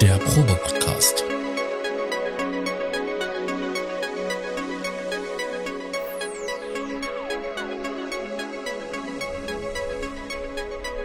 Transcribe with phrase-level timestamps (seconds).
[0.00, 1.24] der Probe-Podcast.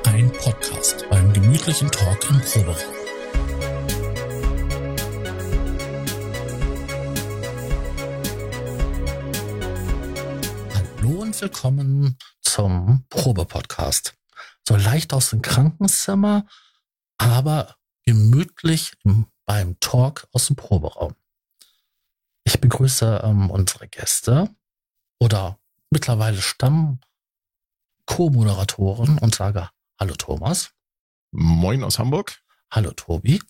[0.03, 2.93] Ein Podcast beim gemütlichen Talk im Proberaum.
[10.75, 14.13] Hallo und willkommen zum Probe-Podcast.
[14.67, 16.45] So leicht aus dem Krankenzimmer,
[17.17, 17.75] aber
[18.05, 18.93] gemütlich
[19.45, 21.15] beim Talk aus dem Proberaum.
[22.43, 24.49] Ich begrüße ähm, unsere Gäste
[25.19, 26.99] oder mittlerweile Stamm
[28.05, 30.71] Co-Moderatoren und sage Hallo Thomas.
[31.31, 32.41] Moin aus Hamburg.
[32.69, 33.41] Hallo Tobi.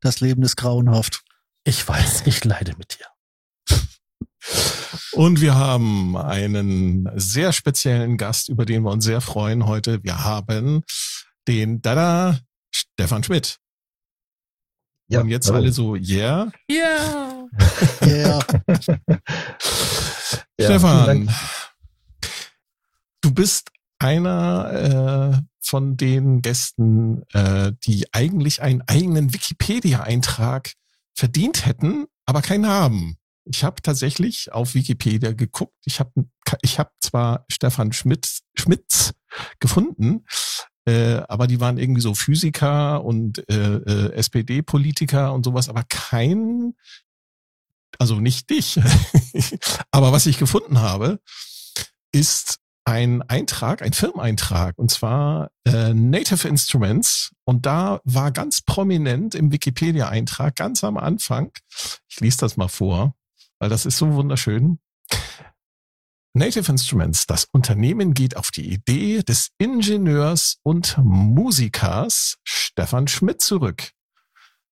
[0.00, 1.24] Das Leben ist grauenhaft.
[1.64, 3.06] Ich weiß, ich leide mit dir.
[5.12, 10.02] Und wir haben einen sehr speziellen Gast, über den wir uns sehr freuen heute.
[10.02, 10.82] Wir haben
[11.48, 12.38] den Dada
[12.74, 13.58] Stefan Schmidt.
[15.08, 15.58] Ja, Und jetzt hallo.
[15.58, 16.50] alle so, yeah.
[16.70, 17.46] Yeah.
[18.02, 18.40] yeah.
[20.58, 21.30] Stefan,
[23.20, 30.72] du bist einer äh, von den Gästen, äh, die eigentlich einen eigenen Wikipedia-Eintrag
[31.14, 33.16] verdient hätten, aber keinen haben.
[33.44, 35.76] Ich habe tatsächlich auf Wikipedia geguckt.
[35.84, 36.12] Ich habe
[36.62, 39.12] ich hab zwar Stefan Schmitz, Schmitz
[39.60, 40.24] gefunden,
[40.86, 46.74] äh, aber die waren irgendwie so Physiker und äh, äh, SPD-Politiker und sowas, aber kein,
[47.98, 48.78] also nicht dich.
[49.90, 51.20] aber was ich gefunden habe,
[52.12, 57.32] ist ein Eintrag, ein Firmeneintrag, und zwar äh, Native Instruments.
[57.44, 61.52] Und da war ganz prominent im Wikipedia-Eintrag ganz am Anfang,
[62.08, 63.14] ich lese das mal vor,
[63.58, 64.78] weil das ist so wunderschön.
[66.36, 73.92] Native Instruments, das Unternehmen geht auf die Idee des Ingenieurs und Musikers Stefan Schmidt zurück.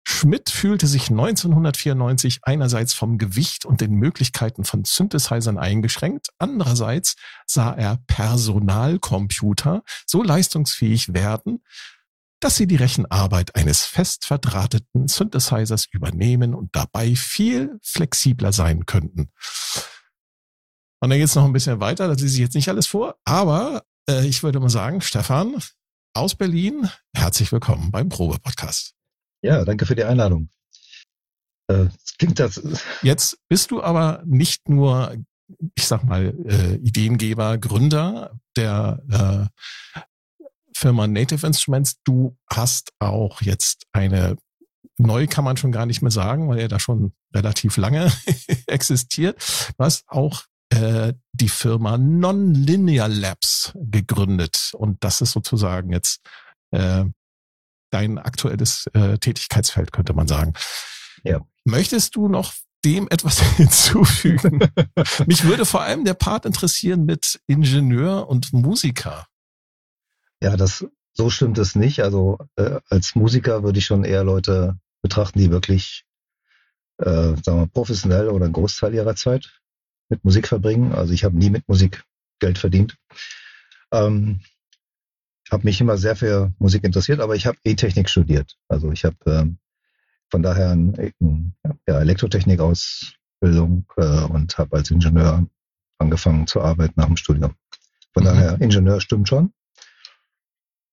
[0.03, 7.15] Schmidt fühlte sich 1994 einerseits vom Gewicht und den Möglichkeiten von Synthesizern eingeschränkt, andererseits
[7.47, 11.63] sah er Personalcomputer so leistungsfähig werden,
[12.41, 19.31] dass sie die Rechenarbeit eines fest verdrahteten Synthesizers übernehmen und dabei viel flexibler sein könnten.
[21.03, 23.83] Und dann geht's noch ein bisschen weiter, das lese ich jetzt nicht alles vor, aber
[24.09, 25.61] äh, ich würde mal sagen, Stefan
[26.15, 28.95] aus Berlin, herzlich willkommen beim Probe-Podcast.
[29.43, 30.49] Ja, danke für die Einladung.
[31.67, 31.87] Äh,
[32.21, 32.63] klingt das.
[33.03, 35.17] Jetzt bist du aber nicht nur,
[35.75, 40.07] ich sag mal, äh, Ideengeber, Gründer der äh,
[40.73, 41.97] Firma Native Instruments.
[42.05, 44.37] Du hast auch jetzt eine
[44.99, 48.13] neu kann man schon gar nicht mehr sagen, weil er da schon relativ lange
[48.69, 49.43] existiert.
[49.77, 54.73] Du hast auch äh, die Firma Nonlinear Labs gegründet.
[54.75, 56.21] Und das ist sozusagen jetzt
[56.71, 57.05] äh,
[57.91, 60.55] dein aktuelles äh, Tätigkeitsfeld, könnte man sagen.
[61.25, 61.41] Ja.
[61.65, 64.61] Möchtest du noch dem etwas hinzufügen?
[65.27, 69.27] Mich würde vor allem der Part interessieren mit Ingenieur und Musiker.
[70.41, 72.03] Ja, das so stimmt es nicht.
[72.03, 76.05] Also äh, als Musiker würde ich schon eher Leute betrachten, die wirklich,
[76.97, 79.62] äh, sagen wir, professionell oder einen Großteil ihrer Zeit
[80.13, 80.93] mit Musik verbringen.
[80.93, 82.05] Also ich habe nie mit Musik
[82.39, 82.97] Geld verdient.
[83.93, 84.41] Ähm,
[85.51, 88.57] habe mich immer sehr für Musik interessiert, aber ich habe E-Technik studiert.
[88.69, 89.59] Also ich habe ähm,
[90.31, 91.55] von daher eine ein,
[91.87, 95.47] ja, Elektrotechnik-Ausbildung äh, und habe als Ingenieur
[95.99, 97.55] angefangen zu arbeiten nach dem Studium.
[98.13, 98.27] Von mhm.
[98.27, 99.53] daher, Ingenieur stimmt schon.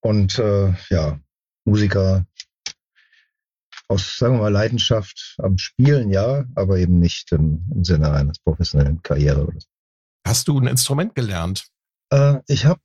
[0.02, 1.20] Und äh, ja,
[1.66, 2.26] Musiker
[3.90, 8.40] aus, sagen wir mal, Leidenschaft am Spielen, ja, aber eben nicht im, im Sinne eines
[8.40, 9.50] professionellen Karriere.
[10.26, 11.68] Hast du ein Instrument gelernt?
[12.12, 12.82] Äh, ich habe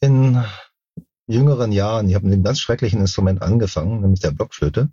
[0.00, 0.42] in
[1.26, 4.90] jüngeren Jahren, ich habe mit einem ganz schrecklichen Instrument angefangen, nämlich der Blockflöte.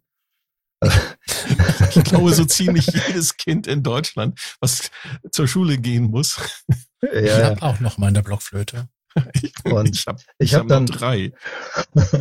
[0.84, 4.92] ich glaube, so ziemlich jedes Kind in Deutschland, was
[5.32, 6.40] zur Schule gehen muss.
[7.02, 8.90] Ja, ich habe auch noch mal in der Blockflöte.
[9.64, 11.34] Und ich habe ich hab, hab dann drei.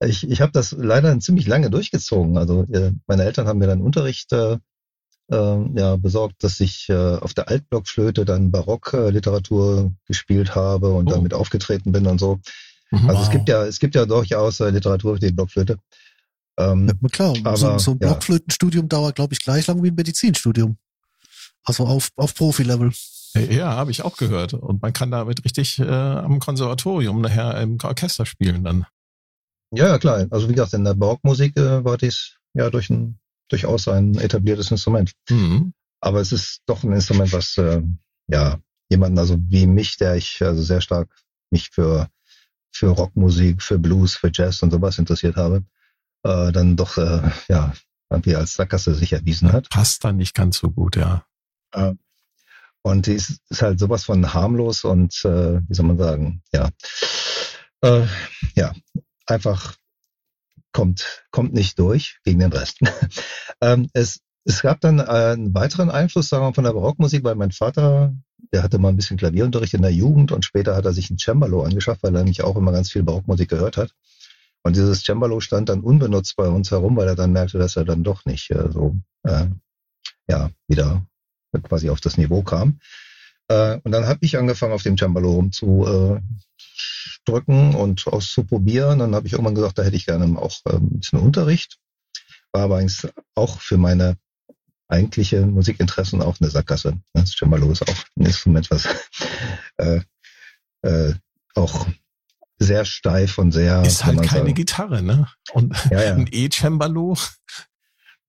[0.00, 2.38] ich, ich habe das leider ziemlich lange durchgezogen.
[2.38, 4.56] Also äh, meine Eltern haben mir dann Unterricht äh,
[5.30, 11.10] äh, ja, besorgt, dass ich äh, auf der Altblockflöte dann Barockliteratur gespielt habe und oh.
[11.10, 12.40] damit aufgetreten bin und so.
[12.90, 13.08] Mhm.
[13.08, 13.26] Also wow.
[13.26, 15.78] es gibt ja, es gibt ja durchaus äh, Literatur für die Blockflöte.
[16.58, 18.88] Ähm, ja, klar, aber, so, so ein Blockflötenstudium ja.
[18.88, 20.76] dauert, glaube ich, gleich lang wie ein Medizinstudium.
[21.64, 22.90] Also auf, auf Profi-Level.
[23.50, 24.54] Ja, habe ich auch gehört.
[24.54, 28.86] Und man kann damit richtig äh, am Konservatorium nachher im Orchester spielen dann.
[29.72, 30.26] Ja, ja, klar.
[30.30, 33.18] Also wie gesagt, in der Barockmusik äh, war dies ja durch ein,
[33.48, 35.12] durchaus ein etabliertes Instrument.
[35.28, 35.72] Mhm.
[36.00, 37.82] Aber es ist doch ein Instrument, was äh,
[38.28, 38.58] ja
[38.88, 41.08] jemanden, also wie mich, der ich also sehr stark
[41.50, 42.08] mich für
[42.72, 45.64] für Rockmusik, für Blues, für Jazz und sowas interessiert habe,
[46.22, 47.72] äh, dann doch äh, ja
[48.08, 49.68] irgendwie als Sackgasse sich erwiesen hat.
[49.70, 51.24] Passt dann nicht ganz so gut, ja.
[51.72, 51.94] Äh,
[52.82, 56.70] und die ist, ist halt sowas von harmlos und äh, wie soll man sagen, ja,
[57.82, 58.06] äh,
[58.54, 58.72] ja,
[59.30, 59.76] einfach
[60.72, 62.80] kommt kommt nicht durch gegen den Rest.
[63.60, 67.52] ähm, es es gab dann einen weiteren Einfluss, sagen wir von der Barockmusik, weil mein
[67.52, 68.14] Vater,
[68.52, 71.18] der hatte mal ein bisschen Klavierunterricht in der Jugend und später hat er sich ein
[71.18, 73.94] Cembalo angeschafft, weil er nämlich auch immer ganz viel Barockmusik gehört hat.
[74.62, 77.84] Und dieses Cembalo stand dann unbenutzt bei uns herum, weil er dann merkte, dass er
[77.84, 79.46] dann doch nicht äh, so äh,
[80.28, 81.06] ja wieder
[81.62, 82.80] quasi auf das Niveau kam.
[83.48, 86.40] Äh, und dann habe ich angefangen, auf dem Cembalo rumzudrücken
[87.26, 88.98] äh, und auszuprobieren.
[88.98, 91.78] Dann habe ich irgendwann gesagt, da hätte ich gerne auch äh, ein bisschen Unterricht.
[92.52, 94.16] War aber eigentlich auch für meine
[94.88, 96.98] eigentliche Musikinteressen auch eine Sackgasse.
[97.12, 98.88] Das Cembalo ist auch ein Instrument, was
[99.78, 100.00] äh,
[100.82, 101.14] äh,
[101.54, 101.86] auch
[102.58, 103.82] sehr steif und sehr.
[103.82, 104.54] Ist halt keine sagen.
[104.54, 105.28] Gitarre, ne?
[105.52, 106.14] Und ja, ja.
[106.14, 107.16] ein E-Cembalo.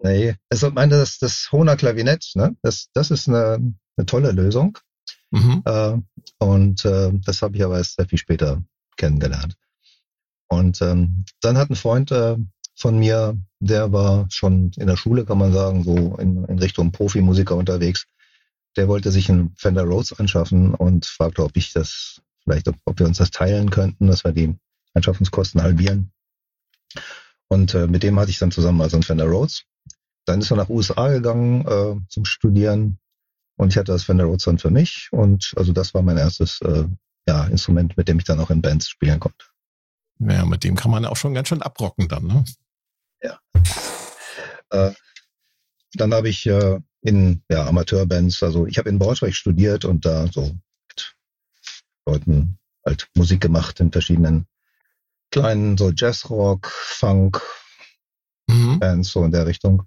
[0.03, 2.55] Nee, also ich meine, das, das Hohner Klavinett, ne?
[2.61, 4.77] Das, das ist eine, eine tolle Lösung.
[5.31, 5.63] Mhm.
[5.65, 5.97] Äh,
[6.37, 8.61] und äh, das habe ich aber erst sehr viel später
[8.97, 9.55] kennengelernt.
[10.47, 12.37] Und ähm, dann hat ein Freund äh,
[12.75, 16.91] von mir, der war schon in der Schule, kann man sagen, so in, in Richtung
[16.91, 18.05] Profimusiker unterwegs.
[18.75, 22.99] Der wollte sich einen Fender Rhodes anschaffen und fragte, ob ich das vielleicht, ob, ob
[22.99, 24.55] wir uns das teilen könnten, dass wir die
[24.93, 26.11] Anschaffungskosten halbieren.
[27.47, 29.63] Und äh, mit dem hatte ich dann zusammen also einen Fender Rhodes.
[30.25, 32.97] Dann ist er nach USA gegangen äh, zum Studieren
[33.61, 36.59] und ich hatte das Fender Rhodes dann für mich und also das war mein erstes
[36.61, 36.85] äh,
[37.27, 39.45] ja, Instrument, mit dem ich dann auch in Bands spielen konnte.
[40.17, 42.43] Ja, mit dem kann man auch schon ganz schön abrocken dann, ne?
[43.21, 43.39] Ja.
[44.71, 44.91] Äh,
[45.93, 50.25] dann habe ich äh, in ja, Amateurbands, also ich habe in Braunschweig studiert und da
[50.27, 50.57] so
[52.07, 54.47] Leuten halt Musik gemacht in verschiedenen
[55.29, 57.41] kleinen, so Jazzrock, Funk,
[58.47, 58.79] mhm.
[58.79, 59.83] Bands, so in der Richtung.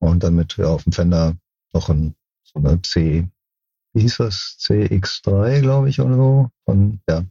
[0.00, 1.36] Und dann mit ja, auf dem Fender
[1.72, 2.14] noch ein,
[2.52, 3.28] so eine C,
[3.94, 4.56] wie hieß das?
[4.60, 6.50] CX3, glaube ich, oder so.
[6.64, 7.24] Von, ja,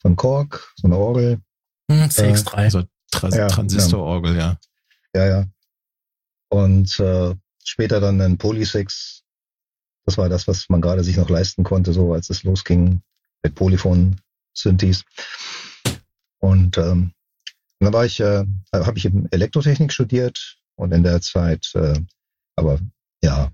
[0.00, 1.40] von Korg, so eine Orgel.
[1.88, 2.52] Mhm, CX3.
[2.52, 4.58] Äh, also Trans ja, Transistororgel, ja.
[5.14, 5.46] Ja, ja.
[6.48, 7.34] Und äh,
[7.64, 9.22] später dann ein Polysix.
[10.04, 13.02] Das war das, was man gerade sich noch leisten konnte, so als es losging
[13.42, 15.04] mit Polyphon-Synthes.
[16.38, 17.12] Und ähm,
[17.78, 22.00] dann war ich, äh, habe ich eben Elektrotechnik studiert und in der Zeit, äh,
[22.56, 22.80] aber
[23.22, 23.52] ja,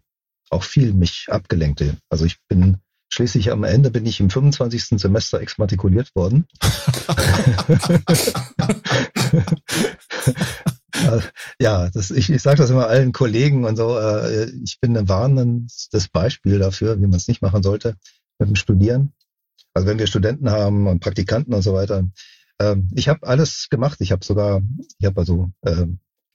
[0.50, 1.96] auch viel mich abgelenkte.
[2.08, 2.78] Also ich bin
[3.10, 5.00] schließlich am Ende bin ich im 25.
[5.00, 6.46] Semester exmatrikuliert worden.
[11.60, 13.98] ja, das, ich, ich sage das immer allen Kollegen und so.
[13.98, 17.96] Äh, ich bin ein warnendes Beispiel dafür, wie man es nicht machen sollte
[18.38, 19.12] mit dem Studieren.
[19.74, 22.04] Also wenn wir Studenten haben und Praktikanten und so weiter.
[22.60, 24.00] Ähm, ich habe alles gemacht.
[24.00, 24.62] Ich habe sogar,
[24.98, 25.86] ich habe also äh,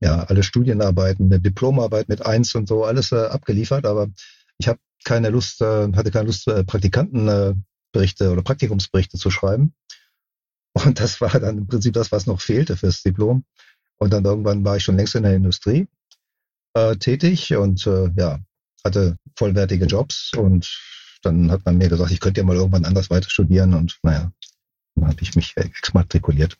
[0.04, 4.10] ja alle Studienarbeiten, eine Diplomarbeit mit eins und so alles äh, abgeliefert, aber
[4.58, 9.74] ich habe keine Lust, äh, hatte keine Lust, äh, Praktikantenberichte oder Praktikumsberichte zu schreiben.
[10.74, 13.46] Und das war dann im Prinzip das, was noch fehlte fürs Diplom.
[13.98, 15.88] Und dann irgendwann war ich schon längst in der Industrie
[16.74, 18.40] äh, tätig und äh, ja,
[18.84, 20.80] hatte vollwertige Jobs und
[21.22, 24.32] dann hat man mir gesagt, ich könnte ja mal irgendwann anders weiter studieren und naja,
[24.96, 26.58] dann habe ich mich exmatrikuliert.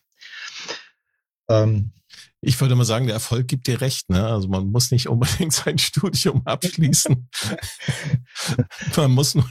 [1.48, 1.92] Ähm,
[2.40, 4.10] ich würde mal sagen, der Erfolg gibt dir recht.
[4.10, 4.26] Ne?
[4.26, 7.28] Also man muss nicht unbedingt sein Studium abschließen.
[8.96, 9.48] man muss nur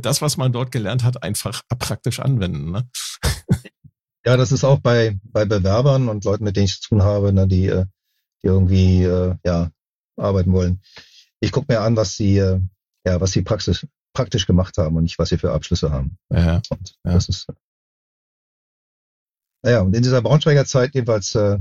[0.00, 2.72] das, was man dort gelernt hat, einfach praktisch anwenden.
[2.72, 2.88] Ne?
[4.24, 7.32] ja, das ist auch bei, bei Bewerbern und Leuten, mit denen ich zu tun habe,
[7.32, 7.86] ne, die, äh,
[8.42, 9.70] die irgendwie äh, ja,
[10.16, 10.80] arbeiten wollen.
[11.40, 12.60] Ich gucke mir an, was sie, äh,
[13.06, 16.18] ja, was sie praxisch, praktisch gemacht haben und nicht, was sie für Abschlüsse haben.
[16.30, 17.12] Ja, und ja.
[17.12, 17.46] das ist
[19.62, 21.58] naja, und in dieser Braunschweiger Zeit jedenfalls, äh,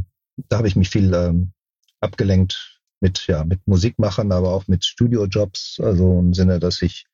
[0.50, 1.53] da habe ich mich viel ähm,
[2.00, 7.05] abgelenkt mit, ja, mit Musikmachern, aber auch mit Studiojobs, also im Sinne, dass ich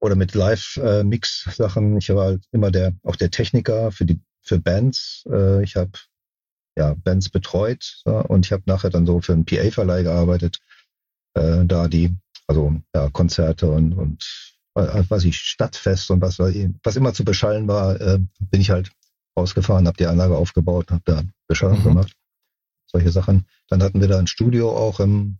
[0.00, 1.98] oder mit Live-Mix-Sachen.
[1.98, 5.24] ich war halt immer der, auch der Techniker für die, für Bands.
[5.30, 5.92] Äh, ich habe
[6.76, 10.60] ja Bands betreut und ich habe nachher dann so für einen PA-Verleih gearbeitet,
[11.34, 14.24] äh, da die, also ja, Konzerte und, und
[14.74, 18.90] äh, was ich Stadtfest und was, was immer zu beschallen war, äh, bin ich halt
[19.36, 21.84] rausgefahren, habe die Anlage aufgebaut, habe da Beschallung mhm.
[21.84, 22.12] gemacht,
[22.86, 23.46] solche Sachen.
[23.68, 25.38] Dann hatten wir da ein Studio auch im,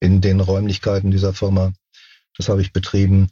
[0.00, 1.72] in den Räumlichkeiten dieser Firma.
[2.36, 3.28] Das habe ich betrieben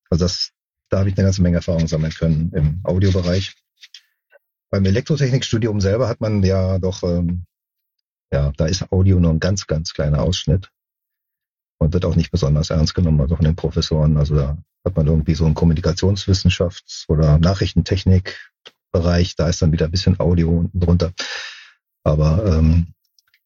[0.09, 0.51] also das,
[0.89, 3.55] da habe ich eine ganze Menge Erfahrung sammeln können im Audiobereich.
[4.69, 7.45] Beim Elektrotechnikstudium selber hat man ja doch ähm,
[8.31, 10.71] ja, da ist Audio nur ein ganz, ganz kleiner Ausschnitt.
[11.79, 14.17] und wird auch nicht besonders ernst genommen, also von den Professoren.
[14.17, 19.91] Also da hat man irgendwie so einen Kommunikationswissenschafts- oder Nachrichtentechnik-Bereich, da ist dann wieder ein
[19.91, 21.13] bisschen Audio unten drunter.
[22.03, 22.93] Aber ähm,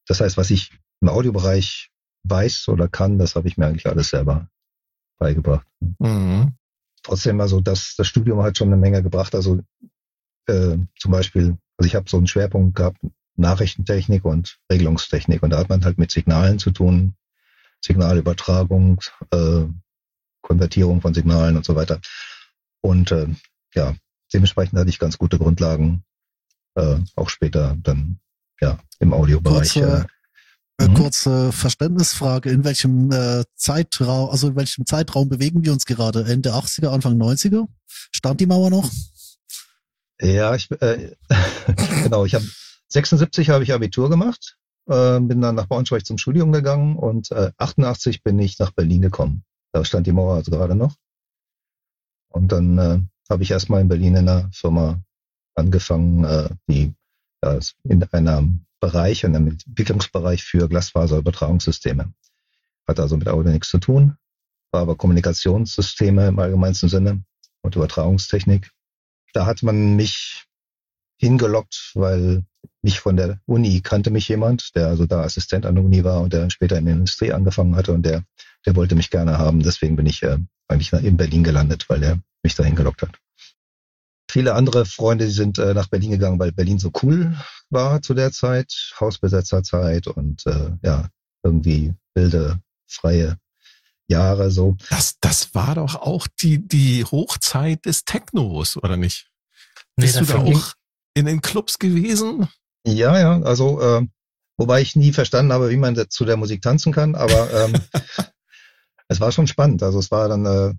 [0.08, 0.72] das heißt, was ich
[1.02, 1.92] im Audiobereich
[2.24, 4.48] weiß oder kann, das habe ich mir eigentlich alles selber
[5.20, 5.68] beigebracht.
[6.00, 6.54] Mhm.
[7.04, 9.36] Trotzdem, also das, das Studium hat schon eine Menge gebracht.
[9.36, 9.60] Also
[10.48, 12.98] äh, zum Beispiel, also ich habe so einen Schwerpunkt gehabt,
[13.36, 15.44] Nachrichtentechnik und Regelungstechnik.
[15.44, 17.16] Und da hat man halt mit Signalen zu tun,
[17.82, 19.66] Signalübertragung, äh,
[20.42, 22.00] Konvertierung von Signalen und so weiter.
[22.82, 23.28] Und äh,
[23.74, 23.96] ja,
[24.34, 26.04] dementsprechend hatte ich ganz gute Grundlagen,
[26.76, 28.20] äh, auch später dann
[28.62, 29.74] ja im Audiobereich.
[29.74, 30.06] Kurze,
[30.80, 30.94] äh, mhm.
[30.94, 36.26] kurze Verständnisfrage: In welchem äh, Zeitraum, also in welchem Zeitraum bewegen wir uns gerade?
[36.26, 37.68] Ende 80er, Anfang 90er?
[37.88, 38.90] Stand die Mauer noch?
[40.20, 41.16] Ja, ich äh,
[42.04, 42.26] genau.
[42.26, 42.46] Ich habe
[42.94, 44.58] 76 habe ich Abitur gemacht,
[44.88, 49.02] äh, bin dann nach Braunschweig zum Studium gegangen und äh, 88 bin ich nach Berlin
[49.02, 49.44] gekommen.
[49.72, 50.96] Da stand die Mauer also gerade noch.
[52.30, 55.02] Und dann äh, habe ich erstmal in Berlin in einer Firma
[55.56, 56.94] angefangen, äh, die
[57.44, 62.14] ja, in einem Bereich, in einem Entwicklungsbereich für Glasfaserübertragungssysteme.
[62.88, 64.18] Hat also mit Audio nichts zu tun,
[64.72, 67.24] war aber Kommunikationssysteme im allgemeinsten Sinne
[67.62, 68.72] und Übertragungstechnik.
[69.34, 70.46] Da hat man mich
[71.18, 72.44] hingelockt, weil
[72.84, 76.22] mich von der Uni kannte mich jemand, der also da Assistent an der Uni war
[76.22, 78.24] und der später in der Industrie angefangen hatte und der,
[78.66, 79.64] der wollte mich gerne haben.
[79.64, 80.38] Deswegen bin ich äh,
[80.68, 83.18] eigentlich in Berlin gelandet, weil er mich dahin gelockt hat.
[84.30, 87.38] Viele andere Freunde, die sind äh, nach Berlin gegangen, weil Berlin so cool
[87.70, 91.08] war zu der Zeit, Hausbesetzerzeit und äh, ja,
[91.44, 93.38] irgendwie wilde, freie
[94.08, 94.76] Jahre so.
[94.90, 99.30] Das, das war doch auch die, die Hochzeit des Technos, oder nicht?
[99.96, 100.74] Nee, Bist du da auch
[101.14, 102.48] in den Clubs gewesen?
[102.86, 104.08] Ja, ja, also äh,
[104.58, 107.74] wobei ich nie verstanden habe, wie man zu der Musik tanzen kann, aber ähm,
[109.08, 109.84] es war schon spannend.
[109.84, 110.74] Also es war dann äh,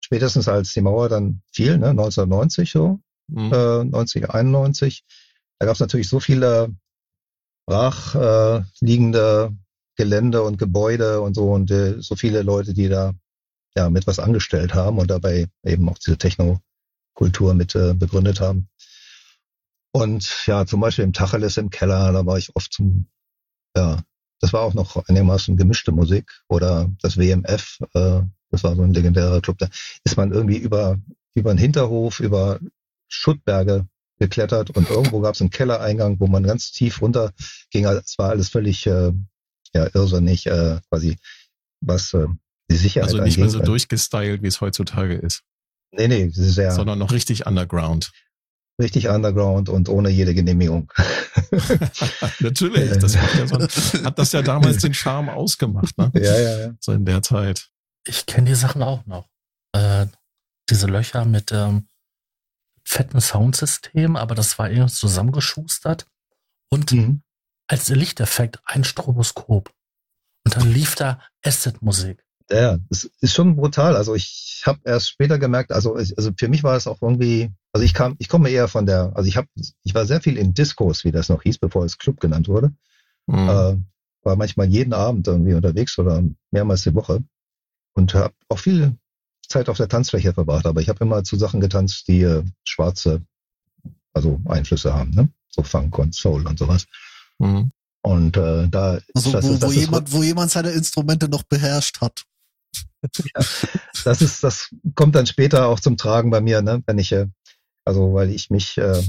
[0.00, 3.52] spätestens als die Mauer dann fiel, ne, 1990 so, mhm.
[3.52, 5.04] äh, 90, 91,
[5.58, 6.74] da gab es natürlich so viele
[7.66, 9.56] brach äh, liegende
[9.96, 13.14] Gelände und Gebäude und so und äh, so viele Leute, die da
[13.76, 18.68] ja mit was angestellt haben und dabei eben auch diese Techno-Kultur mit äh, begründet haben.
[19.96, 23.06] Und ja, zum Beispiel im Tacheles im Keller, da war ich oft zum,
[23.74, 24.02] ja,
[24.40, 28.92] das war auch noch einigermaßen gemischte Musik oder das WMF, äh, das war so ein
[28.92, 29.68] legendärer Club, da
[30.04, 30.98] ist man irgendwie über,
[31.34, 32.60] über einen Hinterhof, über
[33.08, 33.86] Schuttberge
[34.18, 37.32] geklettert und irgendwo gab es einen Kellereingang, wo man ganz tief runter
[37.70, 37.86] ging.
[37.86, 39.14] Also es war alles völlig äh,
[39.72, 41.16] ja, irrsinnig, äh, quasi
[41.80, 42.26] was äh,
[42.70, 45.42] die Sicherheit Also nicht mehr so durchgestylt, wie es heutzutage ist.
[45.92, 46.72] Nee, nee, sehr.
[46.72, 48.12] Sondern noch richtig underground
[48.80, 50.92] richtig underground und ohne jede Genehmigung.
[52.40, 53.58] Natürlich, das ja so,
[54.04, 56.10] hat das ja damals den Charme ausgemacht, ne?
[56.14, 56.74] Ja, ja, ja.
[56.80, 57.68] So in der Zeit.
[58.06, 59.28] Ich kenne die Sachen auch noch.
[59.72, 60.06] Äh,
[60.68, 61.88] diese Löcher mit ähm,
[62.84, 66.06] fetten Soundsystem, aber das war irgendwie zusammengeschustert.
[66.68, 67.22] Und mhm.
[67.68, 69.72] als Lichteffekt ein Stroboskop.
[70.44, 72.24] Und dann lief da Acid-Musik.
[72.50, 73.96] Ja, es ist schon brutal.
[73.96, 77.50] Also ich habe erst später gemerkt, also, ich, also für mich war es auch irgendwie
[77.76, 80.38] also ich kam, ich komme eher von der, also ich habe, ich war sehr viel
[80.38, 82.72] in Discos, wie das noch hieß, bevor es Club genannt wurde.
[83.26, 83.48] Mhm.
[83.50, 83.76] Äh,
[84.22, 87.22] war manchmal jeden Abend irgendwie unterwegs oder mehrmals die Woche
[87.92, 88.96] und habe auch viel
[89.46, 90.64] Zeit auf der Tanzfläche verbracht.
[90.64, 93.20] Aber ich habe immer zu Sachen getanzt, die äh, schwarze,
[94.14, 95.28] also Einflüsse haben, ne?
[95.50, 96.86] So Funk und Soul und sowas.
[97.38, 97.72] Mhm.
[98.00, 101.42] Und äh, da also das, wo, das, das wo jemand, wo jemand seine Instrumente noch
[101.42, 102.24] beherrscht hat.
[103.02, 103.44] ja,
[104.04, 106.82] das ist, das kommt dann später auch zum Tragen bei mir, ne?
[106.86, 107.26] Wenn ich äh,
[107.86, 109.02] also weil ich mich äh,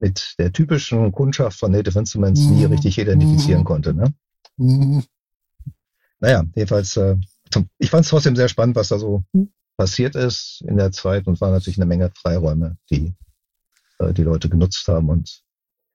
[0.00, 2.56] mit der typischen Kundschaft von Native Instruments mhm.
[2.56, 3.64] nie richtig identifizieren mhm.
[3.64, 3.94] konnte.
[3.94, 4.12] Ne?
[4.56, 5.04] Mhm.
[6.20, 7.16] Naja, jedenfalls, äh,
[7.78, 9.22] ich fand es trotzdem sehr spannend, was da so
[9.76, 13.14] passiert ist in der Zeit und es war natürlich eine Menge Freiräume, die
[13.98, 15.44] äh, die Leute genutzt haben und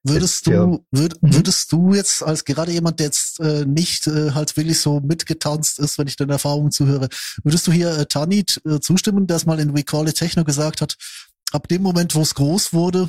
[0.02, 1.34] Würdest du, würd, mhm.
[1.34, 5.78] würdest du jetzt als gerade jemand, der jetzt äh, nicht äh, halt wirklich so mitgetanzt
[5.78, 7.10] ist, wenn ich deine Erfahrungen zuhöre,
[7.44, 10.42] würdest du hier äh, Tanit äh, zustimmen, der es mal in We Call It Techno
[10.44, 10.96] gesagt hat,
[11.52, 13.08] ab dem Moment, wo es groß wurde,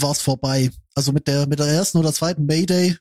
[0.00, 0.70] war es vorbei.
[0.94, 2.96] Also mit der, mit der ersten oder zweiten Mayday,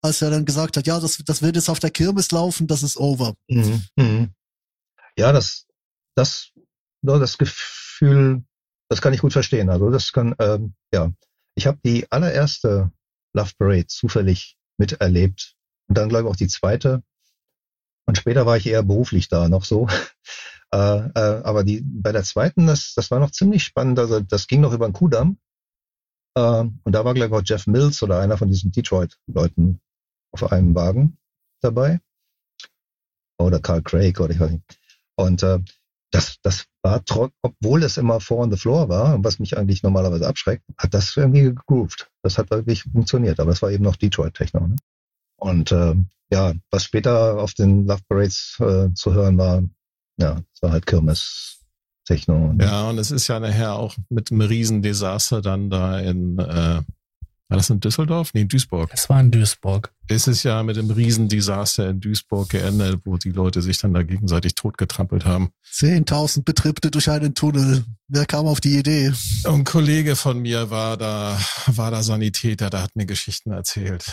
[0.00, 2.82] als er dann gesagt hat, ja, das, das wird jetzt auf der Kirmes laufen, das
[2.82, 3.34] ist over.
[3.48, 3.84] Mhm.
[3.96, 4.34] Mhm.
[5.16, 5.66] Ja, das,
[6.14, 6.50] das,
[7.02, 8.44] das Gefühl,
[8.88, 9.70] das kann ich gut verstehen.
[9.70, 11.12] Also das kann, ähm, ja,
[11.54, 12.90] ich habe die allererste
[13.34, 15.54] Love Parade zufällig miterlebt
[15.88, 17.02] und dann glaube ich auch die zweite.
[18.06, 19.88] Und später war ich eher beruflich da noch so.
[20.74, 23.98] Äh, äh, aber die bei der zweiten, das, das war noch ziemlich spannend.
[23.98, 25.38] Also das ging noch über den Kudamm.
[26.34, 29.80] Äh, und da war, glaube ich, auch Jeff Mills oder einer von diesen Detroit-Leuten
[30.32, 31.18] auf einem Wagen
[31.60, 32.00] dabei.
[33.38, 34.78] oder Carl Craig oder ich weiß nicht.
[35.16, 35.58] Und äh,
[36.10, 37.02] das, das war,
[37.42, 41.16] obwohl es immer four on the floor war, was mich eigentlich normalerweise abschreckt, hat das
[41.16, 42.10] irgendwie gegroovt.
[42.22, 43.40] Das hat wirklich funktioniert.
[43.40, 44.68] Aber es war eben noch Detroit Techno.
[44.68, 44.76] Ne?
[45.36, 45.94] Und äh,
[46.30, 49.62] ja, was später auf den Love Parades äh, zu hören war,
[50.22, 51.58] ja, es war halt Kirmes
[52.04, 52.52] Techno.
[52.52, 52.64] Ne?
[52.64, 56.82] Ja, und es ist ja nachher auch mit einem Riesendesaster dann da in äh,
[57.52, 58.32] war das in Düsseldorf?
[58.32, 58.88] Nee, in Duisburg.
[58.94, 59.92] Es war in Duisburg.
[60.08, 64.02] Es ist ja mit dem Riesendesaster in Duisburg geendet, wo die Leute sich dann da
[64.02, 65.50] gegenseitig totgetrampelt haben.
[65.70, 67.84] 10.000 Betriebte durch einen Tunnel.
[68.08, 69.12] Wer kam auf die Idee?
[69.44, 74.10] ein Kollege von mir war da, war da Sanitäter, der hat mir Geschichten erzählt.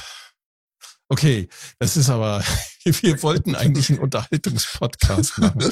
[1.10, 1.50] Okay,
[1.80, 2.44] das ist aber,
[2.86, 5.72] wir wollten eigentlich einen Unterhaltungspodcast machen.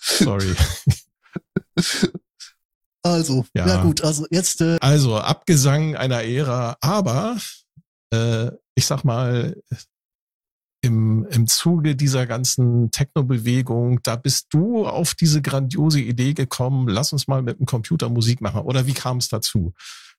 [0.00, 0.54] Sorry.
[3.02, 4.60] Also, ja, ja gut, also jetzt.
[4.60, 7.38] Äh also, Abgesang einer Ära, aber
[8.12, 9.56] äh, ich sag mal,
[10.82, 17.12] im, im Zuge dieser ganzen Techno-Bewegung, da bist du auf diese grandiose Idee gekommen, lass
[17.12, 18.62] uns mal mit dem Computer Musik machen.
[18.62, 19.74] Oder wie kam es dazu?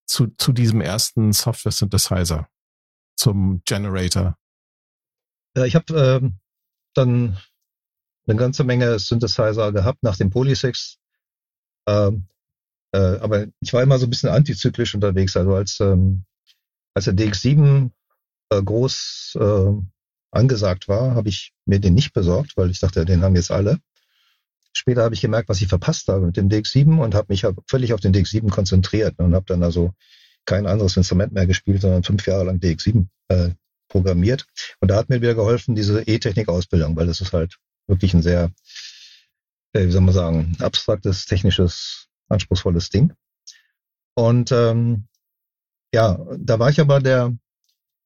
[0.05, 2.47] Zu, zu diesem ersten Software-Synthesizer,
[3.17, 4.37] zum Generator?
[5.55, 5.93] Ja, ich habe
[6.23, 6.39] ähm,
[6.93, 7.37] dann
[8.27, 10.97] eine ganze Menge Synthesizer gehabt nach dem Polysix.
[11.87, 12.27] Ähm,
[12.91, 15.35] äh, aber ich war immer so ein bisschen antizyklisch unterwegs.
[15.35, 16.25] Also als, ähm,
[16.93, 17.91] als der DX7
[18.49, 19.73] äh, groß äh,
[20.31, 23.79] angesagt war, habe ich mir den nicht besorgt, weil ich dachte, den haben jetzt alle.
[24.73, 27.93] Später habe ich gemerkt, was ich verpasst habe mit dem DX7 und habe mich völlig
[27.93, 29.93] auf den DX7 konzentriert und habe dann also
[30.47, 33.49] kein anderes Instrument mehr gespielt, sondern fünf Jahre lang DX7 äh,
[33.89, 34.47] programmiert.
[34.79, 38.51] Und da hat mir wieder geholfen, diese E-Technik-Ausbildung, weil das ist halt wirklich ein sehr,
[39.73, 43.13] äh, wie soll man sagen, abstraktes, technisches anspruchsvolles Ding.
[44.15, 45.07] Und ähm,
[45.93, 47.37] ja, da war ich aber der,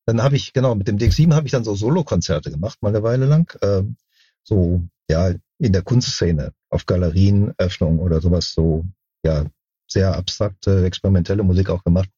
[0.05, 3.03] dann habe ich, genau, mit dem DX7 habe ich dann so Solo-Konzerte gemacht, mal eine
[3.03, 3.55] Weile lang.
[3.61, 3.95] Ähm,
[4.43, 8.85] so, ja, in der Kunstszene, auf Galerien, Öffnung oder sowas, so,
[9.23, 9.45] ja,
[9.87, 12.09] sehr abstrakte, experimentelle Musik auch gemacht.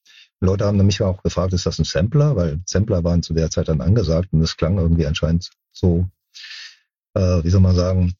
[0.45, 2.35] Leute haben mich auch gefragt, ist das ein Sampler?
[2.35, 6.07] Weil Sampler waren zu der Zeit dann angesagt und es klang irgendwie anscheinend so,
[7.13, 8.13] äh, wie soll man sagen,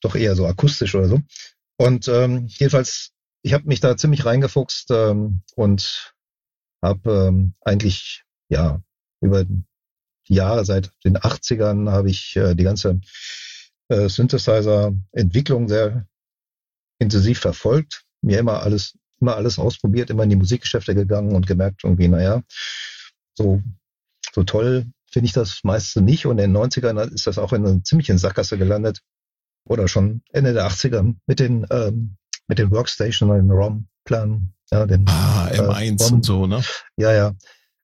[0.00, 1.20] doch eher so akustisch oder so.
[1.76, 6.14] Und ähm, jedenfalls ich habe mich da ziemlich reingefuchst ähm, und
[6.82, 8.82] habe ähm, eigentlich ja
[9.20, 13.00] über die Jahre seit den 80ern habe ich äh, die ganze
[13.88, 16.06] äh, Synthesizer-Entwicklung sehr
[16.98, 21.82] intensiv verfolgt, mir immer alles immer alles ausprobiert, immer in die Musikgeschäfte gegangen und gemerkt
[21.82, 22.42] irgendwie, naja,
[23.34, 23.62] so
[24.34, 26.26] so toll finde ich das meiste nicht.
[26.26, 29.00] Und in den 90ern ist das auch in einer ziemlichen Sackgasse gelandet.
[29.66, 32.16] Oder schon Ende der 80er mit den ähm,
[32.48, 34.52] mit den Workstation und den ROM-Plan.
[34.70, 36.62] Ja, den, ah, M1 äh, und so, ne?
[36.96, 37.32] Ja, ja.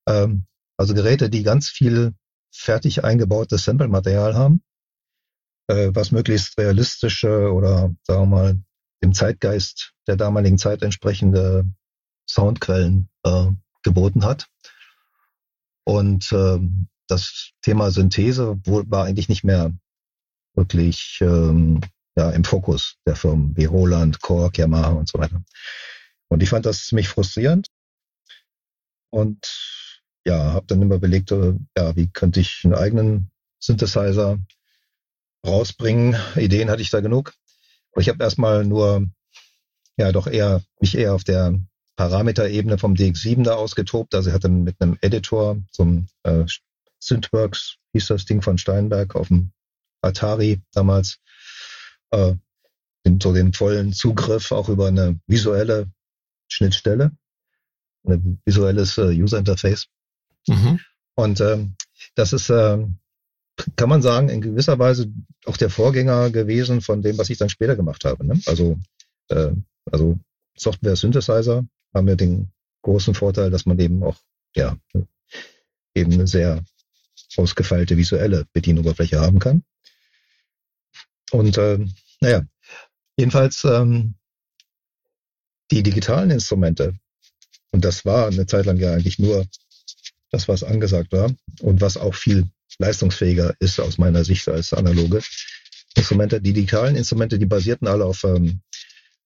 [0.07, 0.45] Ähm,
[0.77, 2.13] also Geräte, die ganz viel
[2.53, 4.63] fertig eingebautes Sample-Material haben,
[5.69, 8.61] äh, was möglichst realistische oder sagen wir mal
[9.03, 11.65] dem Zeitgeist der damaligen Zeit entsprechende
[12.29, 13.47] Soundquellen äh,
[13.83, 14.49] geboten hat.
[15.85, 19.73] Und ähm, das Thema Synthese war eigentlich nicht mehr
[20.55, 21.81] wirklich ähm,
[22.17, 25.43] ja, im Fokus der Firmen wie Roland, Korg, Yamaha und so weiter.
[26.29, 27.69] Und ich fand das ziemlich frustrierend
[29.11, 29.91] und
[30.25, 34.39] ja, habe dann immer überlegt, äh, ja, wie könnte ich einen eigenen Synthesizer
[35.45, 36.17] rausbringen?
[36.37, 37.35] Ideen hatte ich da genug.
[37.93, 39.07] Aber ich habe erstmal nur,
[39.97, 41.59] ja, doch eher mich eher auf der
[41.97, 44.15] Parameterebene vom DX7 da ausgetobt.
[44.15, 46.45] Also ich hatte mit einem Editor, zum äh,
[46.99, 49.53] Synthworks hieß das Ding von Steinberg auf dem
[50.03, 51.19] Atari damals,
[52.11, 52.35] äh,
[53.23, 55.91] so den vollen Zugriff auch über eine visuelle
[56.49, 57.13] Schnittstelle,
[58.05, 59.87] ein visuelles äh, User Interface.
[60.47, 60.81] Mhm.
[61.15, 61.77] Und ähm,
[62.15, 62.79] das ist, äh,
[63.77, 65.11] kann man sagen, in gewisser Weise
[65.47, 68.27] auch der Vorgänger gewesen von dem, was ich dann später gemacht habe.
[68.27, 68.41] Ne?
[68.47, 68.79] Also,
[69.29, 69.53] äh,
[69.91, 70.19] also
[70.57, 72.51] Software Synthesizer haben ja den
[72.83, 74.17] großen Vorteil, dass man eben auch
[74.55, 74.77] ja
[75.95, 76.63] eben eine sehr
[77.37, 79.63] ausgefeilte visuelle Bedienoberfläche haben kann.
[81.31, 81.79] Und äh,
[82.21, 82.45] naja,
[83.17, 84.15] jedenfalls ähm,
[85.71, 86.95] die digitalen Instrumente,
[87.71, 89.47] und das war eine Zeit lang ja eigentlich nur
[90.31, 92.49] das, was angesagt war und was auch viel
[92.81, 95.21] leistungsfähiger ist aus meiner Sicht als analoge
[95.95, 96.41] Instrumente.
[96.41, 98.61] Die digitalen Instrumente, die basierten alle auf ähm,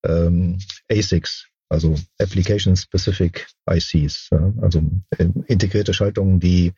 [0.04, 0.58] ähm,
[0.90, 4.82] ASICs, also Application Specific ICs, ja, also
[5.18, 6.72] äh, integrierte Schaltungen, die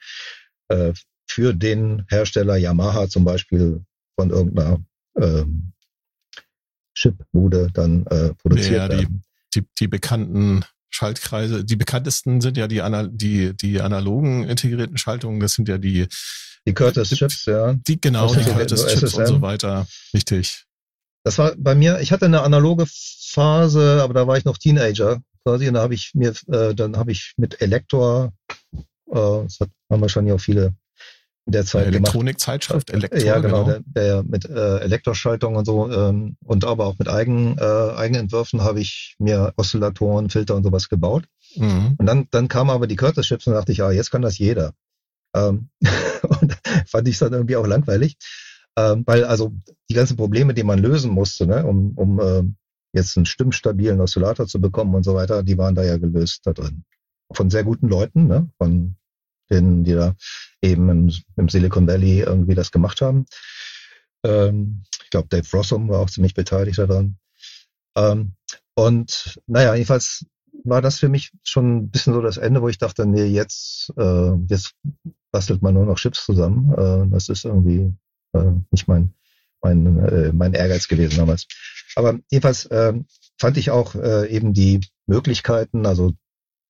[0.68, 0.92] äh,
[1.28, 3.84] für den Hersteller Yamaha zum Beispiel
[4.18, 4.84] von irgendeiner
[5.20, 5.72] ähm,
[6.94, 9.22] Chipbude dann äh, produziert ja, die, werden.
[9.54, 15.54] Die, die bekannten Schaltkreise, die bekanntesten sind ja die, die, die analogen integrierten Schaltungen, das
[15.54, 16.06] sind ja die
[16.66, 17.74] Die Curtis-Chips, ja.
[17.74, 19.86] Die, genau, die Curtis-Chips und so weiter.
[20.12, 20.64] Richtig.
[21.24, 25.20] Das war bei mir, ich hatte eine analoge Phase, aber da war ich noch Teenager
[25.44, 29.70] quasi und da habe ich mir, äh, dann habe ich mit Elektor, äh, das hat,
[29.90, 30.74] haben wahrscheinlich auch viele
[31.46, 33.78] in der Zeit Elektronikzeitschrift, Elektor, Ja, genau, genau.
[33.94, 38.62] Der, der mit äh, Elektroschaltung und so ähm, und aber auch mit Eigen, äh, Eigenentwürfen
[38.62, 41.24] habe ich mir Oszillatoren, Filter und sowas gebaut.
[41.54, 41.94] Mhm.
[41.98, 44.72] Und dann, dann kam aber die Curtis-Chips und dachte ich, ah, jetzt kann das jeder.
[45.36, 45.68] Ähm,
[46.40, 48.16] und fand ich dann irgendwie auch langweilig.
[48.76, 49.54] Ähm, weil also
[49.88, 52.42] die ganzen Probleme, die man lösen musste, ne, um, um äh,
[52.92, 56.52] jetzt einen stimmstabilen Oszillator zu bekommen und so weiter, die waren da ja gelöst da
[56.52, 56.84] drin.
[57.32, 58.96] Von sehr guten Leuten, ne, von
[59.50, 60.14] denen, die da
[60.62, 63.26] eben im, im Silicon Valley irgendwie das gemacht haben.
[64.24, 67.18] Ähm, ich glaube, Dave Rossum war auch ziemlich beteiligt daran.
[67.96, 68.32] Ähm,
[68.74, 70.26] und naja, jedenfalls
[70.64, 73.92] war das für mich schon ein bisschen so das Ende, wo ich dachte, nee, jetzt,
[73.96, 74.74] äh, jetzt
[75.36, 76.72] bastelt man nur noch Chips zusammen.
[76.72, 77.92] Äh, das ist irgendwie
[78.32, 79.12] äh, nicht mein,
[79.60, 81.46] mein, äh, mein Ehrgeiz gewesen damals.
[81.94, 82.94] Aber jedenfalls äh,
[83.38, 86.14] fand ich auch äh, eben die Möglichkeiten, also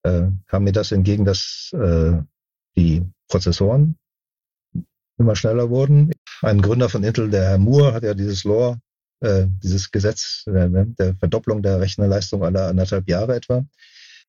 [0.03, 2.23] äh, kam mir das entgegen, dass äh,
[2.77, 3.97] die Prozessoren
[5.19, 6.11] immer schneller wurden.
[6.41, 8.79] Ein Gründer von Intel, der Herr Moore, hat ja dieses Law,
[9.21, 13.65] äh, dieses Gesetz äh, der Verdopplung der Rechnerleistung aller anderthalb Jahre etwa,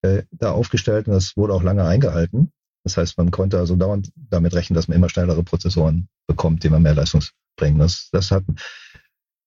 [0.01, 2.51] äh, da aufgestellt und das wurde auch lange eingehalten.
[2.83, 6.69] Das heißt, man konnte also dauernd damit rechnen, dass man immer schnellere Prozessoren bekommt, die
[6.69, 7.23] man mehr Leistung
[7.55, 7.79] bringen.
[7.79, 8.43] Das, das hat,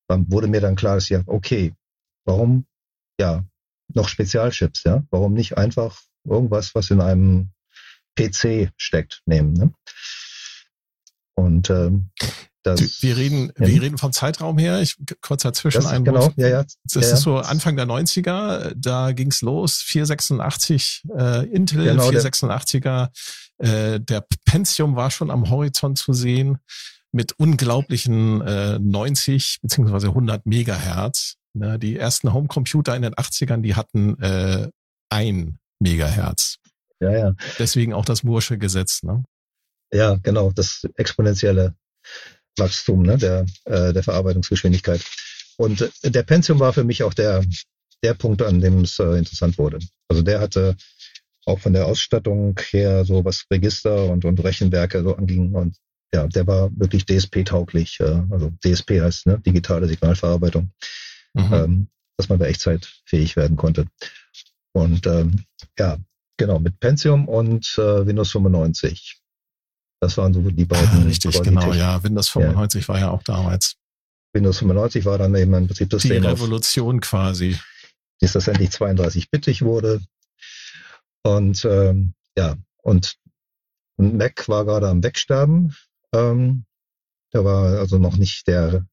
[0.09, 1.75] dann wurde mir dann klar, dass ja, okay,
[2.25, 2.67] warum,
[3.21, 3.45] ja,
[3.95, 5.05] noch Spezialchips, ja?
[5.11, 7.51] Warum nicht einfach irgendwas, was in einem
[8.19, 9.53] PC steckt, nehmen.
[9.53, 9.73] Ne?
[11.35, 12.11] Und ähm,
[12.75, 13.67] das, wir reden, ja.
[13.67, 14.81] wir reden vom Zeitraum her.
[14.81, 16.05] Ich kurz dazwischen das, ein.
[16.05, 16.65] Genau, ja, ja.
[16.85, 18.75] Das ja, ist so Anfang der 90er.
[18.77, 19.83] Da ging's los.
[19.83, 23.09] 486 äh, Intel, genau, 486er.
[23.59, 26.59] Äh, der Pentium war schon am Horizont zu sehen
[27.13, 31.37] mit unglaublichen äh, 90 beziehungsweise 100 Megahertz.
[31.55, 34.69] Ne, die ersten Homecomputer in den 80ern, die hatten äh,
[35.09, 36.57] ein Megahertz.
[37.01, 37.33] Ja, ja.
[37.59, 39.23] Deswegen auch das Moore'sche Gesetz, ne?
[39.93, 41.75] Ja, genau, das exponentielle
[42.57, 45.03] Wachstum ne, der, äh, der Verarbeitungsgeschwindigkeit.
[45.57, 47.45] Und äh, der Pentium war für mich auch der,
[48.03, 49.79] der Punkt, an dem es äh, interessant wurde.
[50.09, 50.77] Also der hatte
[51.47, 55.77] auch von der Ausstattung her so was Register und, und Rechenwerke so anging und
[56.15, 58.01] ja, der war wirklich DSP-tauglich.
[58.01, 60.71] Äh, also DSP heißt ne, digitale Signalverarbeitung,
[61.35, 61.53] mhm.
[61.53, 63.87] ähm, dass man da echtzeitfähig werden konnte.
[64.73, 65.45] Und ähm,
[65.79, 65.99] ja,
[66.37, 69.21] genau, mit Pentium und äh, Windows 95.
[70.01, 71.03] Das waren so die beiden.
[71.03, 72.03] Ah, richtig, genau, ja.
[72.03, 72.89] Windows 95 ja.
[72.89, 73.77] war ja auch damals.
[74.35, 77.59] Windows 95 war dann eben ein Prinzip das Die Revolution quasi.
[78.21, 80.01] Bis das endlich 32-bittig wurde.
[81.23, 83.17] Und ähm, ja, und
[83.97, 85.75] Mac war gerade am Wegsterben.
[86.13, 86.65] Ähm,
[87.31, 88.87] da war also noch nicht der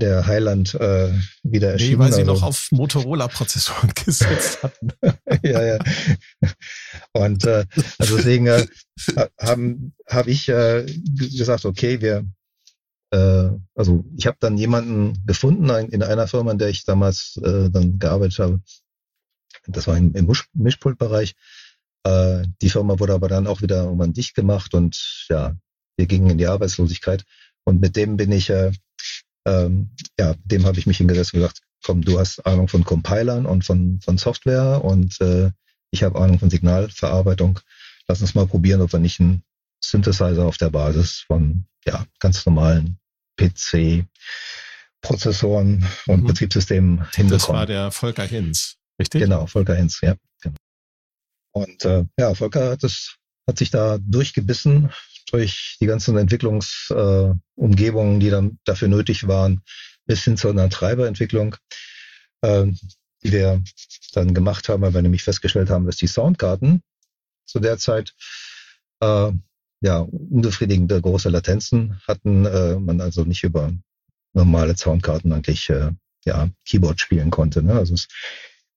[0.00, 1.92] der Highland äh, wieder erschienen.
[1.92, 4.92] Nee, weil sie also, noch auf Motorola-Prozessoren gesetzt hatten.
[5.42, 5.78] ja, ja.
[7.12, 7.66] Und äh,
[7.98, 8.66] also deswegen äh,
[10.08, 10.86] habe ich äh,
[11.16, 12.24] gesagt, okay, wir
[13.12, 17.70] äh, also ich habe dann jemanden gefunden in einer Firma, in der ich damals äh,
[17.70, 18.60] dann gearbeitet habe.
[19.66, 21.34] Das war im, im Mischpultbereich.
[22.04, 25.56] Äh, die Firma wurde aber dann auch wieder irgendwann dicht gemacht und ja,
[25.96, 27.24] wir gingen in die Arbeitslosigkeit.
[27.64, 28.72] Und mit dem bin ich äh,
[29.46, 33.46] ähm, ja, dem habe ich mich hingesetzt und gesagt, komm, du hast Ahnung von Compilern
[33.46, 35.50] und von, von Software und äh,
[35.90, 37.60] ich habe Ahnung von Signalverarbeitung.
[38.06, 39.42] Lass uns mal probieren, ob wir nicht einen
[39.82, 42.98] Synthesizer auf der Basis von ja, ganz normalen
[43.36, 44.04] PC,
[45.00, 46.26] Prozessoren und mhm.
[46.26, 47.30] Betriebssystemen hinbekommen.
[47.30, 49.22] Das war der Volker Hinz, richtig?
[49.22, 50.14] Genau, Volker Hinz, ja.
[50.42, 50.56] Genau.
[51.52, 54.92] Und äh, ja, Volker hat, das, hat sich da durchgebissen
[55.30, 59.62] durch die ganzen Entwicklungsumgebungen, äh, die dann dafür nötig waren,
[60.06, 61.56] bis hin zu einer Treiberentwicklung,
[62.42, 62.66] äh,
[63.22, 63.62] die wir
[64.12, 66.82] dann gemacht haben, weil wir nämlich festgestellt haben, dass die Soundkarten
[67.46, 68.14] zu der Zeit
[69.00, 69.32] äh,
[69.80, 73.72] ja unbefriedigende große Latenzen hatten, äh, man also nicht über
[74.32, 75.92] normale Soundkarten eigentlich äh,
[76.24, 77.62] ja Keyboard spielen konnte.
[77.62, 77.74] Ne?
[77.74, 78.08] Also es,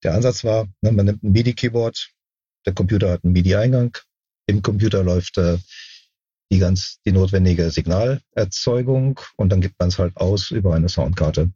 [0.04, 2.10] der Ansatz war, ne, man nimmt ein MIDI-Keyboard,
[2.66, 3.98] der Computer hat einen MIDI-Eingang,
[4.48, 5.58] im Computer läuft äh,
[6.54, 11.52] die ganz die notwendige Signalerzeugung und dann gibt man es halt aus über eine Soundkarte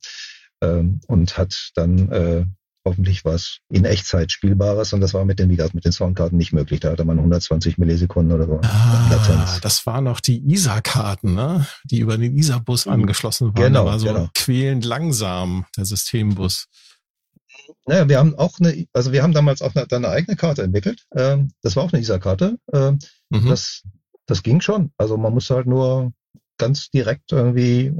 [0.62, 2.46] ähm, und hat dann äh,
[2.84, 6.54] hoffentlich was in Echtzeit Spielbares und das war mit den, wie mit den Soundkarten nicht
[6.54, 6.80] möglich.
[6.80, 8.60] Da hatte man 120 Millisekunden oder so.
[8.64, 11.68] Ah, das waren noch die ISA-Karten, ne?
[11.84, 12.94] die über den ISA-Bus mhm.
[12.94, 13.74] angeschlossen waren.
[13.74, 14.30] Genau, war so genau.
[14.34, 16.68] quälend langsam, der Systembus.
[17.86, 21.06] Naja, wir haben auch eine, also wir haben damals auch eine, eine eigene Karte entwickelt.
[21.16, 22.58] Ähm, das war auch eine ISA-Karte.
[22.74, 23.50] Ähm, mhm.
[23.50, 23.84] das,
[24.28, 24.92] das ging schon.
[24.98, 26.14] Also man musste halt nur
[26.58, 27.94] ganz direkt irgendwie,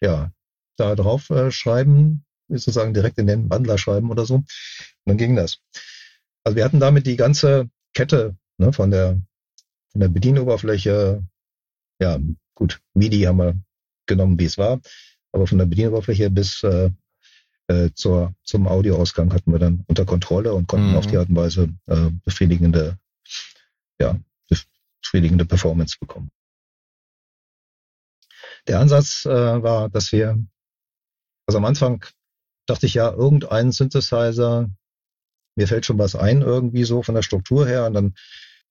[0.00, 0.32] ja,
[0.76, 4.36] da drauf äh, schreiben, sozusagen direkt in den Wandler schreiben oder so.
[4.36, 4.46] Und
[5.04, 5.58] dann ging das.
[6.42, 9.20] Also wir hatten damit die ganze Kette ne, von der
[9.92, 11.24] von der Bedienoberfläche,
[12.00, 12.18] ja
[12.54, 13.60] gut, MIDI haben wir
[14.06, 14.80] genommen, wie es war,
[15.32, 16.90] aber von der Bedienoberfläche bis äh,
[17.66, 20.96] äh, zur, zum Audioausgang hatten wir dann unter Kontrolle und konnten mhm.
[20.96, 22.98] auf die Art und Weise äh, befriedigende,
[24.00, 24.18] ja,
[25.02, 26.30] befriedigende Performance bekommen.
[28.66, 30.38] Der Ansatz äh, war, dass wir,
[31.46, 32.04] also am Anfang
[32.66, 34.68] dachte ich ja, irgendein Synthesizer,
[35.56, 38.14] mir fällt schon was ein irgendwie so von der Struktur her und dann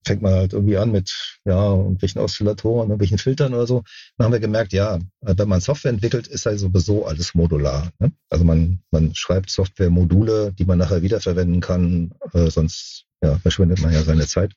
[0.05, 3.83] fängt man halt irgendwie an mit ja irgendwelchen Oszillatoren, irgendwelchen Filtern oder so.
[4.17, 7.91] Dann haben wir gemerkt, ja, wenn man Software entwickelt, ist halt sowieso alles modular.
[7.99, 8.13] Ne?
[8.29, 13.91] Also man man schreibt Software-Module, die man nachher wiederverwenden kann, äh, sonst ja verschwendet man
[13.91, 14.53] ja seine Zeit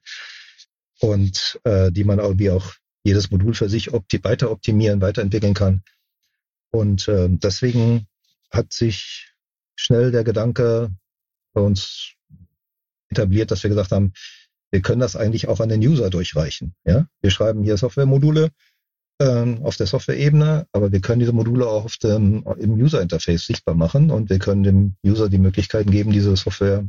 [1.02, 5.82] und äh, die man irgendwie auch jedes Modul für sich opti weiter optimieren, weiterentwickeln kann.
[6.70, 8.06] Und äh, deswegen
[8.50, 9.34] hat sich
[9.74, 10.90] schnell der Gedanke
[11.52, 12.14] bei uns
[13.10, 14.12] etabliert, dass wir gesagt haben,
[14.70, 16.74] wir können das eigentlich auch an den User durchreichen.
[16.84, 18.50] Ja, wir schreiben hier Softwaremodule
[19.20, 23.74] ähm, auf der Software-Ebene, aber wir können diese Module auch auf dem, im User-Interface sichtbar
[23.74, 26.86] machen und wir können dem User die Möglichkeiten geben, diese Software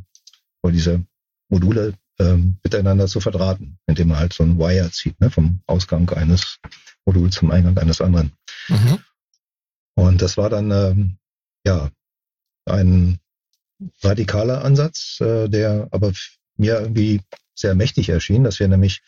[0.62, 1.04] oder diese
[1.50, 1.94] Module
[2.24, 6.60] ähm, miteinander zu verdrahten, indem man halt so ein Wire zieht, ne, vom Ausgang eines
[7.06, 8.32] Moduls zum Eingang eines anderen.
[8.68, 9.00] Mhm.
[9.96, 11.18] Und das war dann ähm,
[11.66, 11.90] ja
[12.66, 13.20] ein
[14.02, 16.14] radikaler Ansatz, äh, der aber
[16.58, 17.22] mir irgendwie
[17.56, 19.02] sehr mächtig erschien, dass wir nämlich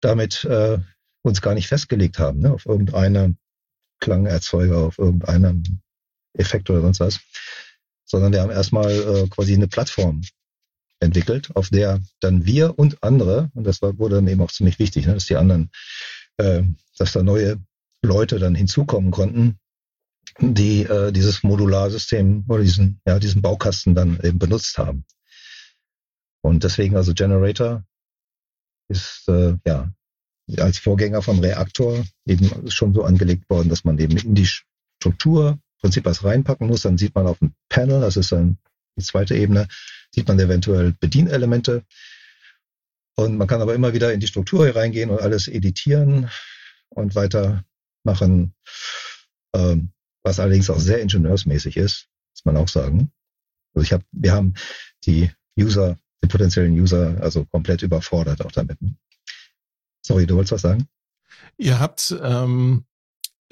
[0.00, 0.78] damit äh,
[1.22, 3.36] uns gar nicht festgelegt haben, ne, auf irgendeine
[4.00, 5.82] Klangerzeuger, auf irgendeinen
[6.34, 7.20] Effekt oder sonst was,
[8.04, 10.22] sondern wir haben erstmal äh, quasi eine Plattform
[11.00, 14.78] entwickelt, auf der dann wir und andere, und das war, wurde dann eben auch ziemlich
[14.78, 15.70] wichtig, ne, dass die anderen,
[16.36, 16.62] äh,
[16.98, 17.58] dass da neue
[18.02, 19.58] Leute dann hinzukommen konnten,
[20.38, 25.04] die äh, dieses Modularsystem oder diesen, ja, diesen Baukasten dann eben benutzt haben.
[26.42, 27.84] Und deswegen also Generator
[28.88, 29.92] ist äh, ja
[30.58, 34.48] als Vorgänger vom Reaktor eben schon so angelegt worden, dass man eben in die
[35.00, 36.82] Struktur im Prinzip was reinpacken muss.
[36.82, 38.58] Dann sieht man auf dem Panel, das ist dann
[38.96, 39.68] die zweite Ebene,
[40.14, 41.84] sieht man eventuell Bedienelemente.
[43.16, 46.30] Und man kann aber immer wieder in die Struktur reingehen und alles editieren
[46.88, 48.54] und weitermachen.
[49.54, 49.92] Ähm,
[50.22, 53.10] was allerdings auch sehr ingenieursmäßig ist, muss man auch sagen.
[53.74, 54.54] Also ich habe, wir haben
[55.04, 58.78] die User, die potenziellen User also komplett überfordert auch damit.
[60.02, 60.88] Sorry, du wolltest was sagen?
[61.56, 62.84] Ihr habt, ähm,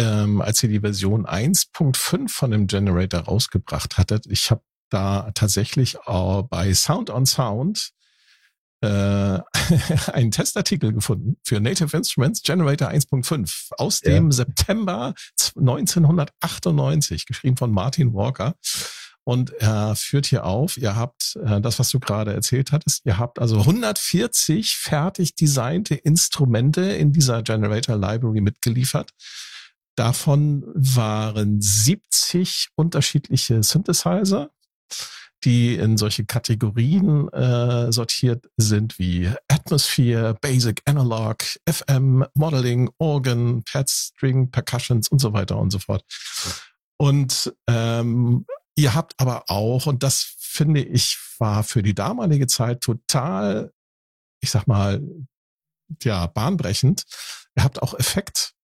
[0.00, 6.00] ähm, als ihr die Version 1.5 von dem Generator rausgebracht hattet, ich habe da tatsächlich
[6.06, 7.92] auch bei Sound on Sound
[8.80, 8.86] äh,
[10.12, 14.12] einen Testartikel gefunden für Native Instruments Generator 1.5 aus ja.
[14.12, 15.14] dem September
[15.56, 18.54] 1998, geschrieben von Martin Walker.
[19.24, 23.18] Und er führt hier auf, ihr habt äh, das, was du gerade erzählt hattest, ihr
[23.18, 29.10] habt also 140 fertig designte Instrumente in dieser Generator Library mitgeliefert.
[29.96, 34.50] Davon waren 70 unterschiedliche Synthesizer,
[35.44, 43.88] die in solche Kategorien äh, sortiert sind wie Atmosphere, Basic Analog, FM, Modeling, Organ, Pad
[43.88, 46.04] String, Percussions und so weiter und so fort.
[46.96, 52.80] Und ähm, ihr habt aber auch, und das finde ich war für die damalige Zeit
[52.80, 53.72] total,
[54.40, 55.00] ich sag mal,
[56.02, 57.04] ja, bahnbrechend.
[57.56, 58.54] Ihr habt auch Effekt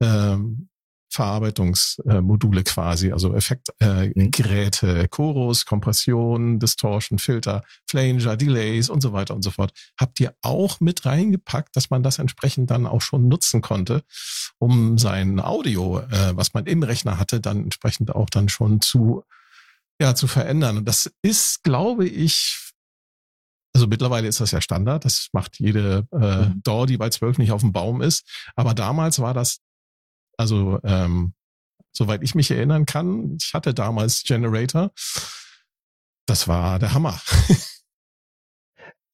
[0.00, 0.68] ähm,
[1.14, 5.10] Verarbeitungsmodule quasi, also Effektgeräte, äh, mhm.
[5.10, 9.72] Chorus, Kompression, Distortion, Filter, Flanger, Delays und so weiter und so fort.
[9.98, 14.02] Habt ihr auch mit reingepackt, dass man das entsprechend dann auch schon nutzen konnte,
[14.58, 19.22] um sein Audio, äh, was man im Rechner hatte, dann entsprechend auch dann schon zu,
[20.00, 20.78] ja, zu verändern.
[20.78, 22.72] Und das ist, glaube ich,
[23.72, 26.60] also mittlerweile ist das ja Standard, das macht jede äh, mhm.
[26.64, 28.24] DAW, die bei 12 nicht auf dem Baum ist.
[28.56, 29.60] Aber damals war das
[30.36, 31.34] also, ähm,
[31.92, 34.92] soweit ich mich erinnern kann, ich hatte damals Generator.
[36.26, 37.20] Das war der Hammer.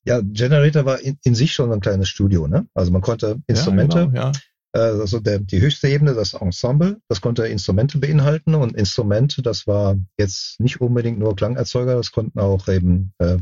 [0.05, 2.67] Ja, Generator war in, in sich schon ein kleines Studio, ne?
[2.75, 4.33] Also man konnte Instrumente, Ja, genau, ja.
[4.73, 9.67] äh, also der, die höchste Ebene, das Ensemble, das konnte Instrumente beinhalten und Instrumente, das
[9.67, 13.37] war jetzt nicht unbedingt nur Klangerzeuger, das konnten auch eben äh,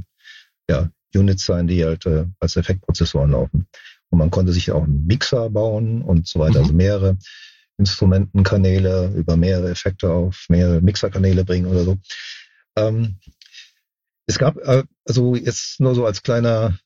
[0.69, 3.69] ja, Units sein, die halt äh, als Effektprozessoren laufen.
[4.11, 6.64] Und man konnte sich auch einen Mixer bauen und so weiter, Mhm.
[6.64, 7.19] also mehrere
[7.79, 11.97] Instrumentenkanäle über mehrere Effekte auf mehrere Mixerkanäle bringen oder so.
[12.77, 13.19] Ähm,
[14.27, 16.79] es gab, äh, also jetzt nur so als kleiner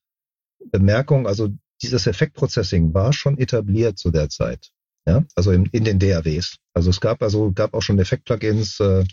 [0.70, 1.48] Bemerkung, also
[1.82, 4.70] dieses Effektprocessing war schon etabliert zu der Zeit.
[5.06, 6.58] Ja, also in, in den DAWs.
[6.74, 9.04] Also es gab also gab auch schon Effekt-Plugins, äh,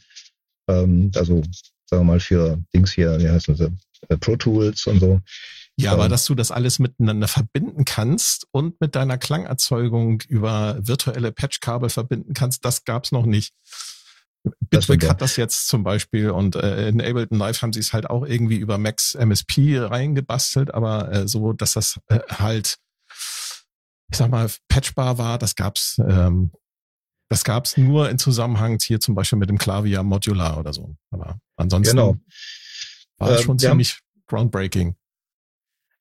[0.68, 1.42] ähm, also
[1.90, 3.72] sagen wir mal für Dings hier, wie heißen sie,
[4.08, 5.20] äh, Pro Tools und so.
[5.80, 10.78] Ja, aber Ähm, dass du das alles miteinander verbinden kannst und mit deiner Klangerzeugung über
[10.82, 13.54] virtuelle Patchkabel verbinden kannst, das gab's noch nicht.
[14.70, 18.10] Bitwig hat das jetzt zum Beispiel und äh, in Ableton Live haben sie es halt
[18.10, 22.78] auch irgendwie über Max MSP reingebastelt, aber äh, so, dass das äh, halt,
[24.12, 26.52] ich sag mal, patchbar war, das gab's, ähm,
[27.30, 30.96] das gab's nur in Zusammenhang hier zum Beispiel mit dem Klavier Modular oder so.
[31.12, 32.18] Aber ansonsten Genau.
[33.18, 34.96] war es Ähm, schon wir haben- ziemlich groundbreaking.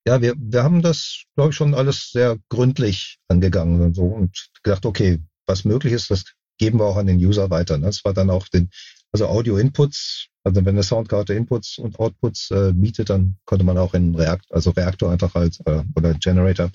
[0.06, 4.48] Ja, wir, wir haben das, glaube ich, schon alles sehr gründlich angegangen und so und
[4.62, 6.24] gedacht, okay, was möglich ist, das
[6.56, 7.76] geben wir auch an den User weiter.
[7.78, 7.86] Ne?
[7.86, 8.70] Das war dann auch den,
[9.12, 13.92] also Audio-Inputs, also wenn eine Soundkarte Inputs und Outputs äh, bietet, dann konnte man auch
[13.92, 16.70] in Reakt, also Reaktor einfach als äh, oder Generator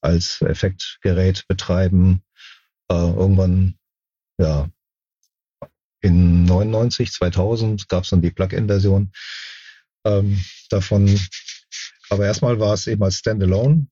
[0.00, 2.22] als Effektgerät betreiben.
[2.88, 3.76] Äh, irgendwann,
[4.38, 4.68] ja,
[6.00, 9.10] in 99, 2000 gab es dann die Plug-in-Version
[10.04, 11.18] ähm, davon.
[12.10, 13.88] Aber erstmal war es eben als Standalone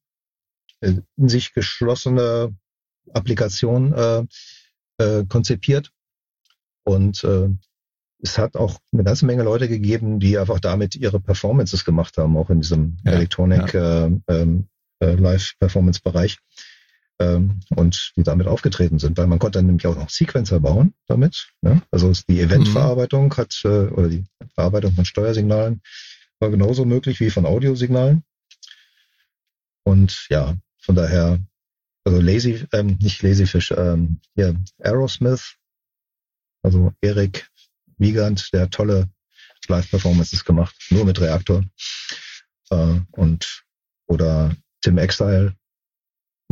[0.81, 2.57] äh, in sich geschlossene
[3.13, 4.25] Applikation äh,
[4.99, 5.91] äh, konzipiert.
[6.85, 7.49] Und äh,
[8.23, 12.37] es hat auch eine ganze Menge Leute gegeben, die einfach damit ihre Performances gemacht haben,
[12.37, 14.69] auch in diesem Ja, Electronic Äh, ähm,
[15.01, 16.39] äh, Live-Performance-Bereich.
[17.21, 20.95] Ähm, und die damit aufgetreten sind, weil man konnte dann nämlich auch noch Sequencer bauen
[21.07, 21.49] damit.
[21.63, 21.81] Ne?
[21.93, 24.25] Also die Eventverarbeitung hat, äh, oder die
[24.55, 25.81] Verarbeitung von Steuersignalen
[26.41, 28.25] war genauso möglich wie von Audiosignalen.
[29.85, 31.39] Und ja, von daher,
[32.05, 35.55] also Lazy, ähm, nicht Lazyfish, ähm, hier Aerosmith,
[36.63, 37.49] also Erik
[37.99, 39.09] Wiegand, der tolle
[39.69, 41.65] Live-Performances gemacht, nur mit Reaktor.
[42.71, 43.65] Äh, und
[44.07, 45.55] oder Tim Exile,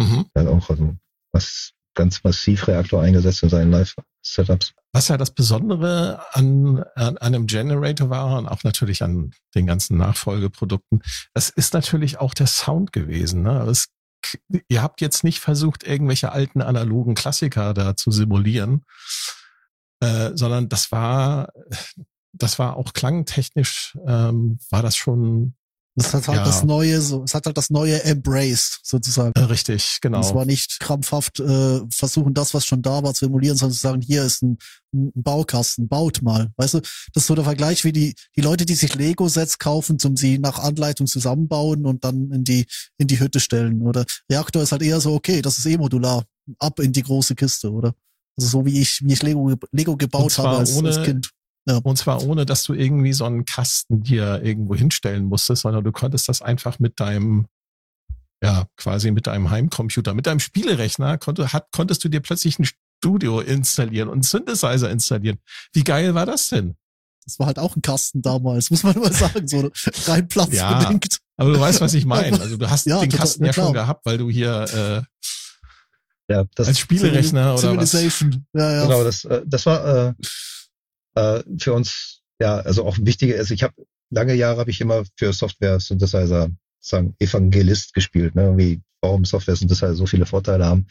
[0.02, 0.26] Mhm.
[0.34, 0.96] hat auch also
[1.32, 4.72] was ganz massiv Reaktor eingesetzt in seinen Live-Setups.
[4.92, 9.66] Was ja das Besondere an, an, an einem Generator war und auch natürlich an den
[9.66, 11.02] ganzen Nachfolgeprodukten,
[11.34, 13.42] das ist natürlich auch der Sound gewesen.
[13.42, 13.62] Ne?
[13.68, 13.88] Es,
[14.68, 18.84] ihr habt jetzt nicht versucht, irgendwelche alten analogen Klassiker da zu simulieren,
[20.00, 21.52] äh, sondern das war,
[22.32, 25.54] das war auch klangtechnisch, ähm, war das schon
[25.94, 26.44] Das hat halt Ja.
[26.44, 29.32] das Neue, so, es hat halt das Neue embraced, sozusagen.
[29.34, 30.20] äh, richtig, genau.
[30.20, 33.80] Es war nicht krampfhaft äh, versuchen, das, was schon da war, zu emulieren, sondern zu
[33.82, 34.56] sagen, hier ist ein,
[34.94, 36.50] ein Baukasten, baut mal.
[36.56, 39.98] Weißt du, das ist so der Vergleich wie die, die Leute, die sich Lego-Sets kaufen,
[39.98, 42.64] zum sie nach Anleitung zusammenbauen und dann in die,
[42.96, 43.82] in die Hütte stellen.
[43.82, 46.24] Oder Reaktor ist halt eher so, okay, das ist eh modular,
[46.58, 47.92] ab in die große Kiste, oder?
[48.38, 51.30] Also so wie ich, wie ich Lego, Lego gebaut habe als, ohne- als Kind.
[51.66, 55.92] Und zwar ohne, dass du irgendwie so einen Kasten dir irgendwo hinstellen musstest, sondern du
[55.92, 57.46] konntest das einfach mit deinem,
[58.42, 62.66] ja, quasi mit deinem Heimcomputer, mit deinem Spielerechner, konnte, hat, konntest du dir plötzlich ein
[62.98, 65.38] Studio installieren und einen Synthesizer installieren.
[65.72, 66.76] Wie geil war das denn?
[67.24, 69.70] Das war halt auch ein Kasten damals, muss man mal sagen, so
[70.06, 71.18] rein platzbedingt.
[71.36, 72.40] Aber du weißt, was ich meine.
[72.40, 75.04] Also du hast Ja, den total, Kasten ja schon gehabt, weil du hier
[76.28, 77.90] Ja, äh, das, als Spielerechner oder was.
[77.92, 78.46] Civilization.
[78.54, 78.82] Ja, ja.
[78.84, 80.14] Genau, das, äh, das war äh,
[81.14, 83.36] äh, für uns ja also auch wichtiger.
[83.36, 83.74] Also ich habe
[84.10, 88.56] lange Jahre habe ich immer für Software Synthesizer sagen Evangelist gespielt, ne?
[88.56, 90.86] Wie warum Software Synthesizer so viele Vorteile haben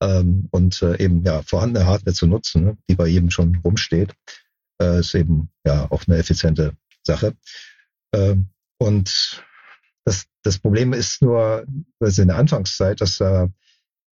[0.00, 2.78] ähm, und äh, eben ja vorhandene Hardware zu nutzen, ne?
[2.88, 4.14] die bei jedem schon rumsteht,
[4.80, 7.34] äh, ist eben ja auch eine effiziente Sache.
[8.14, 9.42] Ähm, und
[10.04, 11.66] das, das Problem ist nur,
[12.00, 13.48] also in der Anfangszeit, dass äh,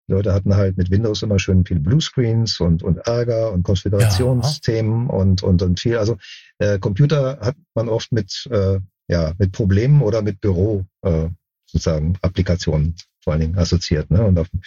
[0.07, 5.07] die Leute hatten halt mit Windows immer schön viele Bluescreens und, und Ärger und Konfigurationsthemen
[5.07, 5.97] und, und, und viel.
[5.97, 6.17] Also
[6.59, 11.27] äh, Computer hat man oft mit, äh, ja, mit Problemen oder mit Büro äh,
[11.65, 14.09] sozusagen Applikationen vor allen Dingen assoziiert.
[14.09, 14.23] Ne?
[14.23, 14.61] Und auf dem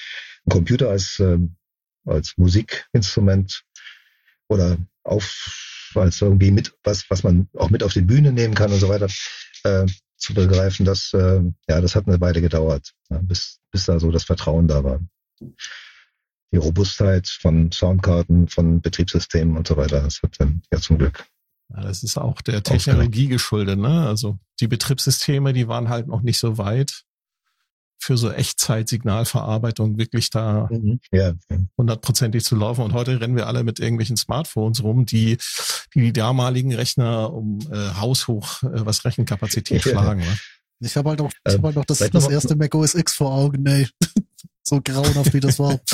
[0.48, 1.56] Computer als, ähm,
[2.04, 3.62] als Musikinstrument
[4.48, 5.66] oder auf
[5.96, 8.88] als irgendwie mit was, was man auch mit auf die Bühne nehmen kann und so
[8.88, 9.08] weiter,
[9.64, 9.86] äh,
[10.16, 14.10] zu begreifen, das, äh, ja, das hat eine Weile gedauert, ja, bis, bis da so
[14.10, 15.00] das Vertrauen da war.
[16.52, 21.24] Die Robustheit von Soundkarten, von Betriebssystemen und so weiter, das hat dann ja zum Glück
[21.68, 24.06] Ja, das ist auch der Technologie geschuldet, ne?
[24.06, 27.04] Also die Betriebssysteme, die waren halt noch nicht so weit
[28.02, 31.00] für so Echtzeitsignalverarbeitung wirklich da mhm.
[31.12, 31.34] ja.
[31.76, 32.82] hundertprozentig zu laufen.
[32.82, 35.36] Und heute rennen wir alle mit irgendwelchen Smartphones rum, die
[35.94, 39.92] die, die damaligen Rechner um äh, haushoch äh, was Rechenkapazität ja.
[39.92, 40.20] schlagen.
[40.20, 40.38] Ne?
[40.80, 43.32] Ich habe halt auch, ich hab halt auch das, das erste Mac OS X vor
[43.32, 43.86] Augen, ey.
[44.62, 45.78] So grauenhaft wie das war.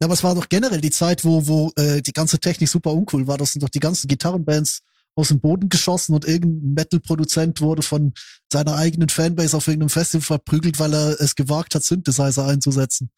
[0.00, 2.92] Ja, aber es war doch generell die Zeit, wo, wo äh, die ganze Technik super
[2.92, 3.36] uncool war.
[3.36, 4.82] Das sind doch die ganzen Gitarrenbands
[5.16, 8.12] aus dem Boden geschossen und irgendein Metal-Produzent wurde von
[8.52, 13.10] seiner eigenen Fanbase auf irgendeinem Festival verprügelt, weil er es gewagt hat, Synthesizer einzusetzen.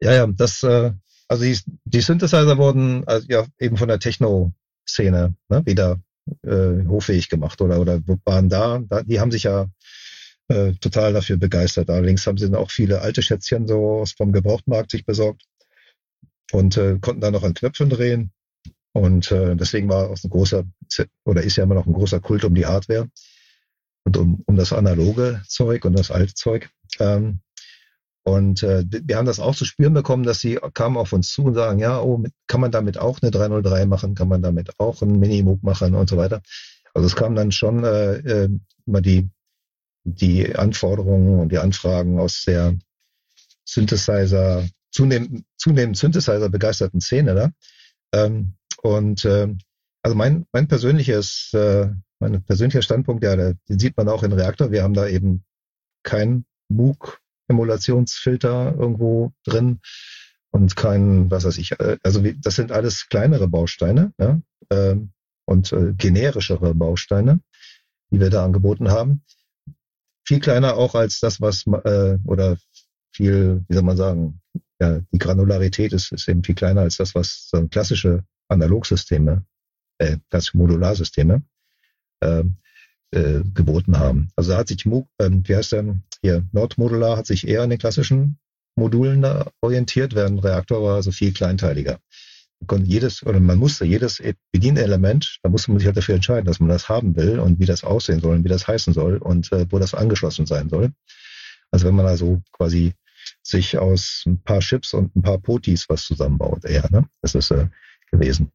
[0.00, 0.92] Ja, ja, das, äh,
[1.28, 6.00] also die, die Synthesizer wurden also ja eben von der Techno-Szene ne, wieder
[6.42, 9.66] äh, hoffähig gemacht oder oder waren da, da die haben sich ja
[10.48, 11.90] äh, total dafür begeistert.
[11.90, 15.42] Allerdings haben sie dann auch viele alte Schätzchen so vom Gebrauchtmarkt sich besorgt
[16.52, 18.32] und äh, konnten da noch an Knöpfen drehen.
[18.92, 20.64] Und äh, deswegen war auch ein großer,
[21.24, 23.08] oder ist ja immer noch ein großer Kult um die Hardware
[24.04, 26.70] und um, um das analoge Zeug und das alte Zeug.
[26.98, 27.40] Ähm,
[28.24, 31.44] und äh, wir haben das auch zu spüren bekommen, dass sie kamen auf uns zu
[31.44, 35.00] und sagen, ja, oh, kann man damit auch eine 303 machen, kann man damit auch
[35.00, 36.42] einen Minimoog machen und so weiter.
[36.92, 38.48] Also es kamen dann schon äh, äh,
[38.86, 39.30] immer die,
[40.04, 42.76] die Anforderungen und die Anfragen aus der
[43.64, 47.50] Synthesizer, zunehmend, zunehmend Synthesizer begeisterten Szene da.
[48.12, 49.48] Ähm, und äh,
[50.02, 51.88] also mein, mein persönliches, äh,
[52.18, 54.70] mein persönlicher Standpunkt, ja, den sieht man auch in Reaktor.
[54.70, 55.44] Wir haben da eben
[56.02, 59.80] kein MOOC-Emulationsfilter irgendwo drin
[60.50, 64.40] und kein, was weiß ich, äh, also das sind alles kleinere Bausteine ja,
[64.70, 64.96] äh,
[65.44, 67.40] und äh, generischere Bausteine,
[68.10, 69.22] die wir da angeboten haben.
[70.28, 72.58] Viel kleiner auch als das, was äh, oder
[73.12, 74.42] viel, wie soll man sagen,
[74.78, 79.46] ja, die Granularität ist, ist eben viel kleiner als das, was so klassische Analogsysteme,
[79.96, 81.40] äh, klassische Modularsysteme
[82.20, 82.44] äh,
[83.12, 84.28] äh, geboten haben.
[84.36, 87.78] Also da hat sich, äh, wie heißt der, hier, Nordmodular hat sich eher an den
[87.78, 88.38] klassischen
[88.76, 89.24] Modulen
[89.62, 92.00] orientiert, während Reaktor war also viel kleinteiliger.
[92.66, 96.60] Konnte jedes, oder man musste jedes Bedienelement, da musste man sich halt dafür entscheiden, dass
[96.60, 99.52] man das haben will und wie das aussehen soll und wie das heißen soll und
[99.52, 100.92] äh, wo das angeschlossen sein soll.
[101.70, 102.94] Also wenn man also quasi
[103.42, 107.08] sich aus ein paar Chips und ein paar Potis was zusammenbaut, eher, ne?
[107.22, 107.68] Das ist äh,
[108.10, 108.50] gewesen.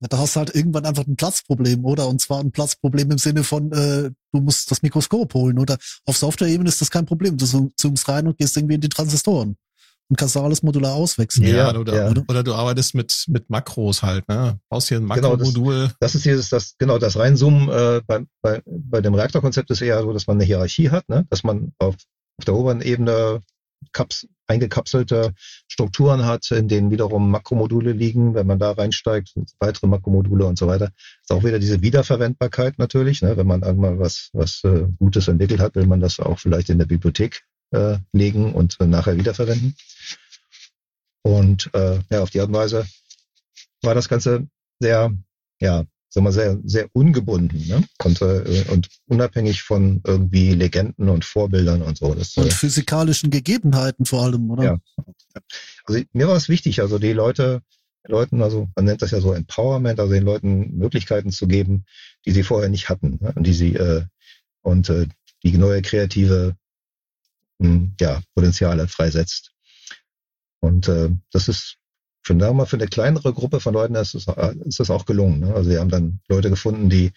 [0.00, 2.06] Ja, da hast du halt irgendwann einfach ein Platzproblem, oder?
[2.06, 5.78] Und zwar ein Platzproblem im Sinne von, äh, du musst das Mikroskop holen, oder?
[6.04, 7.36] Auf Software-Ebene ist das kein Problem.
[7.36, 9.56] Du zoomst rein und gehst irgendwie in die Transistoren
[10.08, 11.46] und kannst alles modular auswechseln.
[11.46, 12.22] Ja, oder, ja.
[12.28, 14.58] Oder, du arbeitest mit, mit Makros halt, ne?
[14.68, 15.74] Baust hier ein Makromodul.
[15.74, 19.70] Genau, das, das, ist dieses, das, genau, das Reinzoomen äh, bei, bei, bei dem Reaktorkonzept
[19.70, 21.26] ist eher so, dass man eine Hierarchie hat, ne?
[21.28, 21.94] Dass man auf,
[22.38, 23.42] auf der oberen Ebene
[23.92, 25.34] Kaps eingekapselte
[25.68, 30.66] Strukturen hat, in denen wiederum Makromodule liegen, wenn man da reinsteigt, weitere Makromodule und so
[30.66, 30.90] weiter.
[31.22, 33.22] Ist auch wieder diese Wiederverwendbarkeit natürlich.
[33.22, 33.36] Ne?
[33.36, 36.78] Wenn man irgendwann was, was äh, Gutes entwickelt hat, will man das auch vielleicht in
[36.78, 39.74] der Bibliothek äh, legen und äh, nachher wiederverwenden.
[41.22, 42.86] Und äh, ja, auf die Art und Weise
[43.82, 44.46] war das Ganze
[44.80, 45.12] sehr,
[45.60, 47.84] ja, sagen wir, sehr, sehr ungebunden ne?
[48.04, 52.14] und, äh, und unabhängig von irgendwie Legenden und Vorbildern und so.
[52.14, 54.64] Das, und äh, physikalischen Gegebenheiten vor allem, oder?
[54.64, 54.78] Ja.
[55.84, 57.60] Also mir war es wichtig, also die Leute,
[58.06, 61.84] Leuten, also man nennt das ja so Empowerment, also den Leuten Möglichkeiten zu geben,
[62.24, 63.32] die sie vorher nicht hatten ne?
[63.34, 64.04] und die sie äh,
[64.62, 65.06] und äh,
[65.42, 66.56] die neue kreative
[67.58, 69.52] ja, Potenziale freisetzt.
[70.60, 71.78] Und äh, das ist
[72.22, 74.26] für, sagen wir mal, für eine kleinere Gruppe von Leuten ist, es,
[74.64, 75.40] ist das auch gelungen.
[75.40, 75.54] Ne?
[75.54, 77.12] Also sie haben dann Leute gefunden, die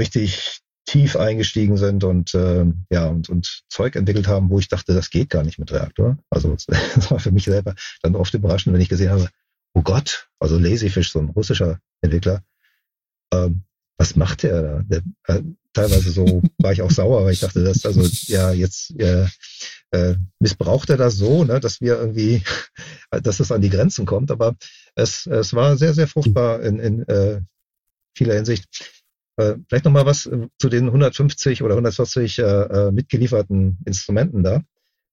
[0.00, 4.94] richtig tief eingestiegen sind und äh, ja und, und Zeug entwickelt haben, wo ich dachte,
[4.94, 6.18] das geht gar nicht mit Reaktor.
[6.30, 9.28] Also das war für mich selber dann oft überraschend, wenn ich gesehen habe,
[9.74, 12.42] oh Gott, also Lazyfish, so ein russischer Entwickler,
[13.32, 13.62] ähm,
[13.98, 14.82] was macht der da?
[14.86, 15.42] Der, äh,
[15.72, 19.26] teilweise so war ich auch sauer, weil ich dachte, das also ja jetzt äh,
[19.90, 22.42] äh, missbraucht er das so, ne, dass wir irgendwie,
[23.10, 24.30] dass es an die Grenzen kommt.
[24.30, 24.56] Aber
[24.94, 27.40] es, es war sehr, sehr fruchtbar in, in äh,
[28.16, 28.66] vieler Hinsicht.
[29.36, 34.62] Äh, vielleicht nochmal was äh, zu den 150 oder 140 äh, äh, mitgelieferten Instrumenten da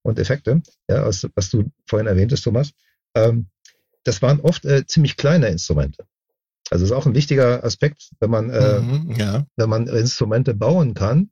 [0.04, 2.72] und Effekte, ja, was, was du vorhin erwähntest, Thomas.
[3.16, 3.48] Ähm,
[4.04, 6.06] das waren oft äh, ziemlich kleine Instrumente.
[6.70, 9.46] Also ist auch ein wichtiger Aspekt, wenn man, äh, mhm, ja.
[9.56, 11.30] wenn man Instrumente bauen kann,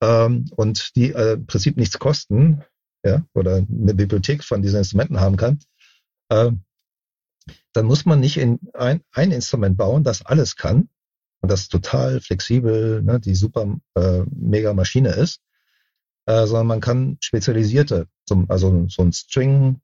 [0.00, 2.62] ähm, und die äh, im Prinzip nichts kosten,
[3.04, 5.58] ja, oder eine Bibliothek von diesen Instrumenten haben kann,
[6.28, 6.52] äh,
[7.72, 10.88] dann muss man nicht in ein, ein Instrument bauen, das alles kann
[11.40, 15.40] und das total flexibel, ne, die super äh, mega Maschine ist,
[16.26, 19.80] äh, sondern man kann spezialisierte, zum, also so ein String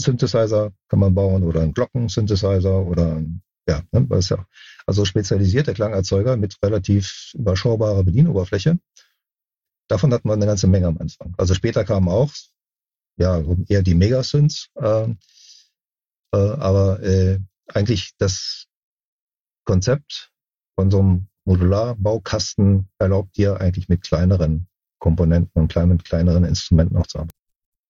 [0.00, 4.46] Synthesizer kann man bauen oder ein Glocken Synthesizer oder ein, ja, ne, was ja
[4.86, 8.78] also spezialisierte Klangerzeuger mit relativ überschaubarer Bedienoberfläche.
[9.88, 11.34] Davon hatten wir eine ganze Menge am Anfang.
[11.36, 12.32] Also später kamen auch
[13.16, 15.08] ja eher die Megasynths, äh,
[16.32, 17.38] äh, aber äh,
[17.68, 18.66] eigentlich das
[19.64, 20.30] Konzept
[20.74, 24.66] von so einem Modularbaukasten erlaubt dir eigentlich mit kleineren
[24.98, 27.33] Komponenten und kleinen, kleineren Instrumenten auch zu arbeiten.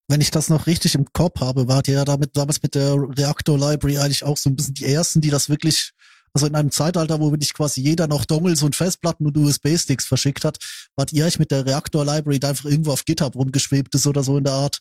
[0.07, 2.93] Wenn ich das noch richtig im Kopf habe, wart ihr ja damit damals mit der
[2.93, 5.93] Reactor Library eigentlich auch so ein bisschen die ersten, die das wirklich,
[6.33, 10.45] also in einem Zeitalter, wo wirklich quasi jeder noch Dongles und Festplatten und USB-Sticks verschickt
[10.45, 10.59] hat,
[10.95, 14.23] wart ihr eigentlich mit der Reactor Library da einfach irgendwo auf GitHub rumgeschwebt ist oder
[14.23, 14.79] so in der Art,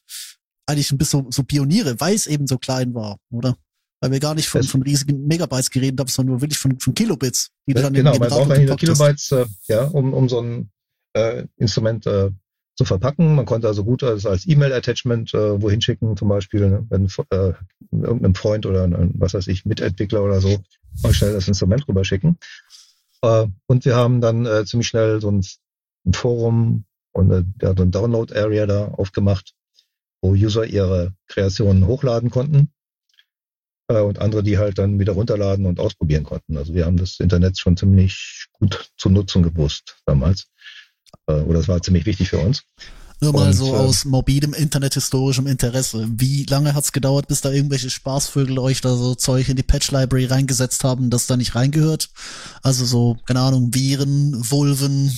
[0.66, 3.56] eigentlich ein bisschen so, so Pioniere, weil es eben so klein war, oder?
[4.00, 6.94] Weil wir gar nicht von, von riesigen Megabytes geredet haben, sondern nur wirklich von, von
[6.94, 10.70] Kilobits, die ja, dann Genau, man braucht eigentlich Kilobytes, äh, ja, um, um so ein
[11.14, 12.30] äh, Instrument äh,
[12.74, 13.34] zu verpacken.
[13.34, 16.86] Man konnte also gut als, als E-Mail-Attachment äh, wohin schicken, zum Beispiel, ne?
[16.88, 17.52] wenn äh,
[17.92, 20.58] irgendeinem Freund oder ein, was weiß ich, Mitentwickler oder so,
[21.02, 22.38] mal schnell das Instrument rüberschicken.
[23.22, 25.44] Äh, und wir haben dann äh, ziemlich schnell so ein,
[26.06, 29.54] ein Forum und äh, ja, so ein Download-Area da aufgemacht,
[30.20, 32.72] wo User ihre Kreationen hochladen konnten
[33.88, 36.56] äh, und andere, die halt dann wieder runterladen und ausprobieren konnten.
[36.56, 40.48] Also wir haben das Internet schon ziemlich gut zu nutzen gewusst damals.
[41.26, 42.62] Äh, oder es war ziemlich wichtig für uns.
[43.20, 46.06] Nur mal und, so äh, aus morbidem internethistorischem Interesse.
[46.10, 49.90] Wie lange hat's gedauert, bis da irgendwelche Spaßvögel euch da so Zeug in die Patch
[49.90, 52.10] Library reingesetzt haben, das da nicht reingehört?
[52.62, 55.16] Also so, keine Ahnung, Viren, Vulven,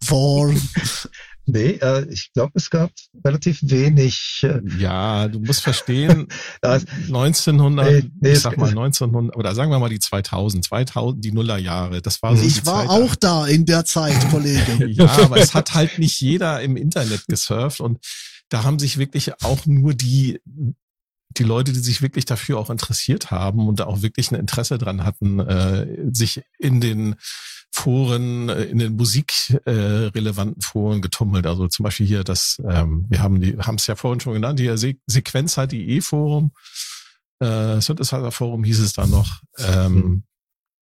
[0.00, 0.54] War.
[1.44, 2.90] Nee, äh, ich glaube, es gab
[3.24, 4.40] relativ wenig.
[4.42, 6.28] Äh, ja, du musst verstehen,
[6.62, 11.32] 1900, nee, nee, ich sag mal 1900, oder sagen wir mal die 2000, 2000, die
[11.32, 14.86] Nullerjahre, das war so Ich war Zeit, auch da in der Zeit, Kollege.
[14.90, 17.98] ja, aber es hat halt nicht jeder im Internet gesurft und
[18.48, 20.40] da haben sich wirklich auch nur die
[21.38, 24.78] die Leute, die sich wirklich dafür auch interessiert haben und da auch wirklich ein Interesse
[24.78, 27.16] dran hatten, äh, sich in den
[27.70, 31.46] Foren, äh, in den musikrelevanten äh, Foren getummelt.
[31.46, 34.60] Also zum Beispiel hier das, ähm, wir haben die, haben es ja vorhin schon genannt,
[34.60, 36.52] hier Se Sequenzer.de Forum,
[37.40, 39.40] äh, Synthesizer Forum hieß es da noch.
[39.58, 40.22] Ähm, mhm.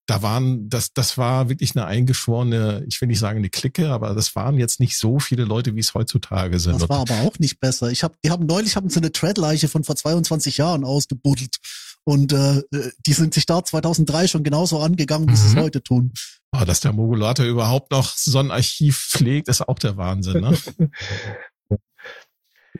[0.07, 4.13] Da waren, das, das war wirklich eine eingeschworene, ich will nicht sagen eine Clique, aber
[4.13, 6.81] das waren jetzt nicht so viele Leute, wie es heutzutage sind.
[6.81, 7.91] Das war aber auch nicht besser.
[7.91, 11.57] Ich habe, die haben neulich haben sie eine Threadleiche von vor 22 Jahren ausgebuddelt.
[12.03, 12.63] Und äh,
[13.05, 15.37] die sind sich da 2003 schon genauso angegangen, wie mhm.
[15.37, 15.61] sie es mhm.
[15.61, 16.13] heute tun.
[16.51, 20.41] Oh, dass der Mogulator überhaupt noch so ein Archiv pflegt, ist auch der Wahnsinn.
[20.41, 20.57] Ne?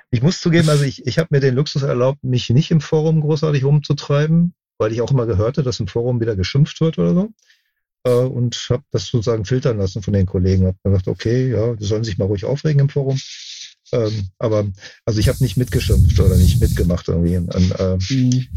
[0.09, 3.22] Ich muss zugeben, also ich, ich habe mir den Luxus erlaubt, mich nicht im Forum
[3.22, 7.29] großartig rumzutreiben, weil ich auch immer gehörte, dass im Forum wieder geschimpft wird oder so.
[8.03, 10.65] Äh, und habe das sozusagen filtern lassen von den Kollegen.
[10.65, 13.19] Hab gedacht, okay, ja, die sollen sich mal ruhig aufregen im Forum.
[13.91, 14.65] Ähm, aber
[15.05, 17.38] also ich habe nicht mitgeschimpft oder nicht mitgemacht irgendwie.
[17.38, 18.47] An, äh, mhm.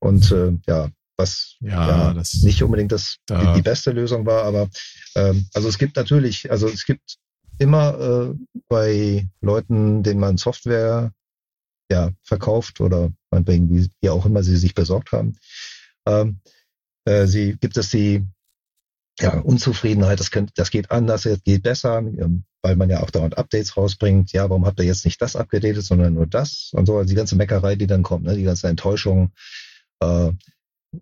[0.00, 3.52] Und äh, ja, was ja, ja das, nicht unbedingt das da.
[3.52, 4.68] die, die, beste Lösung war, aber
[5.14, 7.18] ähm, also es gibt natürlich, also es gibt
[7.58, 8.34] immer äh,
[8.68, 11.12] bei Leuten, denen man Software
[11.90, 15.36] ja verkauft oder meinetwegen wie, wie auch immer sie sich besorgt haben,
[17.04, 18.26] äh, sie gibt es die
[19.20, 23.10] ja, Unzufriedenheit, das, könnt, das geht anders, das geht besser, ähm, weil man ja auch
[23.10, 24.32] dauernd Updates rausbringt.
[24.32, 27.16] Ja, warum habt ihr jetzt nicht das abgedatet, sondern nur das und so, also die
[27.16, 29.32] ganze Meckerei, die dann kommt, ne, die ganze Enttäuschung,
[30.00, 30.30] äh,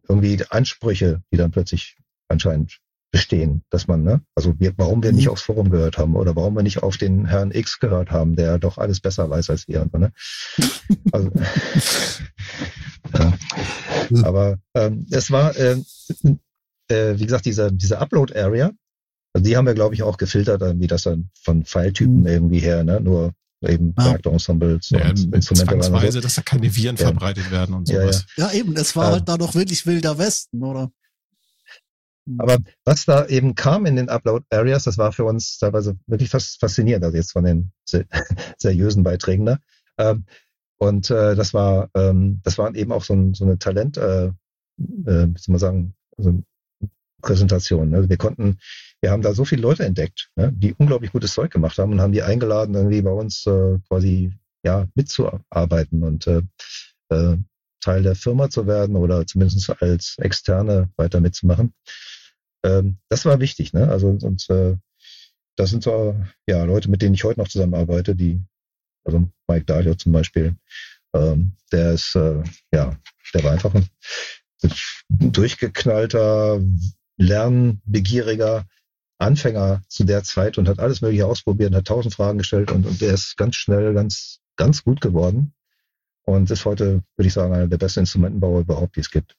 [0.08, 1.96] irgendwie Ansprüche, die dann plötzlich
[2.28, 2.78] anscheinend
[3.10, 5.32] bestehen, dass man, ne, also wir, warum wir nicht mhm.
[5.32, 8.58] aufs Forum gehört haben oder warum wir nicht auf den Herrn X gehört haben, der
[8.58, 9.86] doch alles besser weiß als wir.
[9.92, 10.12] Ne?
[11.12, 11.30] Also,
[13.14, 13.32] ja.
[14.24, 15.76] Aber ähm, es war, äh,
[16.88, 18.72] äh, wie gesagt, diese, diese Upload-Area,
[19.32, 22.26] also die haben wir, glaube ich, auch gefiltert, wie das dann von Filetypen mhm.
[22.26, 23.00] irgendwie her, ne?
[23.00, 24.04] Nur eben ah.
[24.04, 25.78] Charakterensembles ja, und Instrumente.
[25.78, 27.06] Zwangsweise, dass da keine Viren ja.
[27.06, 28.26] verbreitet werden und sowas.
[28.36, 28.52] Ja, ja.
[28.52, 30.90] ja eben, es war halt da doch wirklich wilder Westen, oder?
[32.38, 36.58] Aber was da eben kam in den Upload-Areas, das war für uns teilweise wirklich fast
[36.60, 37.72] faszinierend, also jetzt von den
[38.58, 39.58] seriösen Beiträgen da.
[39.98, 40.24] Ähm,
[40.78, 44.26] und äh, das war, ähm, das waren eben auch so, ein, so eine Talent, äh,
[44.26, 44.32] äh,
[44.78, 46.42] wie soll man sagen, so
[47.22, 47.94] Präsentation.
[47.94, 48.58] Also wir konnten
[49.00, 52.00] wir haben da so viele Leute entdeckt, ne, die unglaublich gutes Zeug gemacht haben und
[52.00, 54.32] haben die eingeladen, irgendwie bei uns äh, quasi
[54.64, 56.42] ja mitzuarbeiten und äh,
[57.10, 57.36] äh,
[57.80, 61.72] Teil der Firma zu werden oder zumindest als Externe weiter mitzumachen.
[62.66, 63.88] Ähm, das war wichtig, ne?
[63.88, 64.76] Also und äh,
[65.56, 68.42] das sind so ja Leute, mit denen ich heute noch zusammenarbeite, die
[69.04, 70.56] also Mike Dalio zum Beispiel,
[71.14, 72.42] ähm, der ist äh,
[72.72, 72.96] ja,
[73.34, 73.88] der war einfach ein
[75.08, 76.60] durchgeknallter,
[77.18, 78.66] lernbegieriger
[79.18, 83.00] Anfänger zu der Zeit und hat alles Mögliche ausprobiert, hat tausend Fragen gestellt und, und
[83.00, 85.54] der ist ganz schnell ganz, ganz gut geworden
[86.24, 89.36] und ist heute, würde ich sagen, einer der besten Instrumentenbauer überhaupt, die es gibt.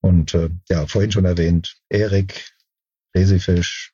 [0.00, 2.50] Und äh, ja, vorhin schon erwähnt, Erik,
[3.16, 3.92] Resifisch,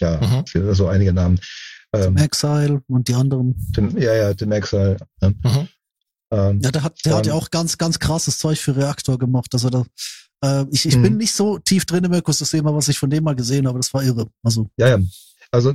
[0.00, 0.74] ja, mhm.
[0.74, 1.40] so einige Namen.
[1.92, 3.54] Ähm, Exile und die anderen.
[3.74, 4.96] Tim, ja, ja, Tim Exile.
[5.20, 5.30] Ja.
[5.30, 5.68] Mhm.
[6.32, 9.48] Ähm, ja, der hat, der hat ja auch ganz, ganz krasses Zeug für Reaktor gemacht.
[9.52, 9.84] Also da,
[10.42, 11.18] äh, ich, ich bin mhm.
[11.18, 14.02] nicht so tief drin im Ökosystem, was ich von dem mal gesehen habe, das war
[14.02, 14.28] irre.
[14.42, 14.68] Also.
[14.76, 14.98] Ja, ja.
[15.50, 15.74] Also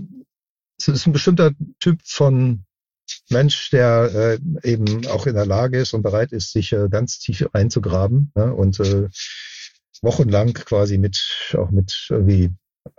[0.77, 2.65] es ist ein bestimmter Typ von
[3.31, 7.19] Mensch, der äh, eben auch in der Lage ist und bereit ist, sich äh, ganz
[7.19, 8.53] tief einzugraben ne?
[8.53, 9.07] und äh,
[10.01, 12.51] wochenlang quasi mit auch mit irgendwie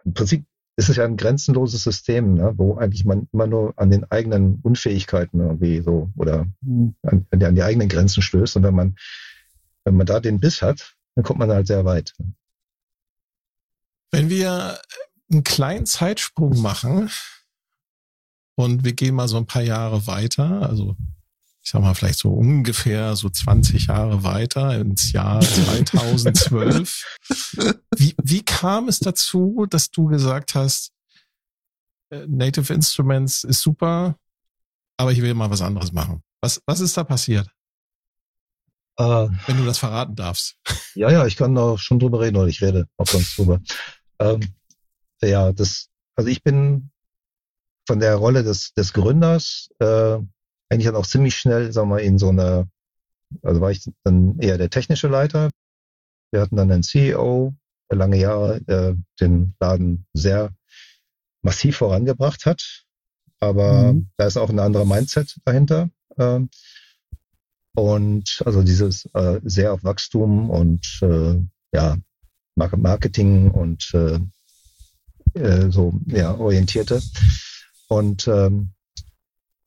[0.05, 0.45] im Prinzip
[0.76, 4.61] ist es ja ein grenzenloses System, ne, wo eigentlich man immer nur an den eigenen
[4.62, 6.95] Unfähigkeiten irgendwie so oder mhm.
[7.03, 8.57] an, an die eigenen Grenzen stößt.
[8.57, 8.97] Und wenn man,
[9.85, 12.14] wenn man da den Biss hat, dann kommt man halt sehr weit.
[14.11, 14.78] Wenn wir
[15.30, 17.11] einen kleinen Zeitsprung machen
[18.55, 20.97] und wir gehen mal so ein paar Jahre weiter, also
[21.65, 25.41] ich sag mal vielleicht so ungefähr so 20 Jahre weiter ins Jahr
[25.85, 27.19] 2012.
[27.97, 30.93] wie, wie kam es dazu, dass du gesagt hast,
[32.11, 34.17] äh, Native Instruments ist super,
[34.97, 36.23] aber ich will mal was anderes machen?
[36.41, 37.49] Was, was ist da passiert?
[38.99, 40.57] Äh, Wenn du das verraten darfst.
[40.95, 43.63] Ja, ja, ich kann da schon drüber reden oder ich rede auch sonst drüber.
[44.19, 44.41] Ähm,
[45.23, 46.91] ja, das, also ich bin
[47.93, 50.16] von der Rolle des, des Gründers äh,
[50.70, 52.66] eigentlich dann auch ziemlich schnell, sagen wir mal, in so einer,
[53.43, 55.51] also war ich dann eher der technische Leiter.
[56.30, 57.53] Wir hatten dann einen CEO,
[57.90, 60.55] der lange Jahre äh, den Laden sehr
[61.43, 62.86] massiv vorangebracht hat.
[63.40, 64.09] Aber mhm.
[64.16, 65.90] da ist auch ein anderer Mindset dahinter.
[66.16, 66.49] Ähm,
[67.74, 71.38] und also dieses äh, sehr auf Wachstum und äh,
[71.74, 71.99] ja,
[72.57, 74.18] Marketing und äh,
[75.34, 77.03] äh, so ja, orientierte.
[77.93, 78.70] Und ähm,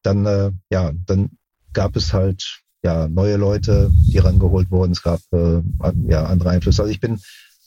[0.01, 1.37] dann, äh, ja, dann
[1.73, 4.93] gab es halt ja neue Leute, die rangeholt wurden.
[4.93, 5.61] Es gab äh,
[6.07, 6.81] ja andere Einflüsse.
[6.81, 7.19] Also ich bin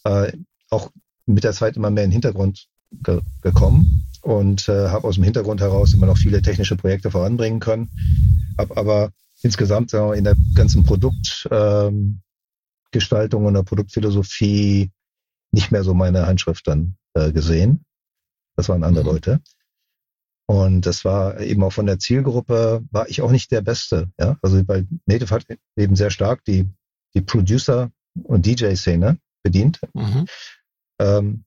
[0.03, 0.33] äh,
[0.69, 0.91] auch
[1.27, 5.23] mit der Zeit immer mehr in den Hintergrund ge gekommen und äh, habe aus dem
[5.23, 7.89] Hintergrund heraus immer noch viele technische Projekte voranbringen können.
[8.59, 12.23] Hab aber insgesamt sagen wir, in der ganzen Produktgestaltung
[13.43, 14.91] ähm, und der Produktphilosophie
[15.53, 17.85] nicht mehr so meine Handschrift dann äh, gesehen.
[18.57, 19.11] Das waren andere mhm.
[19.11, 19.41] Leute.
[20.51, 24.11] Und das war eben auch von der Zielgruppe, war ich auch nicht der Beste.
[24.19, 24.39] Ja?
[24.41, 25.45] Also weil Native hat
[25.77, 26.67] eben sehr stark die,
[27.15, 27.91] die Producer-
[28.23, 29.79] und DJ-Szene bedient.
[29.93, 30.25] Mhm.
[31.01, 31.45] Ähm,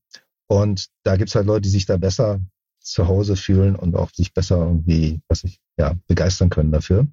[0.48, 2.42] und da gibt's halt Leute, die sich da besser
[2.80, 7.08] zu Hause fühlen und auch sich besser irgendwie, was ich, ja, begeistern können dafür.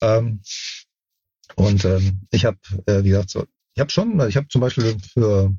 [0.00, 0.42] Ähm,
[1.56, 4.96] und ähm, ich habe, äh, wie gesagt, so, ich habe schon, ich habe zum Beispiel
[5.00, 5.52] für,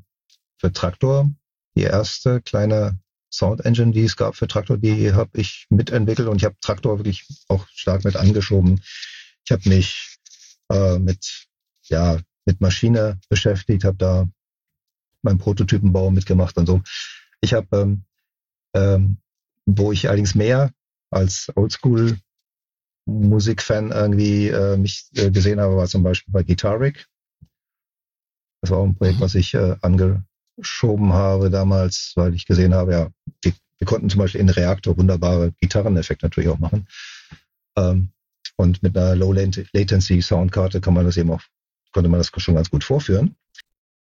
[0.58, 1.30] für Traktor
[1.76, 2.98] die erste kleine
[3.32, 6.98] Sound Engine, die es gab für Traktor, die habe ich mitentwickelt und ich habe Traktor
[6.98, 8.80] wirklich auch stark mit angeschoben.
[9.44, 10.18] Ich habe mich
[10.70, 11.46] äh, mit
[11.84, 14.28] ja mit Maschine beschäftigt, habe da
[15.22, 16.82] meinen Prototypenbau mitgemacht und so.
[17.40, 18.04] Ich habe, ähm,
[18.74, 19.18] ähm,
[19.66, 20.72] wo ich allerdings mehr
[21.10, 22.18] als Oldschool
[23.06, 27.06] Musikfan irgendwie äh, mich äh, gesehen habe, war zum Beispiel bei Guitar Rig.
[28.60, 29.22] Das war auch ein Projekt, mhm.
[29.22, 30.24] was ich äh, ange
[30.56, 33.10] geschoben habe damals, weil ich gesehen habe, ja,
[33.42, 36.86] wir, wir konnten zum Beispiel in Reaktor wunderbare Gitarreneffekte natürlich auch machen.
[37.76, 38.10] Ähm,
[38.56, 41.42] und mit einer Low Latency Soundkarte kann man das eben auch,
[41.92, 43.36] konnte man das schon ganz gut vorführen.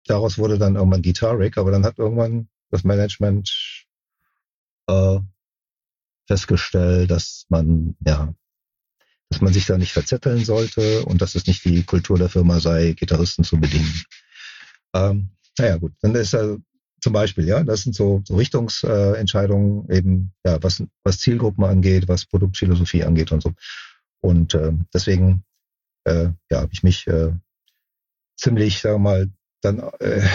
[0.07, 3.87] Daraus wurde dann irgendwann Guitar Rig, aber dann hat irgendwann das Management
[4.89, 5.19] äh,
[6.27, 8.35] festgestellt, dass man ja,
[9.29, 12.61] dass man sich da nicht verzetteln sollte und dass es nicht die Kultur der Firma
[12.61, 14.03] sei, Gitarristen zu bedienen.
[14.95, 16.59] Ähm, naja, gut, dann ist also
[17.01, 22.09] zum Beispiel, ja, das sind so, so Richtungsentscheidungen, äh, eben, ja, was, was Zielgruppen angeht,
[22.09, 23.53] was Produktphilosophie angeht und so.
[24.21, 25.45] Und äh, deswegen,
[26.05, 27.33] äh, ja, habe ich mich äh,
[28.37, 29.31] ziemlich, sagen wir mal,
[29.63, 30.27] dann äh,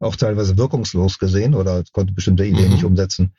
[0.00, 2.72] auch teilweise wirkungslos gesehen oder konnte bestimmte Ideen mhm.
[2.72, 3.34] nicht umsetzen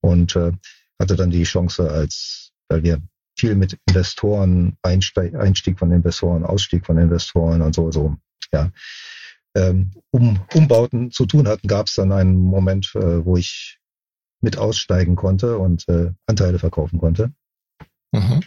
[0.00, 0.52] und äh,
[0.98, 3.02] hatte dann die Chance, als weil wir
[3.36, 8.16] viel mit Investoren, Einstieg, Einstieg von Investoren, Ausstieg von Investoren und so, so,
[8.52, 8.70] ja,
[9.54, 13.78] ähm, um Umbauten zu tun hatten, gab es dann einen Moment, äh, wo ich
[14.40, 17.32] mit aussteigen konnte und äh, Anteile verkaufen konnte.
[18.12, 18.42] Mhm.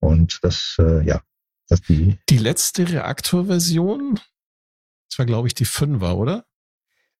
[0.00, 1.22] Und das, äh, ja,
[1.68, 2.18] das die.
[2.28, 4.20] Die letzte Reaktorversion,
[5.10, 6.44] das war, glaube ich, die 5er, oder?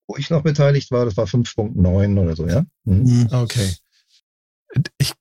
[0.07, 2.65] Wo ich noch beteiligt war, das war 5.9 oder so, ja.
[2.85, 3.03] Mhm.
[3.03, 3.29] mhm.
[3.33, 3.75] Okay.
[4.99, 5.15] Ich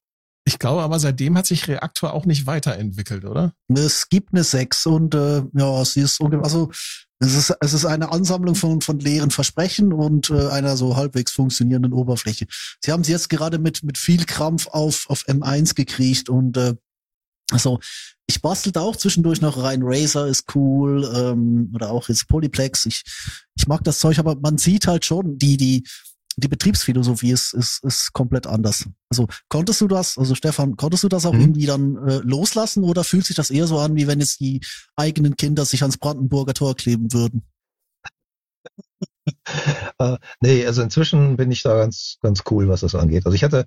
[0.48, 3.54] ich glaube aber, seitdem hat sich Reaktor auch nicht weiterentwickelt, oder?
[3.68, 6.72] Es gibt eine 6 und äh, ja, sie ist also
[7.20, 11.32] es ist, es ist eine Ansammlung von, von leeren Versprechen und äh, einer so halbwegs
[11.32, 12.46] funktionierenden Oberfläche.
[12.84, 16.76] Sie haben sie jetzt gerade mit, mit viel Krampf auf, auf M1 gekriegt und äh,
[17.52, 17.80] Also
[18.28, 19.82] ich bastel da auch zwischendurch noch rein.
[19.84, 22.86] Razer ist cool ähm, oder auch jetzt Polyplex.
[22.86, 23.04] Ich,
[23.56, 25.84] ich mag das Zeug, aber man sieht halt schon, die, die,
[26.38, 28.88] die Betriebsphilosophie ist, ist, ist komplett anders.
[29.10, 31.42] Also konntest du das, also Stefan, konntest du das auch mhm.
[31.42, 34.62] irgendwie dann äh, loslassen oder fühlt sich das eher so an, wie wenn jetzt die
[34.96, 37.42] eigenen Kinder sich ans Brandenburger Tor kleben würden?
[40.00, 43.26] uh, nee, also inzwischen bin ich da ganz, ganz cool, was das angeht.
[43.26, 43.66] Also ich hatte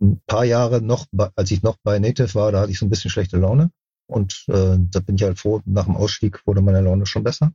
[0.00, 1.06] ein paar Jahre noch,
[1.36, 3.70] als ich noch bei Native war, da hatte ich so ein bisschen schlechte Laune.
[4.06, 7.52] Und äh, da bin ich halt froh, nach dem Ausstieg wurde meine Laune schon besser.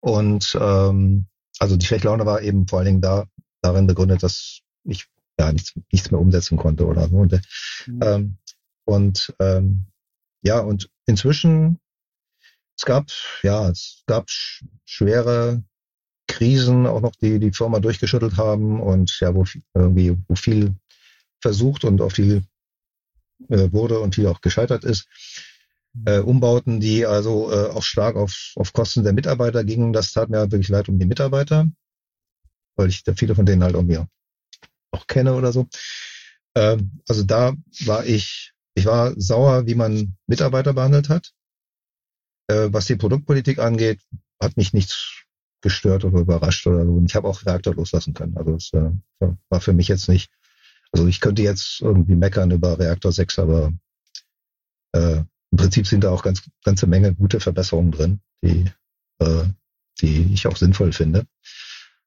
[0.00, 1.26] Und ähm,
[1.58, 3.26] also die schlechte Laune war eben vor allen Dingen da,
[3.62, 5.06] darin begründet, dass ich
[5.38, 7.16] ja nichts, nichts mehr umsetzen konnte oder so.
[7.16, 7.32] Und,
[7.86, 8.00] mhm.
[8.02, 8.36] ähm,
[8.84, 9.86] und ähm,
[10.42, 11.78] ja, und inzwischen,
[12.76, 13.06] es gab,
[13.42, 15.62] ja, es gab sch schwere
[16.26, 19.44] Krisen auch noch, die die Firma durchgeschüttelt haben und ja, wo
[19.74, 20.74] irgendwie, wo viel
[21.40, 22.42] versucht und auch viel
[23.48, 25.06] äh, wurde und viel auch gescheitert ist.
[26.06, 29.92] Äh, Umbauten, die also äh, auch stark auf, auf Kosten der Mitarbeiter gingen.
[29.92, 31.66] Das tat mir wirklich leid um die Mitarbeiter,
[32.76, 33.98] weil ich da viele von denen halt irgendwie
[34.90, 35.68] auch kenne oder so.
[36.54, 37.54] Ähm, also da
[37.84, 41.32] war ich, ich war sauer, wie man Mitarbeiter behandelt hat.
[42.48, 44.00] Äh, was die Produktpolitik angeht,
[44.40, 45.24] hat mich nichts
[45.60, 46.92] gestört oder überrascht oder so.
[46.92, 48.36] Und ich habe auch Reaktor loslassen können.
[48.36, 48.90] Also es äh,
[49.48, 50.30] war für mich jetzt nicht
[50.92, 53.72] also ich könnte jetzt irgendwie meckern über Reaktor 6, aber
[54.92, 58.70] äh, im Prinzip sind da auch ganz ganze Menge gute Verbesserungen drin, die,
[59.18, 59.44] äh,
[60.00, 61.26] die ich auch sinnvoll finde.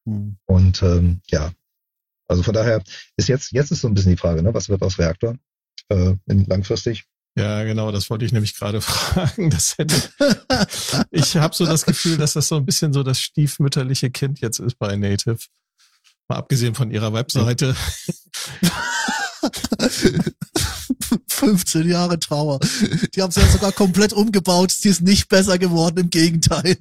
[0.06, 0.38] Mhm.
[0.46, 1.52] Und ähm, ja,
[2.28, 2.82] also von daher
[3.18, 5.36] ist jetzt, jetzt ist so ein bisschen die Frage, ne, was wird aus Reaktor
[5.90, 7.06] äh, in, langfristig?
[7.38, 9.50] Ja, genau, das wollte ich nämlich gerade fragen.
[9.50, 9.96] Das hätte,
[11.12, 14.60] ich habe so das Gefühl, dass das so ein bisschen so das stiefmütterliche Kind jetzt
[14.60, 15.38] ist bei Native.
[16.28, 17.76] Mal abgesehen von ihrer Webseite.
[21.28, 22.60] 15 Jahre Trauer.
[23.14, 24.72] Die haben sie ja sogar komplett umgebaut.
[24.72, 26.78] Sie ist nicht besser geworden, im Gegenteil.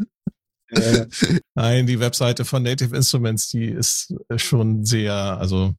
[1.55, 5.75] Nein, die Webseite von Native Instruments, die ist schon sehr, also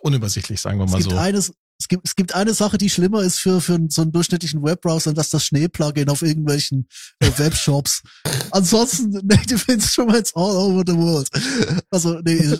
[0.00, 1.18] unübersichtlich, sagen wir mal es gibt so.
[1.18, 4.62] Eines, es gibt, es gibt eine Sache, die schlimmer ist für, für so einen durchschnittlichen
[4.62, 6.86] Webbrowser, das das Schneeplugin auf irgendwelchen
[7.20, 8.02] äh, Webshops.
[8.50, 11.28] Ansonsten Native Instruments all over the world.
[11.90, 12.58] Also, nee,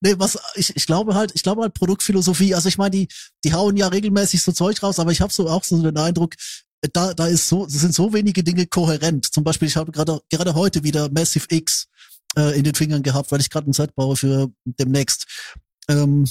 [0.00, 3.08] nee, was, ich, ich glaube halt, ich glaube halt Produktphilosophie, also ich meine, die,
[3.42, 6.34] die hauen ja regelmäßig so Zeug raus, aber ich habe so auch so den Eindruck,
[6.92, 9.32] da, da ist so, sind so wenige Dinge kohärent.
[9.32, 11.86] Zum Beispiel, ich habe gerade, gerade heute wieder Massive X
[12.36, 15.26] äh, in den Fingern gehabt, weil ich gerade ein Set baue für demnächst.
[15.88, 16.24] Ähm,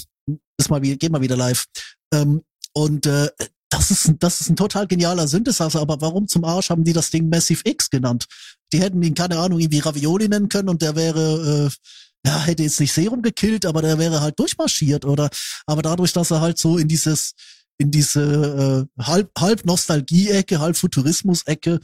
[0.56, 1.66] ist mal, geht mal wieder live.
[2.12, 2.42] Ähm,
[2.72, 3.28] und äh,
[3.70, 7.10] das ist, das ist ein total genialer Synthesizer, aber warum zum Arsch haben die das
[7.10, 8.26] Ding Massive X genannt?
[8.72, 12.62] Die hätten ihn, keine Ahnung, irgendwie Ravioli nennen können und der wäre, äh, ja, hätte
[12.62, 15.28] jetzt nicht Serum gekillt, aber der wäre halt durchmarschiert, oder?
[15.66, 17.34] Aber dadurch, dass er halt so in dieses,
[17.78, 21.80] in diese äh, halb, halb Nostalgie-Ecke, halb Futurismus-Ecke,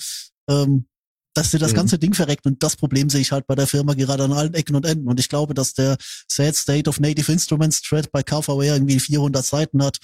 [0.50, 0.86] ähm,
[1.34, 1.76] dass dir das mhm.
[1.76, 2.46] ganze Ding verreckt.
[2.46, 5.08] Und das Problem sehe ich halt bei der Firma gerade an allen Ecken und Enden.
[5.08, 5.96] Und ich glaube, dass der
[6.28, 9.98] Sad State of Native Instruments Thread bei KVR irgendwie 400 Seiten hat,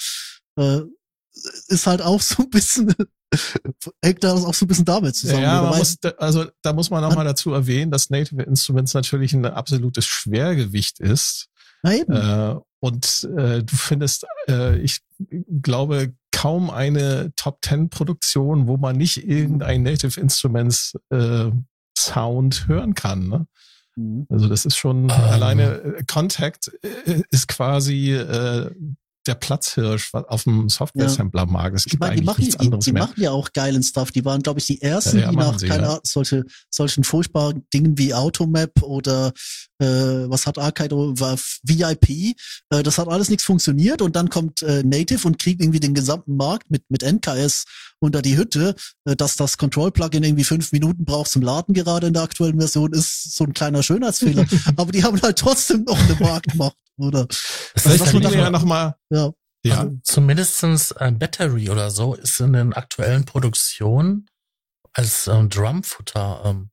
[0.57, 0.81] äh,
[1.69, 2.95] ist halt auch so ein bisschen,
[4.05, 5.43] hängt da auch so ein bisschen damit zusammen.
[5.43, 9.33] Ja, man muss, also da muss man auch mal dazu erwähnen, dass Native Instruments natürlich
[9.33, 11.47] ein absolutes Schwergewicht ist.
[11.83, 12.13] Na eben.
[12.13, 15.01] Äh, und äh, du findest, äh, ich
[15.63, 21.51] glaube, kaum eine Top Ten Produktion, wo man nicht irgendein Native Instruments äh,
[21.99, 23.29] Sound hören kann.
[23.29, 23.47] Ne?
[23.97, 24.27] Mhm.
[24.31, 25.11] Also das ist schon um.
[25.11, 28.71] alleine äh, Contact äh, ist quasi äh,
[29.31, 31.77] der Platzhirsch auf dem Software-Sampler-Markt.
[31.77, 33.05] Es gibt meine, eigentlich machen, nichts anderes die, die mehr.
[33.05, 34.11] Die machen ja auch geilen Stuff.
[34.11, 36.01] Die waren, glaube ich, die ersten, ja, ja, die nach sie, keine ja.
[36.03, 39.33] solche, solchen furchtbaren Dingen wie Automap oder
[39.79, 42.37] äh, was hat Arcade war VIP.
[42.71, 45.95] Äh, das hat alles nichts funktioniert und dann kommt äh, Native und kriegt irgendwie den
[45.95, 47.65] gesamten Markt mit mit NKS
[48.01, 48.75] unter die Hütte,
[49.05, 52.93] äh, dass das Control-Plugin irgendwie fünf Minuten braucht zum Laden gerade in der aktuellen Version,
[52.93, 54.45] ist so ein kleiner Schönheitsfehler.
[54.77, 57.27] Aber die haben halt trotzdem noch eine Marktmacht oder?
[57.31, 58.97] Vielleicht können wir ja nochmal.
[59.11, 59.33] Ja.
[59.63, 59.81] Ja.
[59.81, 64.27] Also zumindestens ein Battery oder so ist in den aktuellen Produktionen
[64.93, 66.71] als ähm, Drumfutter ähm,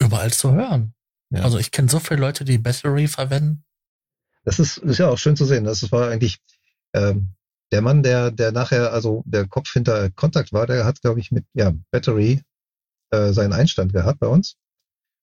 [0.00, 0.94] überall zu hören.
[1.30, 1.42] Ja.
[1.42, 3.64] Also ich kenne so viele Leute, die Battery verwenden.
[4.44, 5.64] Das ist, ist ja auch schön zu sehen.
[5.64, 6.38] Das war eigentlich
[6.92, 7.34] ähm,
[7.72, 11.32] der Mann, der, der nachher, also der Kopf hinter Kontakt war, der hat, glaube ich,
[11.32, 12.42] mit ja, Battery
[13.10, 14.56] äh, seinen Einstand gehabt bei uns.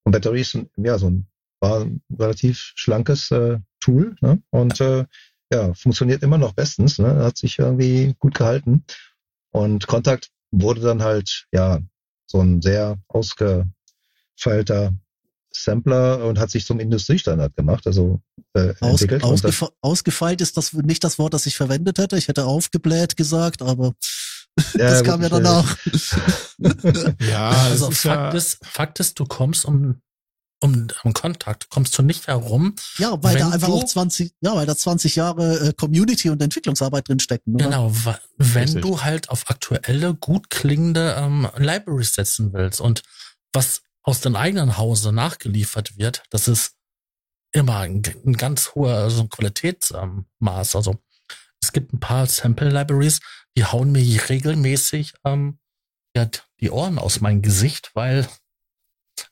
[0.06, 1.28] Und Battery ist ein, ja so ein
[1.64, 4.41] war ein relativ schlankes äh, Tool ne?
[4.51, 5.05] und äh,
[5.51, 7.15] ja, funktioniert immer noch bestens, ne?
[7.15, 8.86] hat sich irgendwie gut gehalten.
[9.51, 11.79] Und Kontakt wurde dann halt ja
[12.25, 14.93] so ein sehr ausgefeilter
[15.51, 18.21] Sampler und hat sich zum Industriestandard gemacht, also
[18.53, 19.23] äh, Aus, entwickelt.
[19.23, 22.17] Ausgefe ausgefeilt ist das nicht das Wort, das ich verwendet hätte.
[22.17, 23.93] Ich hätte aufgebläht gesagt, aber
[24.73, 25.77] Ja, das kam ja danach.
[27.19, 30.01] ja, also Fakt, ja ist, Fakt ist, du kommst um
[30.64, 32.76] um, um Kontakt kommst du nicht herum.
[32.97, 37.09] Ja, weil da einfach auch 20, ja, weil da 20 Jahre äh, Community und Entwicklungsarbeit
[37.09, 37.55] drin stecken.
[37.55, 37.66] Oder?
[37.66, 37.93] Genau,
[38.38, 38.82] wenn Richtig.
[38.82, 43.03] du halt auf aktuelle, gut klingende ähm, Libraries setzen willst und
[43.51, 46.76] was aus deinem eigenen Hause nachgeliefert wird, das ist
[47.51, 50.01] immer ein, ein ganz hoher also Qualitätsmaß.
[50.01, 50.95] Ähm, also
[51.61, 53.20] es gibt ein paar Sample Libraries,
[53.57, 55.59] die hauen mir regelmäßig ähm,
[56.16, 56.30] ja,
[56.61, 58.28] die Ohren aus meinem Gesicht, weil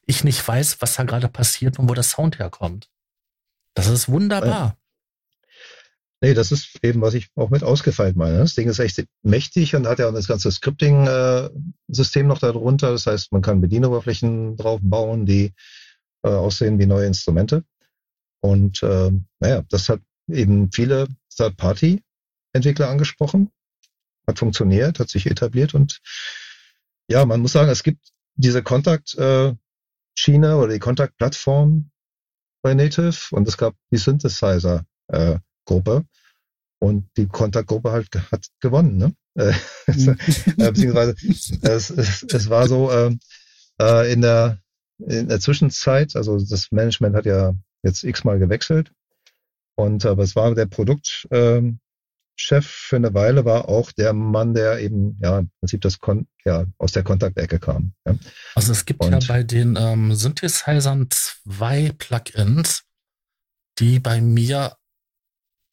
[0.05, 2.89] ich nicht weiß, was da gerade passiert und wo der Sound herkommt.
[3.73, 4.77] Das ist wunderbar.
[6.23, 8.37] Nee, das ist eben, was ich auch mit ausgefeilt meine.
[8.37, 12.91] Das Ding ist echt mächtig und hat ja auch das ganze Scripting-System noch darunter.
[12.91, 15.53] Das heißt, man kann Bedienoberflächen drauf bauen, die
[16.23, 17.63] äh, aussehen wie neue Instrumente.
[18.39, 23.49] Und äh, naja, das hat eben viele Third-Party-Entwickler angesprochen.
[24.27, 26.01] Hat funktioniert, hat sich etabliert und
[27.07, 29.53] ja, man muss sagen, es gibt diese Kontakt, äh,
[30.17, 31.91] Schiene oder die Kontaktplattform
[32.61, 36.03] bei Native und es gab die Synthesizer-Gruppe äh,
[36.79, 38.97] und die Kontaktgruppe halt hat gewonnen.
[38.97, 39.15] Ne?
[39.37, 39.53] Äh,
[39.87, 40.15] äh,
[40.57, 41.15] beziehungsweise
[41.61, 43.15] es, es, es war so äh,
[43.79, 44.59] äh, in der
[44.99, 48.91] in der Zwischenzeit, also das Management hat ja jetzt x-mal gewechselt
[49.75, 51.79] und aber es war der Produkt, ähm,
[52.35, 56.27] Chef für eine Weile war auch der Mann, der eben ja im Prinzip das Kon
[56.43, 57.93] ja, aus der Kontaktecke kam.
[58.05, 58.15] Ja.
[58.55, 62.83] Also es gibt Und, ja bei den ähm, Synthesizern zwei Plugins,
[63.79, 64.75] die bei mir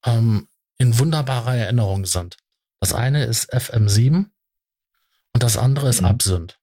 [0.05, 0.49] ähm,
[0.79, 2.37] in wunderbarer Erinnerung sind.
[2.81, 4.27] Das eine ist FM7
[5.33, 6.09] und das andere ist mhm.
[6.09, 6.59] Absynth.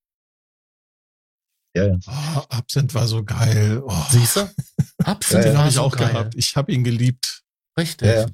[1.75, 1.99] Ja, ja.
[2.07, 3.81] Oh, Absinthe war so geil.
[3.85, 4.05] Oh.
[4.09, 4.49] Siehst du?
[5.03, 5.59] Absinthe ja, ja.
[5.59, 6.09] habe ich auch geil.
[6.09, 6.35] gehabt.
[6.35, 7.43] Ich habe ihn geliebt.
[7.77, 8.07] Richtig.
[8.07, 8.27] Ja,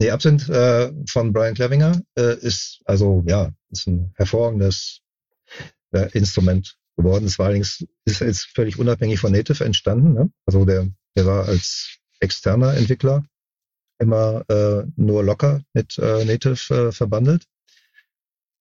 [0.00, 5.00] Nee, Absent äh, von Brian Clevinger äh, ist also ja ist ein hervorragendes
[5.92, 7.24] äh, Instrument geworden.
[7.24, 10.14] Es war allerdings ist jetzt völlig unabhängig von Native entstanden.
[10.14, 10.30] Ne?
[10.46, 13.24] Also der der war als externer Entwickler
[13.98, 17.44] immer äh, nur locker mit äh, Native äh, verbandelt.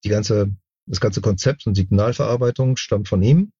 [0.03, 0.51] Die ganze
[0.85, 3.51] das ganze Konzept und Signalverarbeitung stammt von ihm.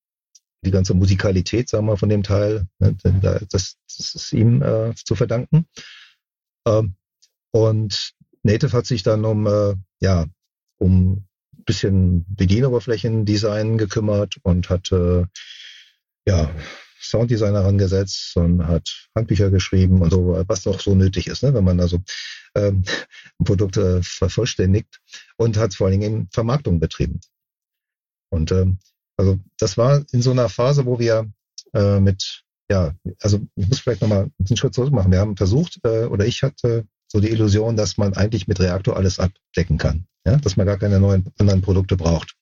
[0.64, 2.96] Die ganze Musikalität, sagen wir, von dem Teil, ne,
[3.50, 5.66] das, das ist ihm äh, zu verdanken.
[6.66, 6.94] Ähm,
[7.52, 10.26] und Native hat sich dann um, äh, ja,
[10.78, 11.26] um
[11.64, 15.24] bisschen Bedienoberflächendesign gekümmert und hat, äh,
[16.26, 16.50] ja,
[17.00, 21.64] Sounddesigner rangesetzt und hat Handbücher geschrieben und so, was doch so nötig ist, ne, wenn
[21.64, 21.98] man also
[22.54, 22.84] ähm,
[23.38, 25.00] ein Produkt äh, vervollständigt
[25.36, 27.20] und hat vor allen Dingen Vermarktung betrieben.
[28.30, 28.78] Und ähm,
[29.16, 31.30] also das war in so einer Phase, wo wir
[31.74, 35.12] äh, mit, ja, also ich muss vielleicht nochmal einen Schritt zurück machen.
[35.12, 38.96] Wir haben versucht, äh, oder ich hatte so die Illusion, dass man eigentlich mit Reaktor
[38.96, 42.34] alles abdecken kann, ja, dass man gar keine neuen anderen Produkte braucht.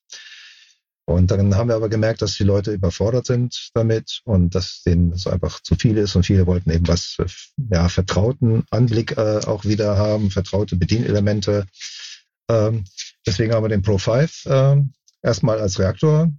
[1.07, 5.11] Und dann haben wir aber gemerkt, dass die Leute überfordert sind damit und dass denen
[5.11, 7.17] das einfach zu viel ist und viele wollten eben was,
[7.69, 11.67] ja, vertrauten Anblick äh, auch wieder haben, vertraute Bedienelemente.
[12.49, 12.85] Ähm,
[13.27, 14.77] deswegen haben wir den Pro 5 äh,
[15.21, 16.33] erstmal als Reaktor,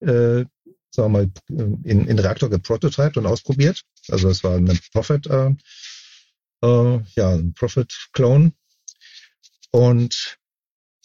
[0.00, 0.48] äh, sagen
[0.94, 3.82] wir mal, in, in Reaktor geprototyped und ausprobiert.
[4.08, 5.50] Also es war eine Profit äh,
[6.62, 8.52] äh, ja, ein Prophet-Clone.
[9.70, 10.38] Und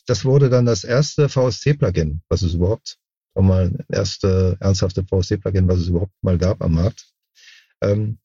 [0.05, 2.97] das wurde dann das erste VST-Plugin, was es überhaupt,
[3.35, 7.07] mal erste ernsthafte VST-Plugin, was es überhaupt mal gab am Markt.
[7.81, 8.17] Ähm,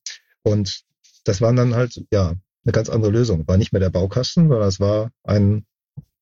[0.42, 0.82] und
[1.24, 3.46] das war dann halt, ja, eine ganz andere Lösung.
[3.46, 5.66] War nicht mehr der Baukasten, sondern es war ein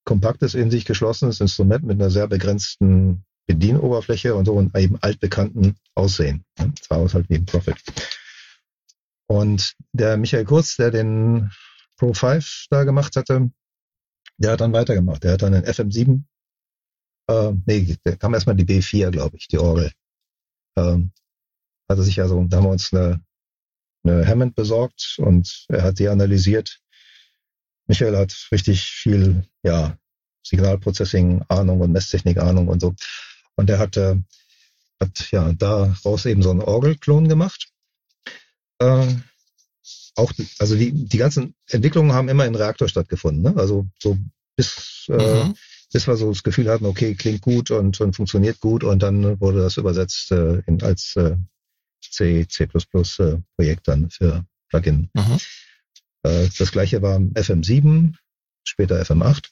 [0.04, 5.76] kompaktes, in sich geschlossenes Instrument mit einer sehr begrenzten Bedienoberfläche und so und eben altbekannten
[5.94, 6.44] Aussehen.
[6.56, 7.76] Das war halt wie ein Profit.
[9.30, 11.52] Und der Michael Kurz, der den
[11.96, 13.52] Pro 5 da gemacht hatte,
[14.38, 15.22] der hat dann weitergemacht.
[15.22, 16.24] Der hat dann den FM7,
[17.28, 19.92] äh, nee, der kam erstmal die B4, glaube ich, die Orgel.
[20.76, 21.12] Ähm,
[21.88, 23.24] hatte sich also, da haben wir uns eine,
[24.02, 26.80] eine Hammond besorgt und er hat die analysiert.
[27.86, 29.96] Michael hat richtig viel, ja,
[30.44, 32.96] Signalprocessing Ahnung und Messtechnik Ahnung und so.
[33.54, 34.16] Und er hat, äh,
[34.98, 37.70] hat ja daraus eben so einen Orgelklon gemacht
[38.80, 39.06] äh,
[40.16, 43.42] auch, also die, die ganzen Entwicklungen haben immer in Reaktor stattgefunden.
[43.42, 43.54] Ne?
[43.56, 44.18] Also so
[44.56, 45.54] bis, äh, mhm.
[45.92, 49.40] bis wir so das Gefühl hatten, okay, klingt gut und, und funktioniert gut und dann
[49.40, 51.36] wurde das übersetzt äh, in, als äh,
[52.02, 55.10] C, C++ äh, Projekt dann für Plugin.
[55.14, 55.38] Mhm.
[56.22, 58.14] Äh, das gleiche war FM7,
[58.64, 59.44] später FM8.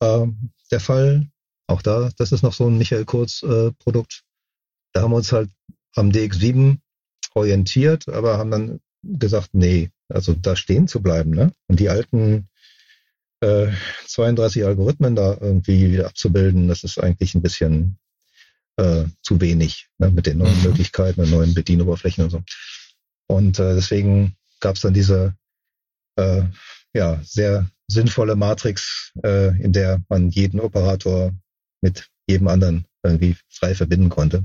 [0.00, 0.26] Äh,
[0.70, 1.28] der Fall,
[1.66, 4.22] auch da, das ist noch so ein Michael Kurz äh, Produkt.
[4.92, 5.50] Da haben wir uns halt
[5.94, 6.78] am DX7
[7.34, 11.52] orientiert, aber haben dann gesagt, nee, also da stehen zu bleiben, ne?
[11.68, 12.48] Und die alten
[13.40, 13.68] äh,
[14.06, 17.98] 32 Algorithmen da irgendwie wieder abzubilden, das ist eigentlich ein bisschen
[18.76, 20.64] äh, zu wenig ne, mit den neuen mhm.
[20.64, 22.42] Möglichkeiten und neuen Bedienoberflächen und so.
[23.26, 25.34] Und äh, deswegen gab es dann diese
[26.16, 26.42] äh,
[26.92, 31.32] ja, sehr sinnvolle Matrix, äh, in der man jeden Operator
[31.80, 34.44] mit jedem anderen irgendwie frei verbinden konnte.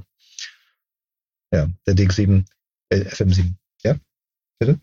[1.51, 2.45] Ja, der DX7,
[2.89, 3.53] äh, FM7.
[3.83, 3.95] Ja,
[4.59, 4.79] bitte?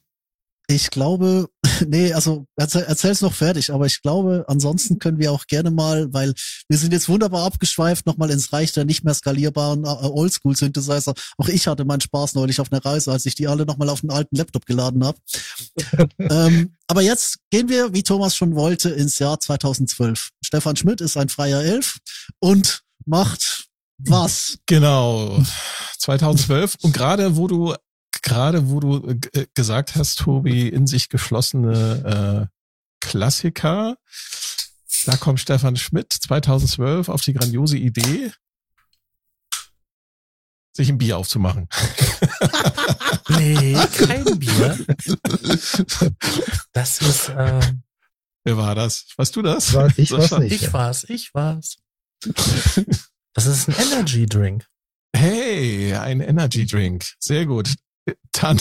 [0.68, 1.48] Ich glaube,
[1.86, 6.12] nee, also erzähl, erzähl's noch fertig, aber ich glaube, ansonsten können wir auch gerne mal,
[6.12, 6.32] weil
[6.68, 11.14] wir sind jetzt wunderbar abgeschweift, nochmal ins Reich der nicht mehr skalierbaren äh, Oldschool-Synthesizer.
[11.36, 14.00] Auch ich hatte meinen Spaß neulich auf einer Reise, als ich die alle nochmal auf
[14.00, 15.18] den alten Laptop geladen habe.
[16.18, 20.30] ähm, aber jetzt gehen wir, wie Thomas schon wollte, ins Jahr 2012.
[20.42, 21.98] Stefan Schmidt ist ein freier Elf
[22.38, 24.58] und macht was?
[24.66, 25.42] Genau.
[25.98, 26.76] 2012.
[26.82, 27.74] Und gerade wo du
[28.22, 32.56] gerade wo du äh, gesagt hast, Tobi, in sich geschlossene äh,
[33.00, 33.96] Klassiker,
[35.06, 38.32] da kommt Stefan Schmidt 2012 auf die grandiose Idee,
[40.72, 41.68] sich ein Bier aufzumachen.
[43.28, 44.78] nee, kein Bier.
[46.72, 47.28] Das ist.
[47.28, 47.60] Äh,
[48.44, 49.06] Wer war das?
[49.16, 49.72] Weißt du das?
[49.74, 50.52] War, ich war's nicht.
[50.52, 51.78] Ich war's, ich war's.
[53.34, 54.66] Das ist ein Energy Drink.
[55.14, 57.12] Hey, ein Energy Drink.
[57.18, 57.74] Sehr gut.
[58.32, 58.60] Dann,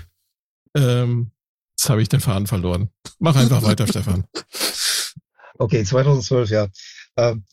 [0.76, 1.30] ähm,
[1.76, 2.90] jetzt habe ich den Faden verloren.
[3.18, 4.26] Mach einfach weiter, Stefan.
[5.58, 6.66] Okay, 2012, ja.
[7.16, 7.44] Ähm,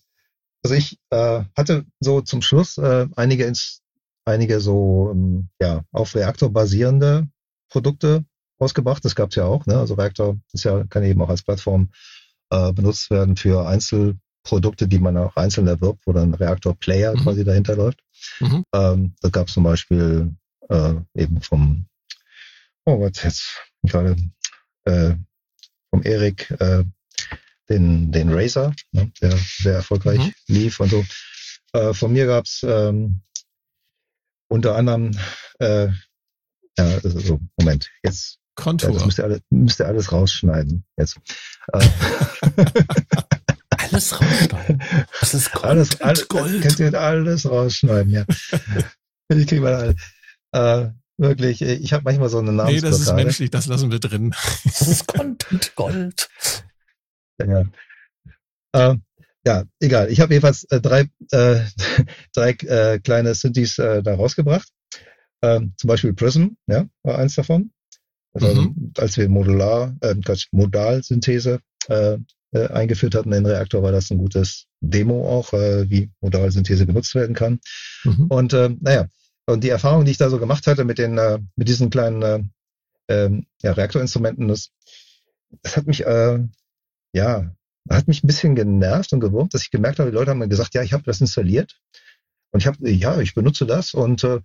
[0.64, 3.82] also ich äh, hatte so zum Schluss äh, einige, ins,
[4.26, 7.28] einige so ähm, ja auf Reaktor basierende
[7.70, 8.26] Produkte
[8.58, 9.06] ausgebracht.
[9.06, 9.66] Das gab es ja auch.
[9.66, 9.78] Ne?
[9.78, 11.90] Also Reaktor ist ja kann eben auch als Plattform
[12.50, 17.22] äh, benutzt werden für Einzelprodukte, die man auch einzeln erwirbt, wo dann Reaktor-Player mhm.
[17.22, 18.02] quasi dahinter läuft.
[18.40, 18.64] Mhm.
[18.74, 20.36] Ähm, da gab es zum Beispiel
[20.70, 21.88] äh, eben vom,
[22.86, 24.16] oh Gott, jetzt gerade
[24.86, 25.16] äh,
[25.90, 26.84] vom Erik, äh,
[27.70, 30.34] den, den Razer, ne, der sehr erfolgreich mhm.
[30.48, 31.06] lief und so.
[31.74, 33.22] Äh, von mir gab's ähm,
[34.48, 35.12] unter anderem,
[35.60, 35.88] äh,
[36.78, 38.90] ja, also, Moment, jetzt Kontur.
[38.90, 40.84] Ja, das müsst ihr, alle, müsst ihr alles rausschneiden.
[40.98, 41.18] Jetzt.
[41.72, 41.80] Äh,
[43.70, 44.84] alles rausschneiden.
[45.20, 45.66] Das ist Gold.
[45.66, 46.62] Alles, alles, Gold.
[46.62, 48.26] Könnt ihr alles rausschneiden, ja.
[49.30, 49.96] ich kriege mal
[50.52, 52.86] äh, wirklich, äh, ich habe manchmal so eine Namensblockade.
[52.86, 54.34] Nee, das ist menschlich, das lassen wir drin.
[54.64, 56.30] Das ist Content Gold.
[57.42, 57.66] Ja,
[58.74, 58.96] äh,
[59.46, 60.12] ja egal.
[60.12, 61.62] Ich habe jedenfalls äh, drei, äh,
[62.34, 64.68] drei äh, kleine Synthes äh, da rausgebracht.
[65.42, 67.72] Ähm, zum Beispiel Prism, ja, war eins davon.
[68.34, 68.94] Also, mhm.
[68.98, 70.16] als wir Modular, äh,
[70.52, 72.18] Modalsynthese äh,
[72.52, 76.86] äh, eingeführt hatten in den Reaktor, war das ein gutes Demo auch, äh, wie Modalsynthese
[76.86, 77.60] benutzt werden kann.
[78.04, 78.26] Mhm.
[78.28, 79.08] Und äh, naja,
[79.50, 82.22] und die Erfahrung, die ich da so gemacht hatte mit den, äh, mit diesen kleinen
[82.22, 82.44] äh,
[83.10, 84.72] ähm, ja, Reaktorinstrumenten, das,
[85.64, 86.40] das hat mich, äh,
[87.14, 87.52] ja,
[87.90, 90.48] hat mich ein bisschen genervt und gewurmt, dass ich gemerkt habe, die Leute haben mir
[90.48, 91.80] gesagt, ja, ich habe das installiert
[92.52, 94.40] und ich habe, ja, ich benutze das und äh,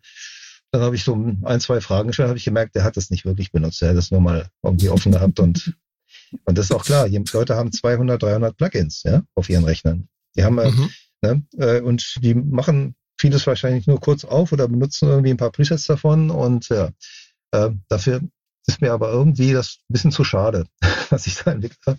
[0.71, 3.25] dann habe ich so ein, zwei Fragen gestellt, habe ich gemerkt, der hat das nicht
[3.25, 5.75] wirklich benutzt, der hat das nur mal irgendwie offen gehabt und
[6.45, 10.09] und das ist auch klar, die Leute haben 200, 300 Plugins ja, auf ihren Rechnern.
[10.37, 10.91] Die haben äh, mhm.
[11.23, 15.53] ne, äh, und die machen vieles wahrscheinlich nur kurz auf oder benutzen irgendwie ein paar
[15.53, 16.91] Presets davon und ja,
[17.53, 18.21] äh, dafür
[18.67, 20.67] ist mir aber irgendwie das ein bisschen zu schade,
[21.11, 21.99] was ich da entwickelt habe.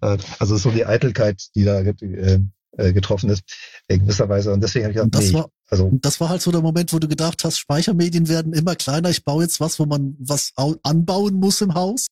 [0.00, 2.40] Äh, also so die Eitelkeit, die da äh,
[2.76, 3.42] äh, getroffen ist,
[3.88, 4.52] in gewisser Weise.
[4.52, 6.92] Und deswegen habe ich gedacht, das nee, war, also das war halt so der Moment,
[6.92, 9.10] wo du gedacht hast, Speichermedien werden immer kleiner.
[9.10, 12.06] Ich baue jetzt was, wo man was anbauen muss im Haus.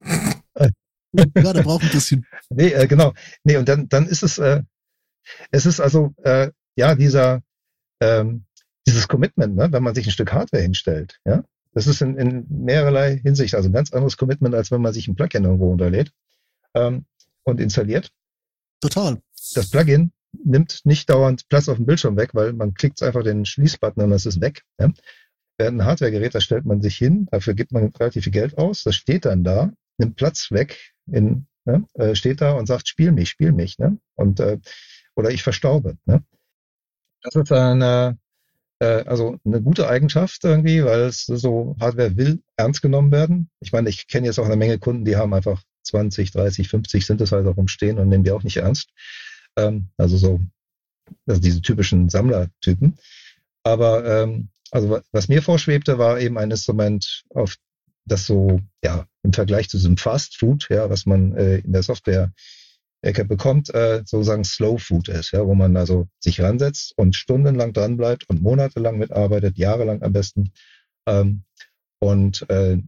[0.04, 2.26] ja, der braucht ein bisschen.
[2.50, 3.12] Nee, äh, genau.
[3.44, 4.62] Nee, und dann, dann ist es, äh,
[5.50, 7.42] es ist also äh, ja dieser
[8.00, 8.44] ähm,
[8.86, 12.46] dieses Commitment, ne, wenn man sich ein Stück Hardware hinstellt, ja, das ist in, in
[12.48, 16.12] mehrerlei Hinsicht also ein ganz anderes Commitment, als wenn man sich ein Plugin irgendwo unterlädt
[16.74, 17.04] ähm,
[17.44, 18.10] und installiert.
[18.80, 19.20] Total.
[19.54, 20.12] Das Plugin
[20.44, 24.12] nimmt nicht dauernd Platz auf dem Bildschirm weg, weil man klickt einfach den Schließbutton und
[24.12, 24.62] es ist weg.
[24.78, 24.92] Ja?
[25.58, 28.84] Während ein Hardwaregerät, da stellt man sich hin, dafür gibt man relativ viel Geld aus,
[28.84, 33.10] das steht dann da, nimmt Platz weg, in, ne, äh, steht da und sagt, spiel
[33.12, 33.78] mich, spiel mich.
[33.78, 33.98] Ne?
[34.14, 34.58] Und äh,
[35.18, 35.98] oder ich verstaube.
[36.06, 36.22] Ne?
[37.22, 38.16] Das ist eine,
[38.78, 43.50] äh, also eine gute Eigenschaft irgendwie, weil es so Hardware will ernst genommen werden.
[43.58, 47.04] Ich meine, ich kenne jetzt auch eine Menge Kunden, die haben einfach 20, 30, 50
[47.04, 48.90] Synthesizer rumstehen und nehmen die auch nicht ernst.
[49.56, 50.40] Ähm, also so,
[51.26, 52.96] also diese typischen Sammlertypen.
[53.64, 57.56] Aber ähm, also was mir vorschwebte, war eben ein Instrument, auf
[58.04, 61.82] das so, ja, im Vergleich zu diesem Fast Food, ja, was man äh, in der
[61.82, 62.32] Software
[63.02, 67.72] Ecke bekommt, äh, sozusagen Slow Food ist, ja, wo man also sich ransetzt und stundenlang
[67.72, 70.52] dran bleibt und monatelang mitarbeitet, jahrelang am besten.
[71.06, 71.44] Ähm,
[72.00, 72.78] und äh,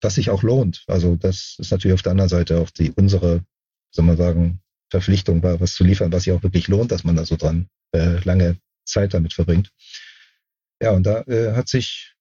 [0.00, 0.84] was sich auch lohnt.
[0.86, 3.44] Also das ist natürlich auf der anderen Seite auch die unsere,
[3.90, 4.60] soll man sagen,
[4.90, 8.20] Verpflichtung, was zu liefern, was sich auch wirklich lohnt, dass man da so dran äh,
[8.24, 9.70] lange Zeit damit verbringt.
[10.80, 12.14] Ja, und da äh, hat sich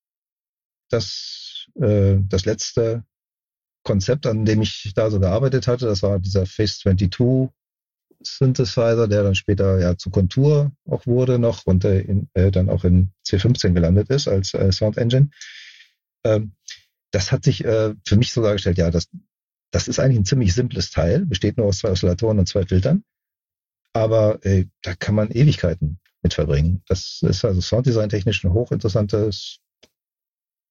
[0.89, 3.06] das, äh, das letzte
[3.88, 7.49] Konzept, an dem ich da so gearbeitet hatte, das war dieser Face 22
[8.21, 12.69] Synthesizer, der dann später ja zu Kontur auch wurde noch und äh, in, äh, dann
[12.69, 15.29] auch in C15 gelandet ist als äh, Sound Engine.
[16.25, 16.51] Ähm,
[17.11, 19.07] das hat sich äh, für mich so dargestellt, ja, das,
[19.71, 23.05] das ist eigentlich ein ziemlich simples Teil, besteht nur aus zwei Oszillatoren und zwei Filtern,
[23.93, 26.83] aber äh, da kann man Ewigkeiten mit verbringen.
[26.88, 29.59] Das ist also Sounddesign technisch ein hochinteressantes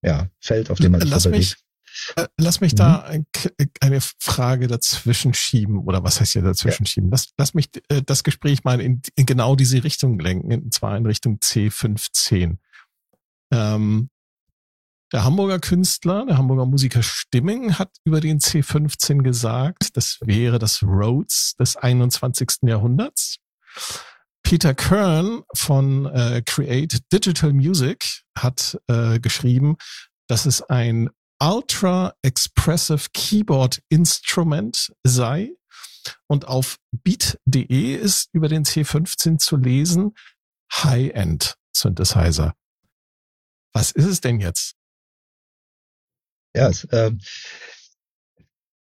[0.03, 1.57] ja, Feld, auf dem man sich Lass mich,
[2.37, 2.77] Lass mich mhm.
[2.77, 3.27] da ein,
[3.81, 6.91] eine Frage dazwischen schieben, oder was heißt hier dazwischen ja.
[6.91, 7.11] schieben?
[7.11, 10.97] Lass, lass mich äh, das Gespräch mal in, in, genau diese Richtung lenken, und zwar
[10.97, 12.59] in Richtung C15.
[13.53, 14.11] Ähm,
[15.13, 20.83] der Hamburger Künstler, der Hamburger Musiker Stimming hat über den C15 gesagt, das wäre das
[20.83, 22.63] Rhodes des 21.
[22.63, 23.37] Jahrhunderts.
[24.43, 29.77] Peter Kern von äh, Create Digital Music hat äh, geschrieben,
[30.29, 31.11] dass es ein
[31.41, 35.53] Ultra Expressive Keyboard Instrument sei.
[36.29, 40.15] Und auf beat.de ist über den C15 zu lesen
[40.73, 42.55] High-End Synthesizer.
[43.73, 44.77] Was ist es denn jetzt?
[46.55, 47.13] Ja, es, äh,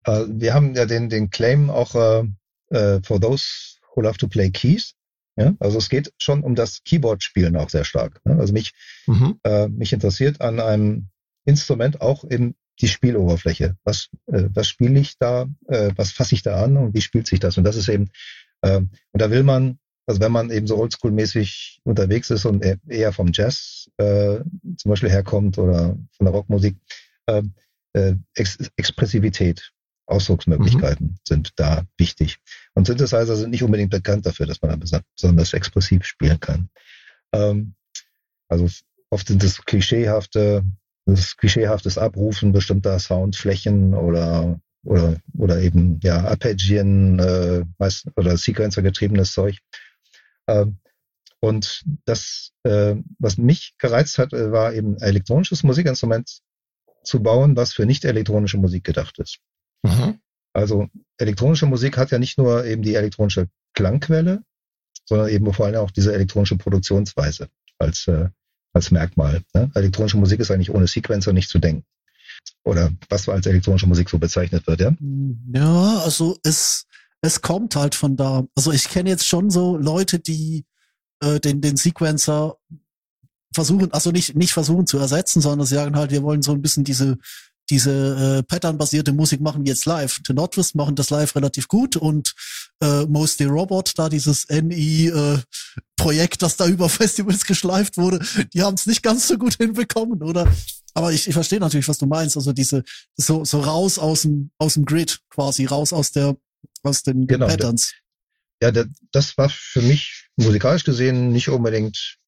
[0.05, 2.25] äh, wir haben ja den, den Claim auch äh,
[2.71, 4.95] äh, for those who love to play keys.
[5.37, 8.25] Ja, also es geht schon um das Keyboard-Spielen auch sehr stark.
[8.25, 8.39] Ne?
[8.39, 8.73] Also mich,
[9.07, 9.39] mhm.
[9.45, 11.11] äh, mich interessiert an einem
[11.47, 13.77] Instrument auch in die Spieloberfläche.
[13.85, 17.27] Was, äh, was spiele ich da, äh, was fasse ich da an und wie spielt
[17.27, 17.57] sich das?
[17.57, 18.11] Und das ist eben,
[18.63, 23.13] äh, und da will man, also wenn man eben so oldschool-mäßig unterwegs ist und eher
[23.13, 24.41] vom Jazz äh,
[24.77, 26.77] zum Beispiel herkommt oder von der Rockmusik,
[27.27, 27.43] äh,
[27.95, 29.73] äh, Ex Expressivität,
[30.07, 31.19] Ausdrucksmöglichkeiten mhm.
[31.27, 32.39] sind da wichtig.
[32.75, 36.69] Und Synthesizer sind nicht unbedingt bekannt dafür, dass man da besonders expressiv spielen kann.
[37.33, 37.75] Ähm,
[38.49, 38.69] also
[39.11, 40.65] oft sind es klischeehafte
[41.07, 48.83] das klischeehaftes Abrufen bestimmter Soundflächen oder oder oder eben ja Arpeggien äh, meist, oder Sequencer
[48.83, 49.59] getriebenes Zeug.
[50.49, 50.79] Ähm,
[51.41, 56.41] und das, äh, was mich gereizt hat, äh, war eben elektronisches Musikinstrument
[57.05, 59.39] zu bauen, was für nicht elektronische Musik gedacht ist.
[59.83, 60.19] Mhm.
[60.53, 60.89] Also
[61.19, 64.43] elektronische Musik hat ja nicht nur eben die elektronische Klangquelle,
[65.05, 67.49] sondern eben vor allem auch diese elektronische Produktionsweise
[67.79, 68.31] als äh,
[68.77, 69.43] als Merkmal.
[69.55, 69.71] Ne?
[69.75, 71.85] Elektronische Musik ist eigentlich ohne Sequencer nicht zu denken.
[72.65, 74.93] Oder was als elektronische Musik so bezeichnet wird, ja?
[75.53, 76.87] Ja, also es,
[77.21, 78.45] es kommt halt von da.
[78.55, 80.65] Also ich kenne jetzt schon so Leute, die
[81.21, 82.57] äh, den, den Sequencer
[83.55, 86.85] versuchen, also nicht, nicht versuchen zu ersetzen, sondern sagen halt, wir wollen so ein bisschen
[86.85, 87.19] diese
[87.71, 90.21] diese äh, Pattern-basierte Musik machen wir jetzt live.
[90.27, 92.35] The Nordwest machen das live relativ gut und
[92.81, 98.75] äh, Mostly Robot, da dieses NI-Projekt, äh, das da über Festivals geschleift wurde, die haben
[98.75, 100.51] es nicht ganz so gut hinbekommen, oder?
[100.95, 102.37] Aber ich, ich verstehe natürlich, was du meinst.
[102.37, 102.83] Also diese
[103.17, 106.37] so, so raus aus dem, aus dem Grid quasi, raus aus der
[106.83, 107.93] aus den, genau, Patterns.
[108.63, 108.71] Ja,
[109.13, 112.19] das war für mich musikalisch gesehen nicht unbedingt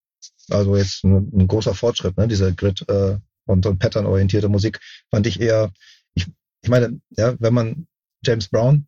[0.51, 3.18] also jetzt ein, ein großer Fortschritt, ne, dieser Grid äh,
[3.49, 4.80] und, und patternorientierte Musik
[5.11, 5.70] fand ich eher,
[6.14, 6.26] ich,
[6.62, 7.86] ich meine, ja, wenn man
[8.24, 8.86] James Brown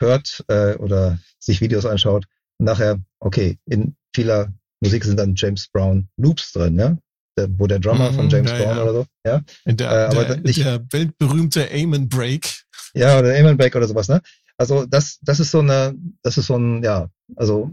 [0.00, 2.26] hört äh, oder sich Videos anschaut,
[2.58, 6.96] nachher, okay, in vieler Musik sind dann James Brown Loops drin, ja,
[7.36, 8.82] der, wo der Drummer mhm, von James ja, Brown ja.
[8.82, 9.42] oder so, ja.
[9.66, 12.64] Der, äh, aber der, nicht, der weltberühmte Amen Break.
[12.94, 14.20] Ja, oder Amen Break oder sowas, ne?
[14.56, 17.72] Also das, das ist so eine, das ist so ein, ja, also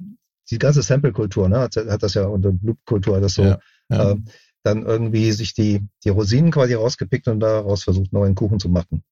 [0.50, 4.12] die ganze Sample-Kultur, ne, hat, hat das ja und Loop-Kultur das so, ja, ja.
[4.12, 4.26] Ähm,
[4.64, 9.04] dann irgendwie sich die, die Rosinen quasi rausgepickt und daraus versucht, neuen Kuchen zu machen.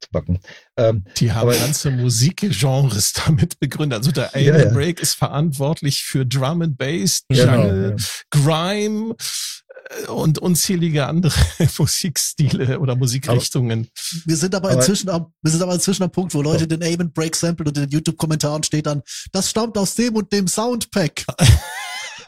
[0.00, 0.40] Zu backen.
[0.76, 3.98] Ähm, die haben aber, ganze Musikgenres damit begründet.
[3.98, 4.70] Also der Alan ja, ja.
[4.70, 8.04] Break ist verantwortlich für Drum and Bass, genau, Jungle, ja.
[8.30, 9.14] Grime
[9.90, 11.38] äh, und unzählige andere
[11.78, 13.88] Musikstile oder Musikrichtungen.
[13.88, 16.60] Aber, wir sind aber, aber, inzwischen am, wir sind aber inzwischen am Punkt, wo Leute
[16.60, 16.66] so.
[16.66, 19.02] den Amen Break Sample und in den YouTube-Kommentaren steht dann,
[19.32, 21.24] das stammt aus dem und dem Soundpack.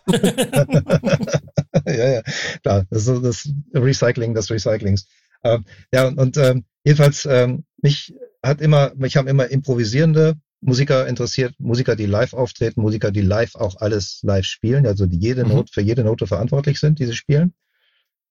[1.87, 2.23] ja, ja,
[2.63, 2.85] klar.
[2.91, 5.07] Das ist das Recycling des Recyclings.
[5.45, 11.07] Ähm, ja, und, und ähm, jedenfalls, ähm, mich hat immer, mich haben immer improvisierende Musiker
[11.07, 15.45] interessiert, Musiker, die live auftreten, Musiker, die live auch alles live spielen, also die jede
[15.45, 15.51] mhm.
[15.51, 17.55] Note, für jede Note verantwortlich sind, die sie spielen.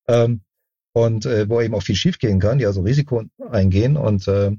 [0.07, 0.41] Ähm,
[0.93, 4.51] und äh, wo eben auch viel schiefgehen kann, die also Risiko eingehen und äh,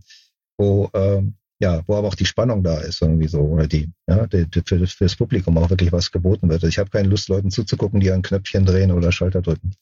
[0.58, 4.26] wo ähm, ja, wo aber auch die Spannung da ist, irgendwie so, oder die, ja,
[4.26, 6.64] die, die für, für das Publikum auch wirklich was geboten wird.
[6.64, 9.72] Ich habe keine Lust, Leuten zuzugucken, die ein Knöpfchen drehen oder Schalter drücken.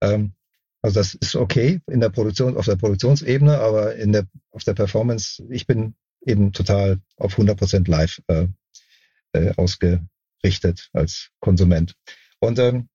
[0.00, 0.32] Ähm,
[0.84, 4.74] Also das ist okay in der Produktion, auf der Produktionsebene, aber in der, auf der
[4.74, 5.94] Performance, ich bin
[6.26, 8.48] eben total auf 100% live äh,
[9.32, 11.94] äh, ausgerichtet als Konsument.
[12.40, 12.88] Und ähm,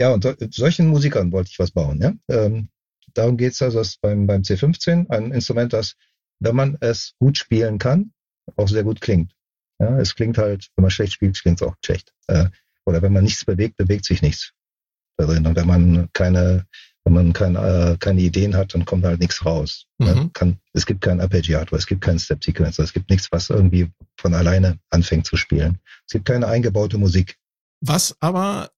[0.00, 2.00] ja, und solchen Musikern wollte ich was bauen.
[2.00, 2.12] Ja?
[2.28, 2.68] Ähm,
[3.14, 5.94] darum geht's also dass beim, beim C15, ein Instrument, das,
[6.40, 8.12] wenn man es gut spielen kann,
[8.56, 9.32] auch sehr gut klingt.
[9.78, 12.12] Ja, es klingt halt, wenn man schlecht spielt, klingt es auch schlecht.
[12.28, 12.46] Äh,
[12.84, 14.52] oder wenn man nichts bewegt, bewegt sich nichts
[15.16, 15.46] da drin.
[15.46, 16.66] Und wenn man keine,
[17.04, 19.86] wenn man keine, äh, keine Ideen hat, dann kommt halt nichts raus.
[19.98, 20.06] Mhm.
[20.06, 23.50] Ja, kann, es gibt kein Arpeggiator, es gibt keinen Step Sequencer, es gibt nichts, was
[23.50, 25.78] irgendwie von alleine anfängt zu spielen.
[26.06, 27.36] Es gibt keine eingebaute Musik.
[27.80, 28.70] Was aber,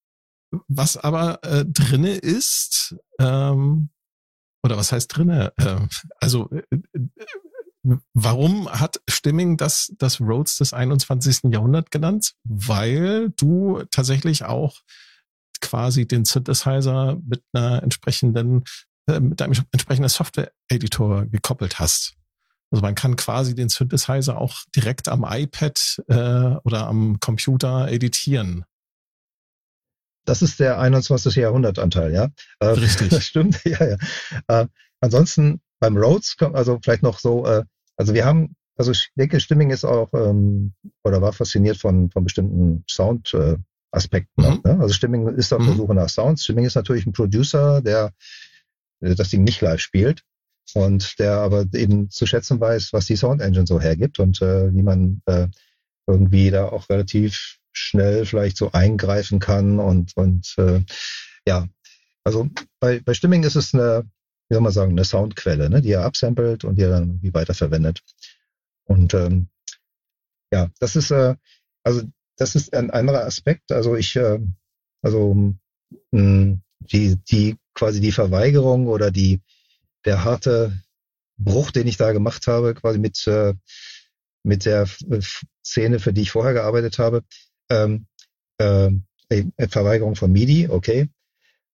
[0.66, 3.90] was aber äh, drinne ist, ähm,
[4.64, 5.52] oder was heißt drinne?
[5.59, 5.89] Ähm,
[6.20, 6.62] also äh,
[6.93, 7.01] äh,
[8.15, 11.52] warum hat Stimming das, das Rhodes des 21.
[11.52, 12.35] Jahrhunderts genannt?
[12.44, 14.81] Weil du tatsächlich auch
[15.60, 18.65] quasi den Synthesizer mit einer entsprechenden,
[19.09, 22.15] äh, mit einem entsprechenden Software-Editor gekoppelt hast.
[22.70, 28.65] Also man kann quasi den Synthesizer auch direkt am iPad äh, oder am Computer editieren.
[30.27, 31.36] Das ist der 21.
[31.36, 32.28] Jahrhundert-Anteil, ja.
[32.59, 33.09] Äh, Richtig.
[33.09, 33.97] Das stimmt, ja, ja.
[34.48, 34.66] Äh,
[35.01, 37.65] ansonsten beim Rhodes, also vielleicht noch so, äh,
[37.98, 40.72] also wir haben, also ich denke, Stimming ist auch ähm,
[41.04, 43.56] oder war fasziniert von, von bestimmten Sound, äh,
[43.90, 44.42] Aspekten.
[44.42, 44.60] Mhm.
[44.64, 44.78] Ne?
[44.80, 45.78] Also Stimming ist auf der mhm.
[45.78, 46.44] Suche nach Sounds.
[46.44, 48.12] Stimming ist natürlich ein Producer, der
[49.00, 50.22] äh, das Ding nicht live spielt
[50.74, 54.72] und der aber eben zu schätzen weiß, was die Sound Engine so hergibt und äh,
[54.72, 55.48] wie man äh,
[56.06, 60.82] irgendwie da auch relativ schnell vielleicht so eingreifen kann und und äh,
[61.46, 61.66] ja,
[62.24, 62.48] also
[62.80, 64.04] bei, bei Stimming ist es eine,
[64.48, 67.34] wie soll man sagen, eine Soundquelle, ne, die er absampelt und die er dann wie
[67.34, 68.00] weiterverwendet.
[68.84, 69.48] Und ähm,
[70.50, 71.34] ja, das ist äh,
[71.82, 72.02] also
[72.36, 73.72] das ist ein anderer Aspekt.
[73.72, 74.38] Also ich, äh,
[75.02, 75.54] also
[76.12, 79.40] mh, die, die quasi die Verweigerung oder die
[80.04, 80.78] der harte
[81.36, 83.54] Bruch, den ich da gemacht habe, quasi mit äh,
[84.44, 84.86] mit der
[85.64, 87.24] Szene, für die ich vorher gearbeitet habe,
[87.68, 88.06] ähm,
[88.58, 88.90] äh,
[89.68, 91.08] Verweigerung von MIDI, okay.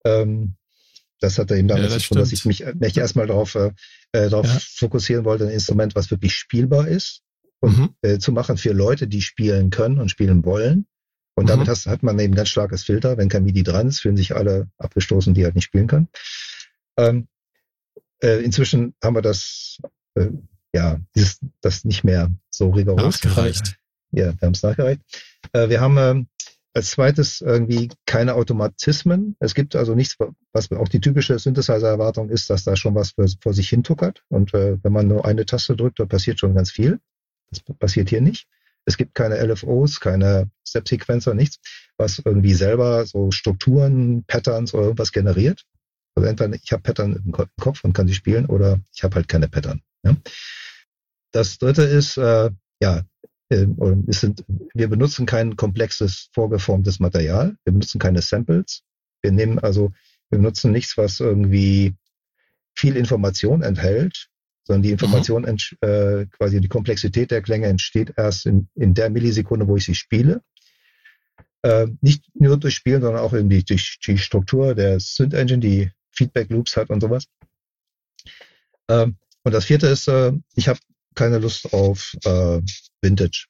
[0.04, 0.56] Ähm,
[1.20, 3.72] das hatte eben damit ja, zu tun, dass ich mich, mich erstmal darauf, äh,
[4.12, 4.58] darauf ja.
[4.60, 7.22] fokussieren wollte, ein Instrument, was wirklich spielbar ist
[7.60, 7.94] und, mhm.
[8.02, 10.86] äh, zu machen für Leute, die spielen können und spielen wollen.
[11.36, 11.48] Und mhm.
[11.48, 13.16] damit hast, hat man eben ganz starkes Filter.
[13.16, 16.08] Wenn kein MIDI dran ist, fühlen sich alle abgestoßen, die halt nicht spielen können.
[16.96, 17.26] Ähm,
[18.22, 19.78] äh, inzwischen haben wir das,
[20.14, 20.28] äh,
[20.72, 23.24] ja, dieses, das nicht mehr so rigoros.
[23.24, 23.76] Nachgereicht.
[24.12, 25.00] Ja, wir haben es nachgereicht.
[25.52, 26.24] Äh, wir haben äh,
[26.74, 29.36] als zweites irgendwie keine Automatismen.
[29.38, 30.16] Es gibt also nichts,
[30.52, 34.24] was auch die typische Synthesizer-Erwartung ist, dass da schon was für, vor sich hin tuckert.
[34.28, 36.98] Und äh, wenn man nur eine Taste drückt, dann passiert schon ganz viel.
[37.50, 38.48] Das passiert hier nicht.
[38.86, 41.58] Es gibt keine LFOs, keine Step-Sequencer, nichts,
[41.96, 45.64] was irgendwie selber so Strukturen, Patterns oder irgendwas generiert.
[46.16, 49.28] Also entweder ich habe Pattern im Kopf und kann sie spielen oder ich habe halt
[49.28, 49.80] keine Pattern.
[50.04, 50.16] Ja.
[51.32, 53.02] Das dritte ist, äh, ja,
[54.06, 54.44] es sind,
[54.74, 57.56] wir benutzen kein komplexes, vorgeformtes Material.
[57.64, 58.82] Wir benutzen keine Samples.
[59.22, 59.92] Wir nehmen also,
[60.30, 61.94] wir benutzen nichts, was irgendwie
[62.74, 64.28] viel Information enthält,
[64.64, 65.88] sondern die Information, mhm.
[65.88, 69.94] äh, quasi die Komplexität der Klänge entsteht erst in, in der Millisekunde, wo ich sie
[69.94, 70.42] spiele.
[71.62, 75.90] Äh, nicht nur durch Spielen, sondern auch irgendwie durch die Struktur der Synth Engine, die
[76.10, 77.26] Feedback Loops hat und sowas.
[78.88, 79.06] Äh,
[79.44, 80.78] und das vierte ist, äh, ich habe
[81.14, 82.60] keine Lust auf äh,
[83.02, 83.46] Vintage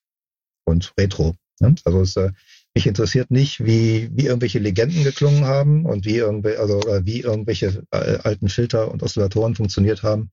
[0.65, 1.35] und Retro.
[1.61, 1.75] Ne?
[1.85, 2.31] Also es, äh,
[2.75, 7.21] mich interessiert nicht, wie, wie irgendwelche Legenden geklungen haben und wie, irgendwelche, also, äh, wie
[7.21, 10.31] irgendwelche äh, alten Filter und Oszillatoren funktioniert haben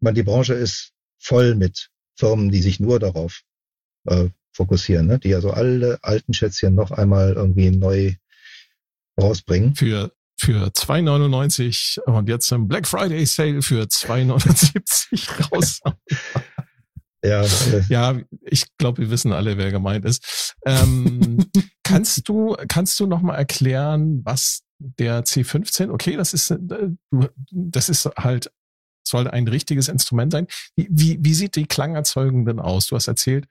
[0.00, 3.42] man, die Branche ist voll mit Firmen, die sich nur darauf
[4.06, 5.18] äh, fokussieren, ne?
[5.18, 8.14] die also alle alten Schätzchen noch einmal irgendwie neu
[9.20, 9.74] rausbringen.
[9.74, 15.80] Für für 2,99 und jetzt im Black Friday Sale für 2,79 raus.
[17.22, 20.54] ja, äh, ja, ich glaube, wir wissen alle, wer gemeint ist.
[20.64, 21.44] Ähm,
[21.84, 25.90] kannst du kannst du noch mal erklären, was der C15?
[25.90, 26.58] Okay, das ist äh,
[27.50, 28.50] das ist halt
[29.06, 30.46] soll ein richtiges Instrument sein.
[30.76, 32.86] Wie, wie, wie sieht die Klangerzeugung denn aus?
[32.86, 33.46] Du hast erzählt,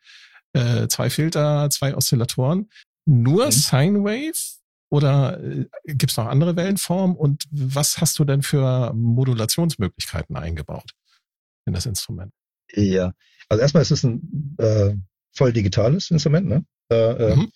[0.53, 2.69] äh, zwei Filter, zwei Oszillatoren.
[3.05, 3.51] Nur mhm.
[3.51, 4.58] Sine Wave
[4.89, 7.15] oder äh, gibt es noch andere Wellenformen?
[7.15, 10.91] Und was hast du denn für Modulationsmöglichkeiten eingebaut
[11.65, 12.33] in das Instrument?
[12.73, 13.13] Ja,
[13.47, 14.95] also erstmal ist es ein äh,
[15.33, 16.47] voll digitales Instrument.
[16.47, 16.65] Ne?
[16.89, 17.51] Da, äh, mhm.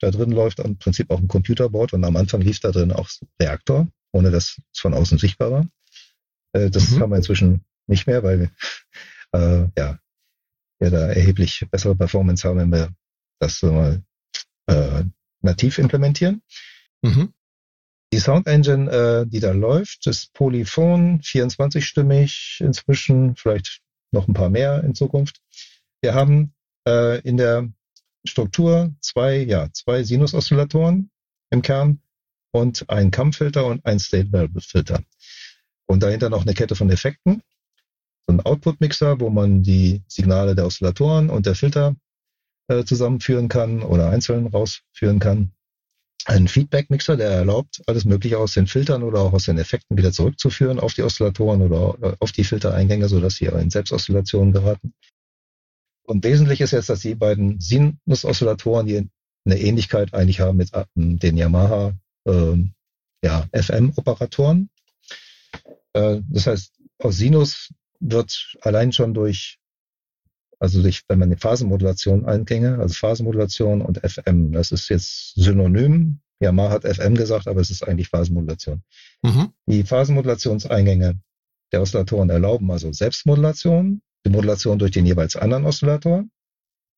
[0.00, 3.08] da drin läuft im Prinzip auch ein Computerboard und am Anfang lief da drin auch
[3.40, 5.68] Reaktor, ohne dass es von außen sichtbar war.
[6.52, 7.00] Äh, das mhm.
[7.00, 8.50] haben wir inzwischen nicht mehr, weil
[9.32, 9.98] äh, ja,
[10.78, 12.94] wir da erheblich bessere Performance haben, wenn wir
[13.40, 14.02] das so mal
[14.66, 15.04] äh,
[15.40, 16.42] nativ implementieren.
[17.04, 17.34] Mhm.
[18.14, 24.48] Die Sound Engine, äh, die da läuft, ist Polyphon, 24-stimmig inzwischen, vielleicht noch ein paar
[24.48, 25.42] mehr in Zukunft.
[26.00, 26.54] Wir haben
[26.88, 27.68] äh, in der
[28.24, 31.10] Struktur zwei, ja, zwei Sinus-Oszillatoren
[31.50, 32.00] im Kern
[32.52, 35.02] und ein Kammfilter und ein State Variable Filter.
[35.86, 37.42] Und dahinter noch eine Kette von Effekten.
[38.26, 41.96] So ein Output-Mixer, wo man die Signale der Oszillatoren und der Filter
[42.68, 45.52] äh, zusammenführen kann oder einzeln rausführen kann
[46.26, 50.12] ein Feedback-Mixer, der erlaubt, alles Mögliche aus den Filtern oder auch aus den Effekten wieder
[50.12, 54.94] zurückzuführen auf die Oszillatoren oder äh, auf die Filtereingänge, sodass sie in Selbstoszillationen geraten.
[56.06, 59.08] Und wesentlich ist jetzt, dass die beiden Sinus-Oszillatoren, die
[59.44, 61.92] eine Ähnlichkeit eigentlich haben mit äh, den Yamaha
[62.26, 62.56] äh,
[63.22, 64.70] ja, FM-Operatoren.
[65.92, 67.70] Äh, das heißt, aus Sinus
[68.00, 69.58] wird allein schon durch
[70.64, 76.20] also durch, wenn man die Phasenmodulation eingänge, also Phasenmodulation und FM, das ist jetzt synonym.
[76.40, 78.82] Yamaha hat FM gesagt, aber es ist eigentlich Phasenmodulation.
[79.22, 79.50] Mhm.
[79.66, 81.20] Die Phasenmodulationseingänge
[81.70, 86.24] der Oszillatoren erlauben also Selbstmodulation, die Modulation durch den jeweils anderen Oszillator,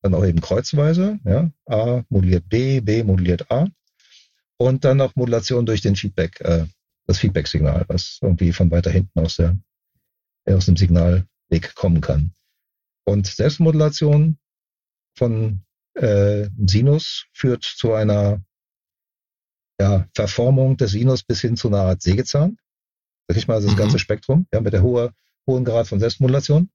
[0.01, 3.67] dann auch eben kreuzweise, ja, A moduliert B, B moduliert A
[4.55, 6.65] und dann noch Modulation durch den Feedback, äh,
[7.05, 9.57] das Feedback-Signal, was irgendwie von weiter hinten aus der
[10.45, 12.31] aus dem Signalweg kommen kann.
[13.07, 14.37] Und Selbstmodulation
[15.17, 15.61] von
[15.93, 18.43] äh, Sinus führt zu einer
[19.79, 22.57] ja, Verformung des Sinus bis hin zu einer Art Sägezahn.
[23.29, 23.79] Sag ich mal, also das mhm.
[23.79, 25.13] ganze Spektrum, ja, mit der hohe,
[25.47, 26.69] hohen Grad von Selbstmodulation.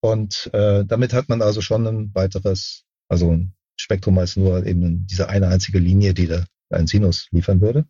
[0.00, 5.06] Und äh, damit hat man also schon ein weiteres, also ein Spektrum als nur eben
[5.06, 7.86] diese eine einzige Linie, die da ein Sinus liefern würde.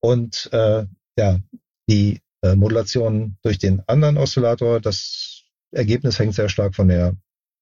[0.00, 0.86] Und äh,
[1.16, 1.40] ja,
[1.88, 5.25] die äh, Modulation durch den anderen Oszillator, das
[5.72, 7.16] Ergebnis hängt sehr stark von der,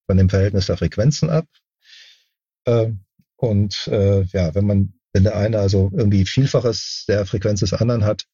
[0.06, 1.46] von dem Verhältnis der Frequenzen ab.
[2.66, 2.92] Äh,
[3.36, 8.04] und äh, ja, wenn man, wenn der eine also irgendwie Vielfaches der Frequenz des anderen
[8.04, 8.26] hat,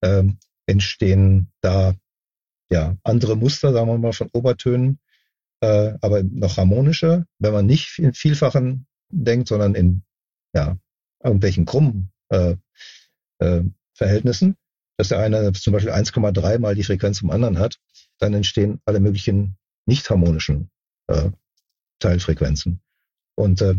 [0.00, 0.24] äh,
[0.66, 1.94] entstehen da
[2.70, 4.98] ja andere Muster, sagen wir mal, von Obertönen,
[5.60, 7.26] äh, aber noch harmonische.
[7.38, 10.02] Wenn man nicht in Vielfachen denkt, sondern in
[10.54, 10.76] ja,
[11.22, 12.56] irgendwelchen krummen äh,
[13.38, 13.62] äh,
[13.94, 14.56] Verhältnissen,
[14.96, 17.78] dass der eine zum Beispiel 1,3 mal die Frequenz zum anderen hat,
[18.22, 20.70] dann entstehen alle möglichen nicht harmonischen
[21.08, 21.30] äh,
[21.98, 22.80] Teilfrequenzen.
[23.34, 23.74] Und äh,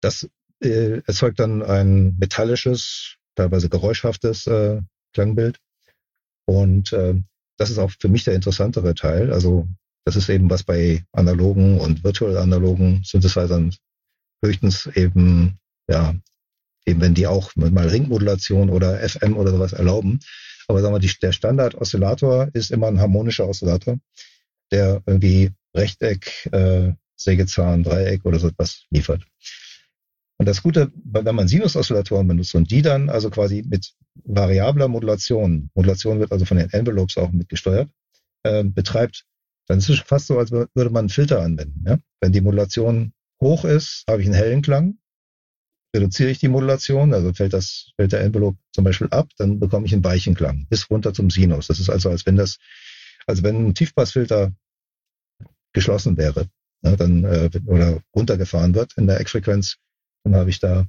[0.00, 0.28] das
[0.62, 4.80] äh, erzeugt dann ein metallisches, teilweise geräuschhaftes äh,
[5.12, 5.58] Klangbild.
[6.46, 7.14] Und äh,
[7.56, 9.32] das ist auch für mich der interessantere Teil.
[9.32, 9.68] Also
[10.04, 13.74] das ist eben was bei analogen und virtuell analogen Synthesizern
[14.44, 15.58] höchstens eben,
[15.88, 16.14] ja,
[16.86, 20.20] eben wenn die auch mal Ringmodulation oder FM oder sowas erlauben,
[20.68, 23.98] aber sagen wir, die, der Standard-Oszillator ist immer ein harmonischer Oszillator,
[24.70, 29.24] der irgendwie Rechteck, äh, Sägezahn, Dreieck oder so etwas liefert.
[30.36, 33.92] Und das Gute, wenn man Sinus-Oszillatoren benutzt und die dann also quasi mit
[34.24, 37.90] variabler Modulation, Modulation wird also von den Envelopes auch mitgesteuert,
[38.44, 39.24] äh, betreibt,
[39.66, 41.84] dann ist es fast so, als würde man einen Filter anwenden.
[41.86, 41.98] Ja?
[42.20, 43.12] Wenn die Modulation
[43.42, 44.98] hoch ist, habe ich einen hellen Klang
[45.94, 49.86] reduziere ich die Modulation, also fällt das, fällt der Envelope zum Beispiel ab, dann bekomme
[49.86, 51.66] ich einen weichen Klang bis runter zum Sinus.
[51.68, 52.58] Das ist also, als wenn das,
[53.26, 54.52] als wenn ein Tiefpassfilter
[55.72, 56.48] geschlossen wäre,
[56.82, 59.76] ne, dann äh, oder runtergefahren wird in der Eckfrequenz,
[60.24, 60.86] dann habe ich da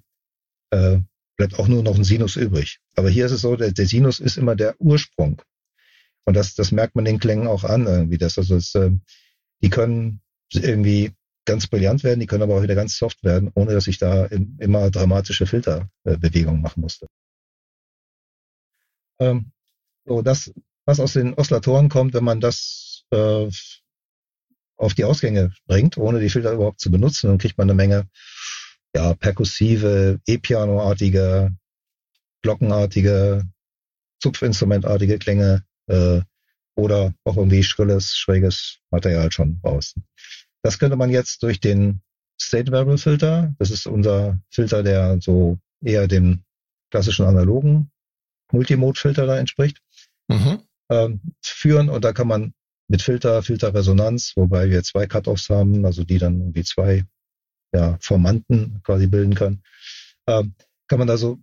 [0.71, 0.99] äh,
[1.39, 2.79] bleibt auch nur noch ein Sinus übrig.
[2.95, 5.41] Aber hier ist es so, der, der Sinus ist immer der Ursprung.
[6.25, 8.17] Und das, das merkt man den Klängen auch an, irgendwie.
[8.17, 8.91] Das, also es, äh,
[9.63, 10.21] die können
[10.53, 11.13] irgendwie
[11.49, 14.25] ganz brillant werden, die können aber auch wieder ganz soft werden, ohne dass ich da
[14.25, 17.07] immer dramatische Filterbewegungen machen musste.
[19.19, 19.51] Ähm,
[20.05, 20.53] so, das,
[20.85, 23.49] was aus den Oszillatoren kommt, wenn man das äh,
[24.77, 28.07] auf die Ausgänge bringt, ohne die Filter überhaupt zu benutzen, dann kriegt man eine Menge
[28.95, 31.51] ja, perkussive, E-Piano-artige,
[32.41, 33.43] glockenartige,
[34.21, 36.21] Zupfinstrumentartige Klänge äh,
[36.75, 39.95] oder auch irgendwie schrilles, schräges Material schon raus.
[40.61, 42.01] Das könnte man jetzt durch den
[42.41, 46.43] State Variable Filter, das ist unser Filter, der so eher dem
[46.91, 47.91] klassischen analogen
[48.51, 49.81] Multimode-Filter da entspricht,
[50.27, 50.59] mhm.
[50.89, 52.53] ähm, führen und da kann man
[52.87, 57.05] mit Filter, Filterresonanz, wobei wir zwei Cut-Offs haben, also die dann irgendwie zwei
[57.73, 59.61] ja, Formanten quasi bilden können,
[60.27, 60.55] ähm,
[60.87, 61.39] kann man da so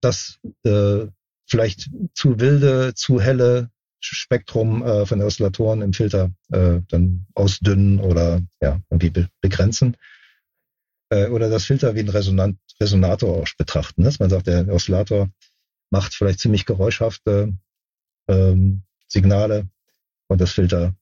[0.00, 1.06] das äh,
[1.48, 3.70] vielleicht zu wilde, zu helle
[4.00, 9.96] Spektrum äh, von Oszillatoren im Filter äh, dann ausdünnen oder ja, irgendwie be begrenzen.
[11.10, 14.04] Äh, oder das Filter wie ein Resonant Resonator auch betrachten.
[14.04, 15.28] Dass man sagt, der Oszillator
[15.90, 17.54] macht vielleicht ziemlich geräuschhafte
[18.28, 19.68] ähm, Signale
[20.28, 20.94] und das Filter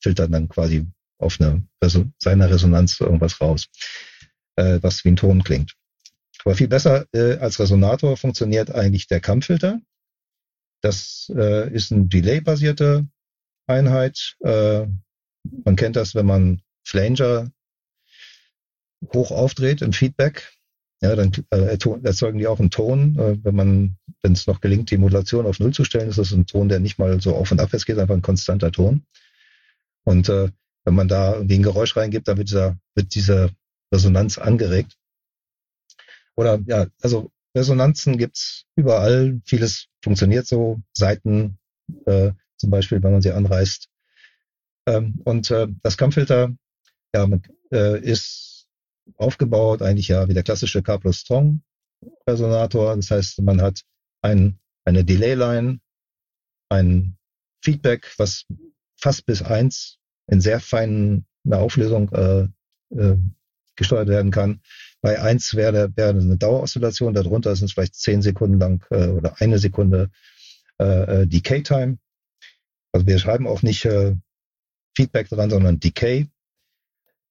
[0.00, 0.86] filtert dann quasi
[1.18, 3.66] auf eine Reso seiner Resonanz irgendwas raus,
[4.56, 5.74] äh, was wie ein Ton klingt.
[6.44, 9.80] Aber viel besser äh, als Resonator funktioniert eigentlich der Kammfilter.
[10.84, 13.06] Das äh, ist eine Delay-basierte
[13.66, 14.36] Einheit.
[14.40, 14.86] Äh,
[15.64, 17.50] man kennt das, wenn man Flanger
[19.14, 20.52] hoch aufdreht im Feedback.
[21.00, 23.18] Ja, dann äh, erzeugen die auch einen Ton.
[23.18, 26.32] Äh, wenn man, wenn es noch gelingt, die Modulation auf Null zu stellen, ist das
[26.32, 29.06] ein Ton, der nicht mal so auf und abwärts geht, einfach ein konstanter Ton.
[30.04, 30.50] Und äh,
[30.84, 33.52] wenn man da irgendwie ein Geräusch reingibt, dann wird, dieser, wird diese
[33.90, 34.98] Resonanz angeregt.
[36.36, 39.40] Oder ja, also Resonanzen gibt's überall.
[39.44, 40.80] Vieles funktioniert so.
[40.92, 41.58] Seiten
[42.06, 43.88] äh, zum Beispiel, wenn man sie anreißt.
[44.86, 46.54] Ähm, und äh, das Kammfilter
[47.14, 47.28] ja,
[47.72, 48.66] äh, ist
[49.16, 51.62] aufgebaut eigentlich ja wie der klassische K plus Strong
[52.26, 52.94] Resonator.
[52.96, 53.82] Das heißt, man hat
[54.22, 55.80] ein, eine Delay-Line,
[56.68, 57.16] ein
[57.62, 58.46] Feedback, was
[58.96, 62.48] fast bis eins in sehr feiner Auflösung äh,
[62.96, 63.16] äh,
[63.76, 64.60] gesteuert werden kann.
[65.00, 69.40] Bei eins wäre, wäre eine Daueroszillation, darunter sind es vielleicht zehn Sekunden lang äh, oder
[69.40, 70.10] eine Sekunde
[70.78, 71.98] äh, äh, Decay Time.
[72.92, 74.14] Also wir schreiben auch nicht äh,
[74.96, 76.28] Feedback dran, sondern Decay.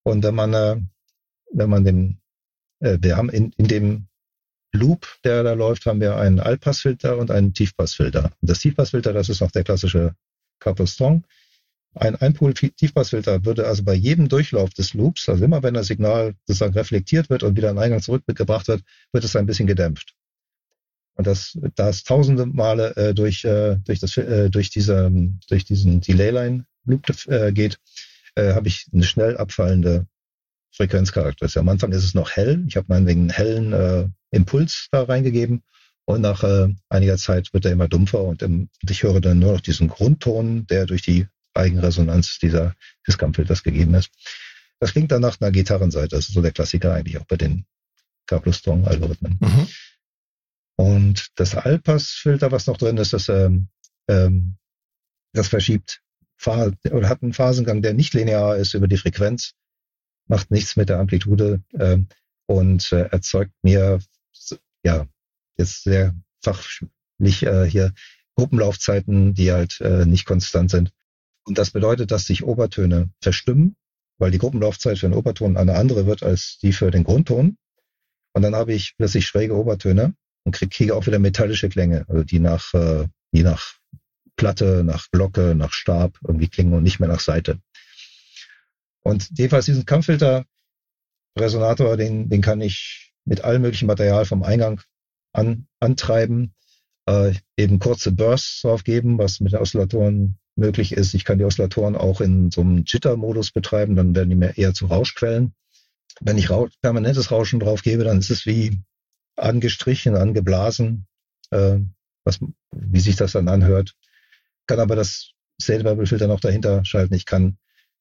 [0.03, 0.77] Und wenn man, äh,
[1.51, 2.21] wenn man den,
[2.79, 4.07] äh, wir haben in, in dem
[4.73, 8.25] Loop, der da läuft, haben wir einen Allpassfilter und einen Tiefpassfilter.
[8.41, 10.15] Und das Tiefpassfilter, das ist noch der klassische
[10.59, 11.23] Couple Strong.
[11.95, 16.73] Ein Einpol-Tiefpassfilter würde also bei jedem Durchlauf des Loops, also immer wenn das Signal sozusagen
[16.73, 20.15] reflektiert wird und wieder an Eingang zurückgebracht wird, wird es ein bisschen gedämpft.
[21.15, 25.11] Und das, da es tausende Male äh, durch, äh, durch, das, äh, durch, diese,
[25.47, 27.77] durch diesen Delay-Line-Loop äh, geht,
[28.35, 30.07] äh, habe ich eine schnell abfallende
[30.71, 31.59] Frequenzcharakteristik.
[31.59, 32.63] Am Anfang ist es noch hell.
[32.67, 35.61] Ich habe meinetwegen einen hellen äh, Impuls da reingegeben.
[36.05, 39.53] Und nach äh, einiger Zeit wird er immer dumpfer und, im, ich höre dann nur
[39.53, 42.75] noch diesen Grundton, der durch die Eigenresonanz dieser,
[43.07, 44.09] des Kampffilters gegeben ist.
[44.79, 46.15] Das klingt dann nach einer Gitarrenseite.
[46.15, 47.65] Das ist so der Klassiker eigentlich auch bei den
[48.27, 49.37] K-Plus-Strong-Algorithmen.
[49.39, 49.67] Mhm.
[50.75, 53.67] Und das Allpass-Filter, was noch drin ist, das, ähm,
[54.07, 54.57] ähm,
[55.33, 56.01] das verschiebt
[56.45, 59.53] oder hat einen Phasengang, der nicht linear ist über die Frequenz,
[60.27, 62.07] macht nichts mit der Amplitude ähm,
[62.47, 63.99] und äh, erzeugt mir
[64.83, 65.07] ja
[65.57, 67.93] jetzt sehr fachlich äh, hier
[68.35, 70.91] Gruppenlaufzeiten, die halt äh, nicht konstant sind.
[71.45, 73.75] Und das bedeutet, dass sich Obertöne verstimmen,
[74.17, 77.57] weil die Gruppenlaufzeit für einen Oberton eine andere wird als die für den Grundton.
[78.33, 80.15] Und dann habe ich plötzlich schräge Obertöne
[80.45, 83.75] und kriege krieg auch wieder metallische Klänge, also die nach, äh, die nach
[84.35, 87.59] Platte, nach Glocke, nach Stab irgendwie klingen und nicht mehr nach Seite.
[89.03, 90.45] Und jedenfalls diesen Kampffilter
[91.37, 94.81] Resonator, den, den kann ich mit allem möglichen Material vom Eingang
[95.33, 96.53] an, antreiben,
[97.05, 101.13] äh, eben kurze Bursts drauf geben, was mit den Oszillatoren möglich ist.
[101.13, 104.73] Ich kann die Oszillatoren auch in so einem Jitter-Modus betreiben, dann werden die mehr eher
[104.73, 105.53] zu Rauschquellen.
[106.21, 108.79] Wenn ich Rausch, permanentes Rauschen drauf gebe, dann ist es wie
[109.35, 111.07] angestrichen, angeblasen,
[111.49, 111.77] äh,
[112.23, 112.39] was,
[112.71, 113.95] wie sich das dann anhört.
[114.67, 115.31] Kann aber das
[115.61, 117.13] State Variable Filter noch dahinter schalten.
[117.15, 117.57] Ich kann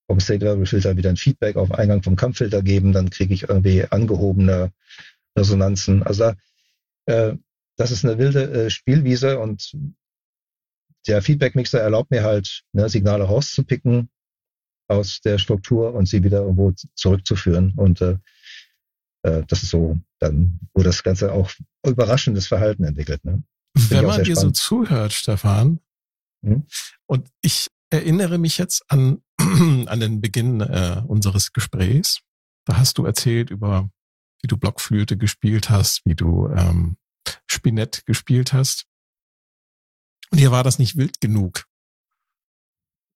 [0.07, 3.49] vom State Variable Filter wieder ein Feedback auf Eingang vom Kampffilter geben, dann kriege ich
[3.49, 4.73] irgendwie angehobene
[5.37, 6.03] Resonanzen.
[6.03, 6.33] Also
[7.07, 7.37] da, äh,
[7.77, 9.75] das ist eine wilde äh, Spielwiese und
[11.07, 14.11] der Feedback-Mixer erlaubt mir halt, ne, Signale rauszupicken
[14.89, 17.73] aus der Struktur und sie wieder irgendwo zurückzuführen.
[17.77, 18.19] Und äh,
[19.23, 21.51] äh, das ist so dann, wo das Ganze auch
[21.87, 23.25] überraschendes Verhalten entwickelt.
[23.25, 23.43] Ne?
[23.75, 25.81] Wenn man dir so zuhört, Stefan,
[26.45, 26.67] hm?
[27.07, 32.21] und ich erinnere mich jetzt an, an den Beginn äh, unseres Gesprächs.
[32.65, 33.91] Da hast du erzählt über,
[34.43, 36.97] wie du Blockflöte gespielt hast, wie du ähm,
[37.47, 38.87] Spinett gespielt hast.
[40.33, 41.67] Und hier war das nicht wild genug.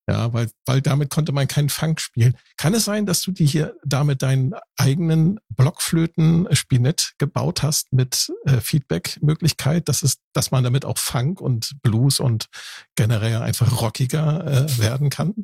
[0.08, 2.36] Ja, weil, weil damit konnte man keinen Funk spielen.
[2.56, 8.60] Kann es sein, dass du dir hier damit deinen eigenen Blockflöten-Spinett gebaut hast mit äh,
[8.60, 12.46] Feedback-Möglichkeit, dass es, dass man damit auch Funk und Blues und
[12.94, 15.34] generell einfach rockiger äh, werden kann?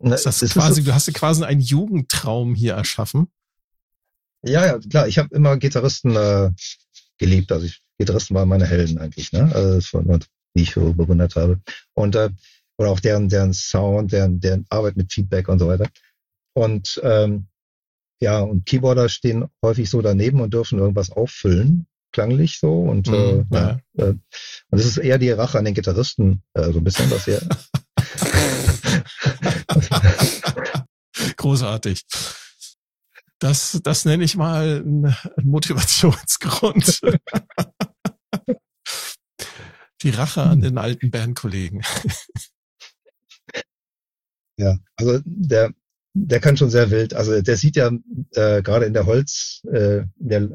[0.00, 0.86] Na, ist das ist quasi, so?
[0.86, 3.28] du hast dir quasi einen Jugendtraum hier erschaffen.
[4.42, 5.06] Ja, ja, klar.
[5.06, 6.50] Ich habe immer Gitarristen äh,
[7.18, 7.52] geliebt.
[7.52, 9.52] Also ich, Gitarristen waren meine Helden eigentlich, ne?
[9.54, 10.18] Also das war,
[10.54, 11.60] die ich so bewundert habe.
[11.94, 12.30] Und äh,
[12.76, 15.88] oder auch deren, deren Sound, deren, deren Arbeit mit Feedback und so weiter.
[16.54, 17.46] Und ähm,
[18.20, 22.80] ja, und Keyboarder stehen häufig so daneben und dürfen irgendwas auffüllen, klanglich so.
[22.80, 23.80] Und, mm, äh, ja.
[23.98, 24.22] äh, und
[24.70, 27.40] es ist eher die Rache an den Gitarristen, äh, so ein bisschen, was ihr.
[31.36, 32.04] Großartig.
[33.40, 37.00] Das, das nenne ich mal einen Motivationsgrund.
[40.04, 41.82] Die Rache an den alten Bandkollegen.
[44.56, 45.72] Ja, also der,
[46.14, 47.14] der kann schon sehr wild.
[47.14, 47.90] Also der sieht ja
[48.34, 50.48] äh, gerade in der Holz, äh, der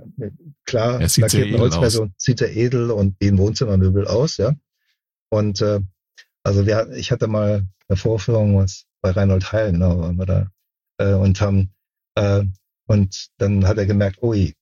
[0.65, 4.55] klar er sieht lackierten Holzversion sieht er edel und wie ein Wohnzimmermöbel aus, ja.
[5.29, 5.81] Und äh,
[6.43, 10.51] also wir, ich hatte mal eine Vorführung was bei Reinhold Heil, genau, waren wir da
[10.97, 11.73] äh, und haben
[12.15, 12.43] äh,
[12.85, 14.55] und dann hat er gemerkt, ui,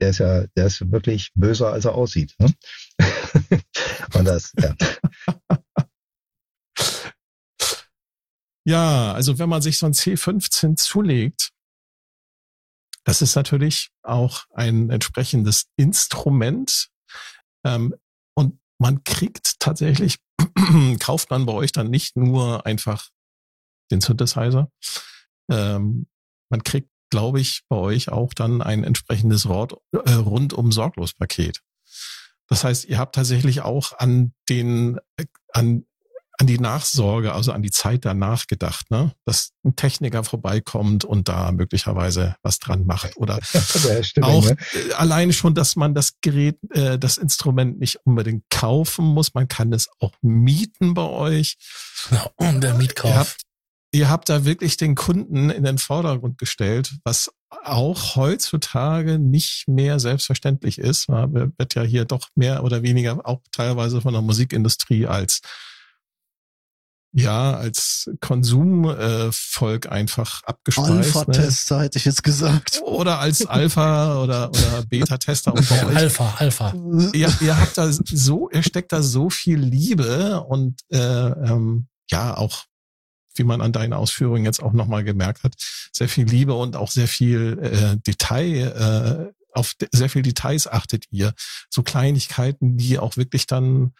[0.00, 2.34] der ist ja, der ist wirklich böser, als er aussieht.
[2.38, 2.52] Ne?
[4.14, 4.74] und das, ja.
[8.68, 11.52] Ja, also wenn man sich so ein C15 zulegt,
[13.04, 16.90] das ist natürlich auch ein entsprechendes Instrument.
[17.64, 17.94] Ähm,
[18.34, 20.18] und man kriegt tatsächlich,
[21.00, 23.08] kauft man bei euch dann nicht nur einfach
[23.90, 24.70] den Synthesizer.
[25.50, 26.06] Ähm,
[26.50, 31.62] man kriegt, glaube ich, bei euch auch dann ein entsprechendes Rot, äh, rundum sorglos Paket.
[32.48, 35.84] Das heißt, ihr habt tatsächlich auch an den, äh, an
[36.40, 39.12] an die Nachsorge, also an die Zeit danach gedacht, ne?
[39.24, 43.16] Dass ein Techniker vorbeikommt und da möglicherweise was dran macht.
[43.16, 43.40] Oder
[44.02, 44.56] stimmt, auch ne?
[44.96, 49.34] alleine schon, dass man das Gerät, äh, das Instrument nicht unbedingt kaufen muss.
[49.34, 51.56] Man kann es auch mieten bei euch.
[52.12, 53.10] Ja, und der Mietkauf.
[53.10, 53.42] Ihr habt,
[53.90, 59.98] ihr habt da wirklich den Kunden in den Vordergrund gestellt, was auch heutzutage nicht mehr
[60.00, 61.08] selbstverständlich ist.
[61.08, 65.40] Man wird ja hier doch mehr oder weniger auch teilweise von der Musikindustrie als
[67.12, 70.90] ja, als Konsumvolk äh, einfach abgespeist.
[70.90, 70.96] Ne?
[70.98, 71.84] Alpha-Tester ne?
[71.84, 72.82] hätte ich jetzt gesagt.
[72.84, 75.54] Oder als Alpha oder, oder Beta-Tester.
[75.54, 76.74] Und bei euch, Alpha, Alpha.
[77.14, 82.36] Ihr, ihr habt da so, ihr steckt da so viel Liebe und äh, ähm, ja,
[82.36, 82.64] auch
[83.34, 85.54] wie man an deinen Ausführungen jetzt auch nochmal gemerkt hat,
[85.92, 91.04] sehr viel Liebe und auch sehr viel äh, Detail, äh, auf sehr viel Details achtet
[91.10, 91.32] ihr.
[91.70, 93.92] So Kleinigkeiten, die auch wirklich dann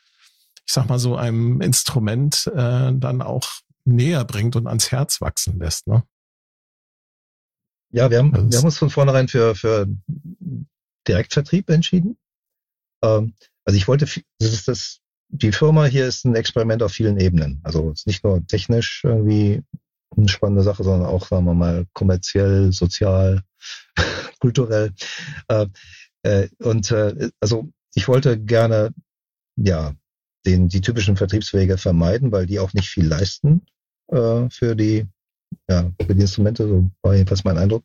[0.68, 3.48] ich sag mal so, einem Instrument äh, dann auch
[3.86, 5.86] näher bringt und ans Herz wachsen lässt.
[5.86, 6.02] Ne?
[7.90, 9.86] Ja, wir haben, also wir haben uns von vornherein für, für
[11.08, 12.18] Direktvertrieb entschieden.
[13.02, 13.32] Ähm,
[13.64, 17.60] also ich wollte, das ist das, die Firma hier ist ein Experiment auf vielen Ebenen.
[17.62, 19.62] Also es ist nicht nur technisch irgendwie
[20.16, 23.42] eine spannende Sache, sondern auch, sagen wir mal, kommerziell, sozial,
[24.40, 24.92] kulturell.
[25.48, 25.66] Äh,
[26.22, 28.92] äh, und äh, also ich wollte gerne
[29.56, 29.94] ja
[30.46, 33.66] den, die typischen Vertriebswege vermeiden, weil die auch nicht viel leisten
[34.10, 35.06] äh, für die
[35.68, 37.84] ja, für die Instrumente, so war jedenfalls mein Eindruck.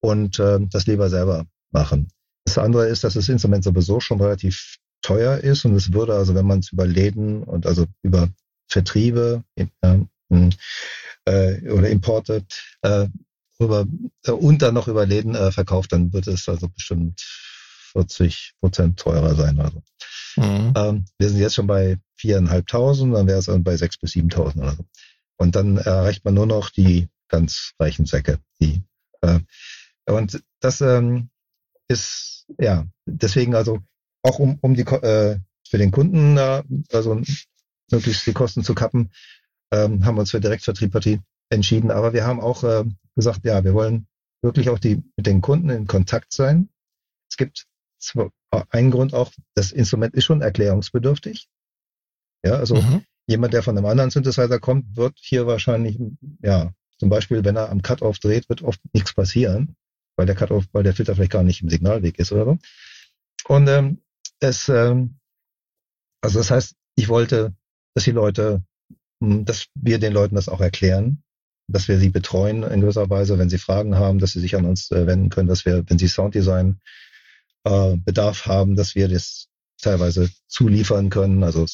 [0.00, 2.08] Und äh, das lieber selber machen.
[2.44, 6.34] Das andere ist, dass das Instrument sowieso schon relativ teuer ist und es würde also,
[6.34, 8.28] wenn man es über Läden und also über
[8.66, 9.66] Vertriebe äh,
[11.26, 12.42] äh, oder Importe
[12.82, 13.06] äh,
[13.58, 13.86] über,
[14.24, 17.20] äh, und dann noch über Läden äh, verkauft, dann wird es also bestimmt
[17.92, 19.60] 40 Prozent teurer sein.
[19.60, 19.82] Also.
[20.36, 20.72] Mhm.
[20.74, 24.62] Ähm, wir sind jetzt schon bei viereinhalbtausend, dann wäre es dann bei sechs bis siebentausend
[24.62, 24.84] oder so.
[25.36, 28.38] Und dann erreicht man nur noch die ganz reichen Säcke.
[28.58, 28.82] Die,
[29.20, 29.40] äh,
[30.06, 31.28] und das ähm,
[31.88, 33.80] ist, ja, deswegen also
[34.24, 35.38] auch um, um die äh,
[35.68, 37.20] für den Kunden äh, also
[37.90, 39.10] möglichst die Kosten zu kappen,
[39.70, 41.90] ähm, haben wir uns für Direktvertrieb entschieden.
[41.90, 42.84] Aber wir haben auch äh,
[43.14, 44.06] gesagt, ja, wir wollen
[44.42, 46.68] wirklich auch die mit den Kunden in Kontakt sein.
[47.30, 47.66] Es gibt
[48.70, 51.48] ein Grund auch, das Instrument ist schon erklärungsbedürftig.
[52.44, 53.02] Ja, also mhm.
[53.26, 55.98] jemand, der von einem anderen Synthesizer kommt, wird hier wahrscheinlich,
[56.42, 59.76] ja, zum Beispiel, wenn er am Cut-Off dreht, wird oft nichts passieren,
[60.16, 62.58] weil der Cut-Off, weil der Filter vielleicht gar nicht im Signalweg ist oder so.
[63.46, 64.03] Und ähm,
[64.40, 65.18] es, ähm,
[66.20, 67.54] also das heißt, ich wollte,
[67.94, 68.62] dass die Leute,
[69.22, 71.22] hm, dass wir den Leuten das auch erklären,
[71.68, 74.64] dass wir sie betreuen in gewisser Weise, wenn sie Fragen haben, dass sie sich an
[74.64, 76.80] uns äh, wenden können, dass wir, wenn sie Sounddesign
[77.64, 79.48] äh, Bedarf haben, dass wir das
[79.80, 81.42] teilweise zuliefern können.
[81.42, 81.66] Also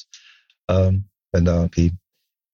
[0.69, 1.93] ähm, wenn da irgendwie,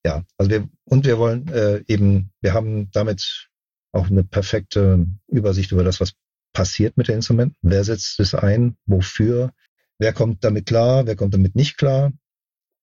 [0.05, 3.49] ja, also wir und wir wollen äh, eben, wir haben damit
[3.93, 6.13] auch eine perfekte Übersicht über das, was
[6.53, 7.57] passiert mit den Instrumenten.
[7.63, 8.77] Wer setzt es ein?
[8.87, 9.53] Wofür?
[9.99, 11.07] Wer kommt damit klar?
[11.07, 12.13] Wer kommt damit nicht klar?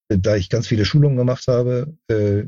[0.09, 2.43] Da ich ganz viele Schulungen gemacht habe, äh,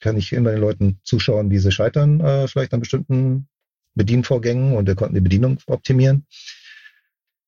[0.00, 3.48] kann ich immer den Leuten zuschauen, wie sie scheitern, äh, vielleicht an bestimmten
[3.94, 6.26] Bedienvorgängen und wir konnten die Bedienung optimieren.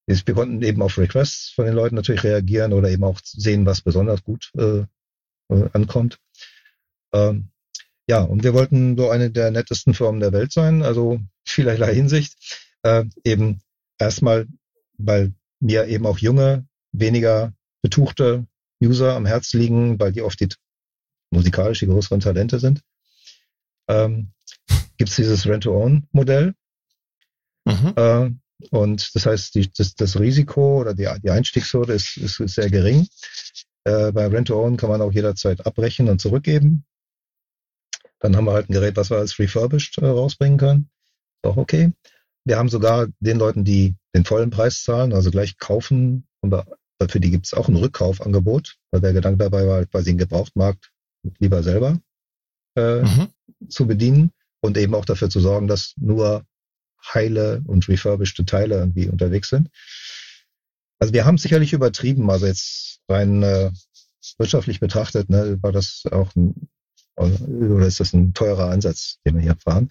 [0.07, 3.81] Wir konnten eben auf Requests von den Leuten natürlich reagieren oder eben auch sehen, was
[3.81, 4.85] besonders gut äh,
[5.51, 6.19] äh, ankommt.
[7.13, 7.51] Ähm,
[8.09, 12.67] ja, und wir wollten so eine der nettesten Firmen der Welt sein, also vielerlei Hinsicht.
[12.83, 13.61] Äh, eben
[13.99, 14.49] erstmal,
[14.99, 18.47] weil mir eben auch junge, weniger betuchte
[18.83, 20.49] User am Herz liegen, weil die oft die
[21.31, 22.81] musikalisch die größeren Talente sind.
[23.89, 24.33] Ähm,
[24.97, 26.55] Gibt es dieses Rent-to-Own-Modell.
[27.65, 27.93] Mhm.
[27.97, 28.31] Äh,
[28.71, 32.71] und das heißt, die, das, das Risiko oder die, die Einstiegshürde ist, ist, ist sehr
[32.71, 33.07] gering.
[33.85, 36.85] Äh, bei Rent-to-Own kann man auch jederzeit abbrechen und zurückgeben.
[38.19, 40.91] Dann haben wir halt ein Gerät, was wir als refurbished äh, rausbringen können.
[41.43, 41.93] Ist auch okay.
[42.45, 46.55] Wir haben sogar den Leuten, die den vollen Preis zahlen, also gleich kaufen, und
[47.09, 50.91] für die gibt es auch ein Rückkaufangebot, weil der Gedanke dabei war, quasi einen Gebrauchtmarkt
[51.39, 52.01] lieber selber
[52.77, 53.29] äh, mhm.
[53.69, 56.45] zu bedienen und eben auch dafür zu sorgen, dass nur
[57.03, 59.71] heile und refurbished Teile irgendwie unterwegs sind.
[60.99, 63.71] Also wir haben es sicherlich übertrieben, also jetzt rein äh,
[64.39, 66.69] wirtschaftlich betrachtet, ne, war das auch ein,
[67.17, 69.91] oder ist das ein teurer Ansatz, den wir hier fahren.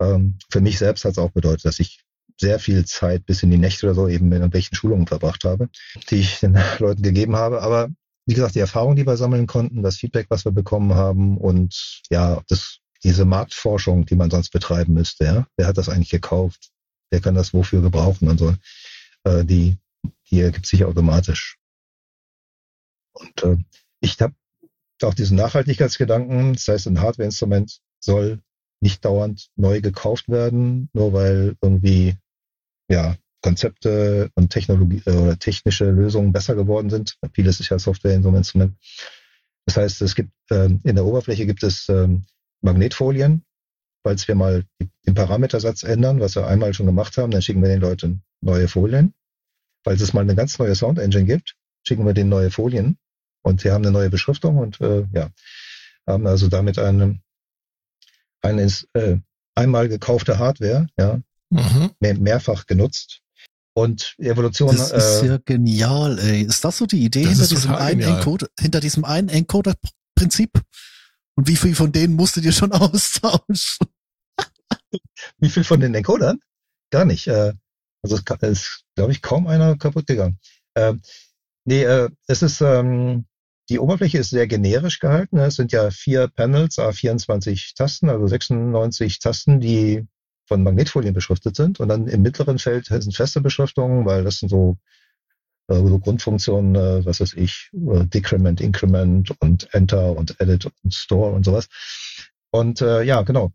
[0.00, 2.04] Ähm, für mich selbst hat es auch bedeutet, dass ich
[2.40, 5.68] sehr viel Zeit bis in die Nächte oder so eben in irgendwelchen Schulungen verbracht habe,
[6.10, 7.62] die ich den Leuten gegeben habe.
[7.62, 7.88] Aber
[8.26, 12.02] wie gesagt, die Erfahrung, die wir sammeln konnten, das Feedback, was wir bekommen haben und
[12.10, 16.70] ja, das diese Marktforschung, die man sonst betreiben müsste, ja, wer hat das eigentlich gekauft?
[17.10, 18.54] Wer kann das wofür gebrauchen und so,
[19.24, 19.78] äh, die,
[20.30, 21.58] die ergibt sich automatisch.
[23.12, 23.56] Und äh,
[24.00, 24.34] ich habe
[25.02, 28.40] auch diesen Nachhaltigkeitsgedanken, das heißt, ein Hardware-Instrument soll
[28.80, 32.16] nicht dauernd neu gekauft werden, nur weil irgendwie
[32.88, 37.16] ja Konzepte und Technologie äh, oder technische Lösungen besser geworden sind.
[37.32, 38.76] Vieles ist ja Software in so einem Instrument.
[39.66, 42.24] Das heißt, es gibt ähm, in der Oberfläche gibt es ähm,
[42.62, 43.44] Magnetfolien.
[44.02, 44.64] Falls wir mal
[45.06, 48.68] den Parametersatz ändern, was wir einmal schon gemacht haben, dann schicken wir den Leuten neue
[48.68, 49.12] Folien.
[49.84, 51.56] Falls es mal eine ganz neue Sound Engine gibt,
[51.86, 52.96] schicken wir denen neue Folien
[53.42, 55.30] und wir haben eine neue Beschriftung und äh, ja,
[56.06, 57.20] haben also damit eine,
[58.48, 59.18] eine äh,
[59.54, 61.20] einmal gekaufte Hardware, ja,
[61.50, 61.90] mhm.
[62.00, 63.20] mehr, mehrfach genutzt.
[63.74, 64.76] Und Evolution.
[64.76, 66.42] Das ist äh, ja genial, ey.
[66.42, 70.50] Ist das so die Idee hinter diesem, einen Encoder, hinter diesem einen Encoder-Prinzip?
[71.36, 73.86] Und wie viel von denen musstet ihr schon austauschen?
[75.38, 76.40] wie viel von den Encodern?
[76.90, 77.28] Gar nicht.
[77.28, 77.52] Äh,
[78.02, 80.40] also es ist, glaube ich, kaum einer kaputt gegangen.
[80.74, 80.94] Äh,
[81.64, 83.26] nee, äh, es ist, ähm,
[83.68, 85.38] die Oberfläche ist sehr generisch gehalten.
[85.38, 90.06] Es sind ja vier Panels, A24 Tasten, also 96 Tasten, die
[90.46, 91.78] von Magnetfolien beschriftet sind.
[91.78, 94.78] Und dann im mittleren Feld sind feste Beschriftungen, weil das sind so
[95.68, 100.94] äh, so Grundfunktionen, äh, was weiß ich, äh, Decrement, Increment und Enter und Edit und
[100.94, 101.68] Store und sowas.
[102.50, 103.52] Und äh, ja, genau.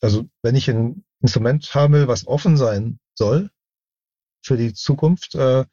[0.00, 3.50] Also wenn ich ein Instrument haben will, was offen sein soll
[4.42, 5.64] für die Zukunft, äh,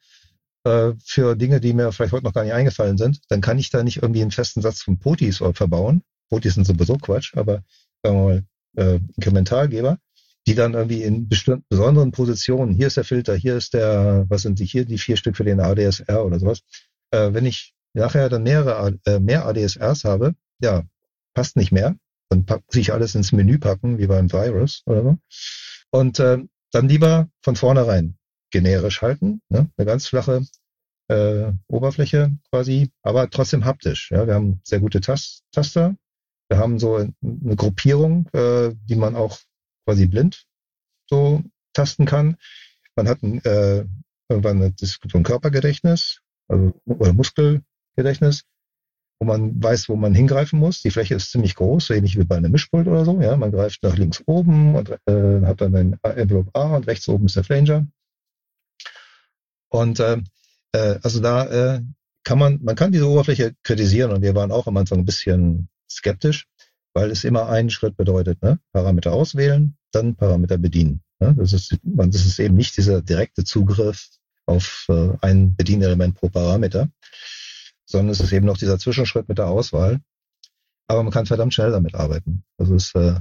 [0.64, 3.70] äh, für Dinge, die mir vielleicht heute noch gar nicht eingefallen sind, dann kann ich
[3.70, 6.02] da nicht irgendwie einen festen Satz von Potis verbauen.
[6.28, 7.62] Potis sind sowieso Quatsch, aber
[8.02, 8.44] sagen wir mal,
[8.76, 9.98] äh, Inkrementalgeber
[10.48, 14.42] die dann irgendwie in bestimmten besonderen Positionen, hier ist der Filter, hier ist der, was
[14.42, 16.60] sind die hier, die vier Stück für den ADSR oder sowas.
[17.10, 20.84] Äh, wenn ich nachher dann mehrere, äh, mehr ADSRs habe, ja,
[21.34, 21.96] passt nicht mehr.
[22.30, 25.18] Dann muss ich alles ins Menü packen, wie beim Virus oder so.
[25.90, 26.38] Und äh,
[26.72, 28.16] dann lieber von vornherein
[28.50, 29.70] generisch halten, ne?
[29.76, 30.42] eine ganz flache
[31.08, 34.10] äh, Oberfläche quasi, aber trotzdem haptisch.
[34.10, 34.26] Ja?
[34.26, 35.96] Wir haben sehr gute Tas Taster.
[36.50, 39.38] Wir haben so eine Gruppierung, äh, die man auch
[39.86, 40.46] quasi blind
[41.08, 41.42] so
[41.72, 42.36] tasten kann.
[42.96, 43.84] Man hat ein, äh,
[44.28, 48.44] irgendwann das, so ein Körpergedächtnis, also oder Muskelgedächtnis,
[49.20, 50.82] wo man weiß, wo man hingreifen muss.
[50.82, 53.20] Die Fläche ist ziemlich groß, ähnlich wie bei einem Mischpult oder so.
[53.20, 57.08] Ja, man greift nach links oben und äh, hat dann ein Envelope A und rechts
[57.08, 57.86] oben ist der Flanger.
[59.68, 60.18] Und äh,
[60.72, 61.80] äh, also da äh,
[62.24, 65.68] kann man, man kann diese Oberfläche kritisieren und wir waren auch am Anfang ein bisschen
[65.90, 66.46] skeptisch
[66.98, 68.42] weil es immer einen Schritt bedeutet.
[68.42, 68.58] Ne?
[68.72, 71.00] Parameter auswählen, dann Parameter bedienen.
[71.20, 71.34] Ne?
[71.38, 74.08] Das, ist, das ist eben nicht dieser direkte Zugriff
[74.46, 76.88] auf äh, ein Bedienelement pro Parameter,
[77.86, 80.00] sondern es ist eben noch dieser Zwischenschritt mit der Auswahl.
[80.88, 82.42] Aber man kann verdammt schnell damit arbeiten.
[82.56, 83.14] Also es äh,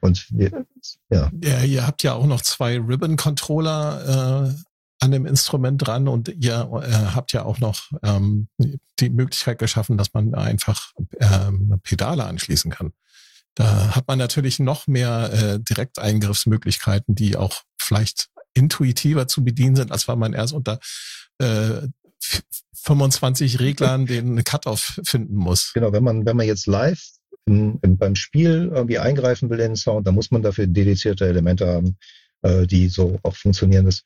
[0.00, 0.66] und wir,
[1.10, 1.30] ja.
[1.42, 1.62] ja.
[1.62, 4.54] Ihr habt ja auch noch zwei Ribbon-Controller äh,
[5.02, 8.46] an dem Instrument dran und ihr äh, habt ja auch noch ähm,
[9.00, 12.92] die Möglichkeit geschaffen, dass man einfach ähm, Pedale anschließen kann.
[13.54, 19.90] Da hat man natürlich noch mehr äh, Direkteingriffsmöglichkeiten, die auch vielleicht intuitiver zu bedienen sind,
[19.90, 20.78] als wenn man erst unter
[21.38, 21.88] äh,
[22.74, 25.72] 25 Reglern den Cut-off finden muss.
[25.74, 27.02] Genau, wenn man, wenn man jetzt live
[27.46, 31.26] in, in, beim Spiel irgendwie eingreifen will in den Sound, dann muss man dafür dedizierte
[31.26, 31.96] Elemente haben,
[32.42, 33.86] äh, die so auch funktionieren.
[33.86, 34.04] Das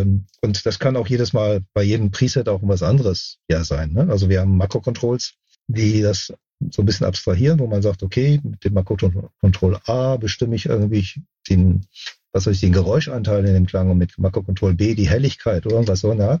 [0.00, 3.92] und das kann auch jedes Mal bei jedem Preset auch was anderes ja sein.
[3.92, 4.08] Ne?
[4.08, 5.34] Also wir haben Makro-Controls,
[5.66, 6.32] die das
[6.70, 11.06] so ein bisschen abstrahieren, wo man sagt, okay, mit dem Makro-Control A bestimme ich irgendwie
[11.48, 11.86] den,
[12.32, 15.76] was weiß ich, den Geräuschanteil in dem Klang und mit Makro-Control B die Helligkeit oder
[15.76, 16.14] irgendwas so.
[16.14, 16.40] Ne?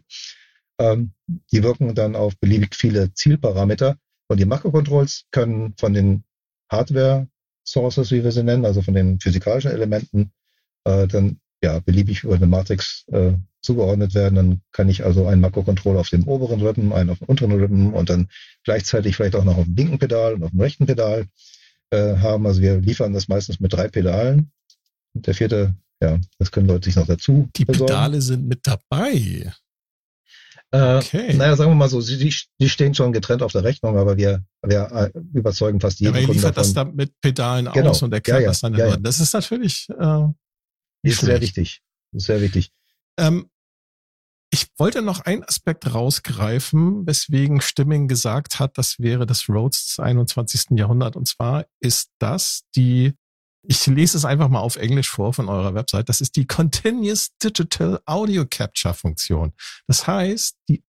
[0.78, 1.12] Ähm,
[1.50, 3.96] die wirken dann auf beliebig viele Zielparameter.
[4.28, 6.24] Und die Makro-Controls können von den
[6.70, 10.32] Hardware-Sources, wie wir sie nennen, also von den physikalischen Elementen,
[10.84, 13.32] äh, dann ja, beliebig über eine Matrix äh,
[13.62, 14.34] zugeordnet werden.
[14.34, 17.92] Dann kann ich also einen Makrocontroller auf dem oberen Rippen, einen auf dem unteren Rippen
[17.92, 18.28] und dann
[18.64, 21.26] gleichzeitig vielleicht auch noch auf dem linken Pedal und auf dem rechten Pedal
[21.90, 22.46] äh, haben.
[22.46, 24.50] Also wir liefern das meistens mit drei Pedalen.
[25.14, 27.48] Und der vierte, ja, das können Leute sich noch dazu.
[27.56, 27.86] Die besorgen.
[27.86, 29.52] Pedale sind mit dabei.
[30.72, 31.34] Äh, okay.
[31.34, 34.42] Naja, sagen wir mal so, die, die stehen schon getrennt auf der Rechnung, aber wir,
[34.62, 36.62] wir äh, überzeugen fast jeden ja, aber ihr liefert davon.
[36.62, 37.90] das dann mit Pedalen genau.
[37.90, 38.96] aus und erklärt ja, ja, das dann ja, ja.
[38.96, 40.24] Das ist natürlich äh,
[41.02, 41.82] ist sehr wichtig.
[42.12, 42.70] Ist sehr wichtig.
[43.18, 43.50] Ähm,
[44.54, 49.98] ich wollte noch einen Aspekt rausgreifen, weswegen Stimming gesagt hat, das wäre das Rhodes des
[49.98, 50.78] 21.
[50.78, 51.16] Jahrhunderts.
[51.16, 53.14] Und zwar ist das die,
[53.66, 57.30] ich lese es einfach mal auf Englisch vor von eurer Website, das ist die Continuous
[57.42, 59.54] Digital Audio Capture Funktion.
[59.86, 60.84] Das heißt, die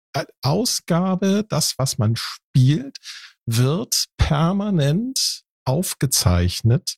[0.41, 2.98] Ausgabe, das, was man spielt,
[3.45, 6.95] wird permanent aufgezeichnet.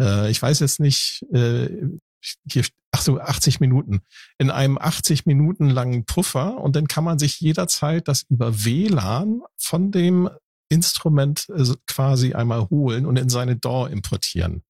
[0.00, 1.68] Äh, ich weiß jetzt nicht, äh,
[2.50, 4.02] hier, ach so, 80 Minuten,
[4.38, 9.42] in einem 80 Minuten langen Puffer und dann kann man sich jederzeit das über WLAN
[9.56, 10.30] von dem
[10.68, 14.62] Instrument äh, quasi einmal holen und in seine DAW importieren.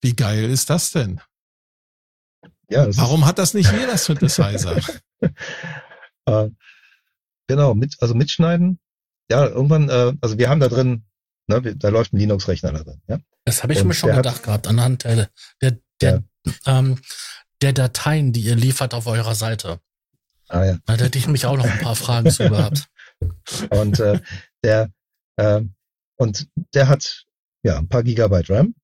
[0.00, 1.20] Wie geil ist das denn?
[2.70, 4.76] Ja, das Warum hat das nicht jeder Synthesizer?
[6.26, 6.50] äh,
[7.46, 8.78] genau, mit, also mitschneiden.
[9.30, 11.04] Ja, irgendwann, äh, also wir haben da drin,
[11.46, 13.00] ne, da läuft ein Linux-Rechner da drin.
[13.08, 13.18] Ja?
[13.44, 15.30] Das habe ich und mir schon gedacht hat, gehabt, anhand der,
[15.62, 16.24] der, der
[16.66, 17.00] ähm,
[17.62, 19.80] der Dateien, die ihr liefert auf eurer Seite.
[20.48, 20.78] Ah, ja.
[20.86, 22.86] Da hätte ich mich auch noch ein paar Fragen zu gehabt.
[23.70, 24.20] Und äh,
[24.62, 24.90] der
[25.36, 25.62] äh,
[26.18, 27.24] und der hat
[27.62, 28.74] ja ein paar Gigabyte RAM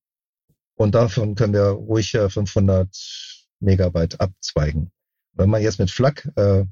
[0.76, 2.88] und davon können wir ruhig äh, 500
[3.60, 4.90] Megabyte abzweigen.
[5.32, 6.64] Wenn man jetzt mit FLAC äh,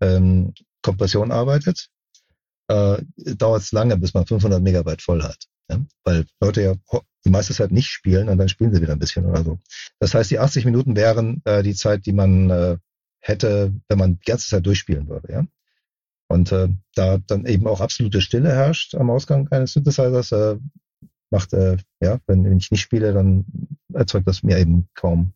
[0.00, 1.88] ähm, Kompression arbeitet,
[2.68, 5.44] äh, dauert es lange, bis man 500 Megabyte voll hat.
[5.70, 5.80] Ja?
[6.04, 6.74] Weil Leute ja
[7.24, 9.58] die meiste Zeit nicht spielen und dann spielen sie wieder ein bisschen oder so.
[9.98, 12.78] Das heißt, die 80 Minuten wären äh, die Zeit, die man äh,
[13.20, 15.46] hätte, wenn man die ganze Zeit durchspielen würde, ja.
[16.30, 20.56] Und äh, da dann eben auch absolute Stille herrscht am Ausgang eines Synthesizers, äh,
[21.30, 23.46] macht, äh, ja, wenn ich nicht spiele, dann
[23.92, 25.32] erzeugt das mir eben kaum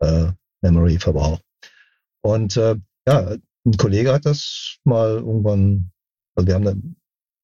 [0.00, 0.32] äh,
[0.62, 1.40] Memory-Verbrauch.
[2.22, 2.76] Und äh,
[3.06, 5.90] ja, ein Kollege hat das mal irgendwann,
[6.34, 6.96] also wir haben dann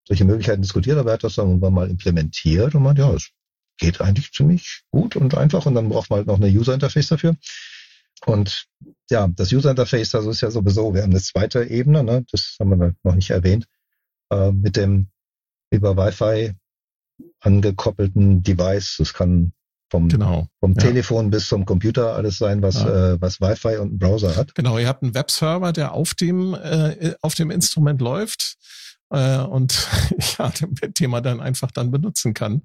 [0.06, 3.30] solche Möglichkeiten diskutiert, aber er hat das dann irgendwann mal implementiert und meint, ja, es
[3.80, 7.08] geht eigentlich ziemlich gut und einfach und dann braucht man halt noch eine User Interface
[7.08, 7.34] dafür.
[8.26, 8.66] Und
[9.10, 12.56] ja, das User Interface, das ist ja sowieso, wir haben eine zweite Ebene, ne, das
[12.60, 13.66] haben wir noch nicht erwähnt,
[14.30, 15.08] äh, mit dem
[15.70, 16.52] über Wi-Fi
[17.40, 18.96] angekoppelten Device.
[18.98, 19.52] Das kann
[19.90, 20.82] vom, genau, vom ja.
[20.82, 23.14] Telefon bis zum Computer alles sein, was, ja.
[23.14, 24.54] äh, was Wi-Fi und einen Browser hat.
[24.54, 28.56] Genau, ihr habt einen Webserver, der auf dem, äh, auf dem Instrument läuft
[29.10, 29.88] äh, und
[30.38, 30.52] ja,
[30.82, 32.62] den man dann einfach dann benutzen kann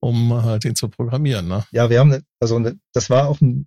[0.00, 1.48] um äh, den zu programmieren.
[1.48, 1.64] Ne?
[1.72, 3.66] Ja, wir haben, ne, also ne, das war auch ein,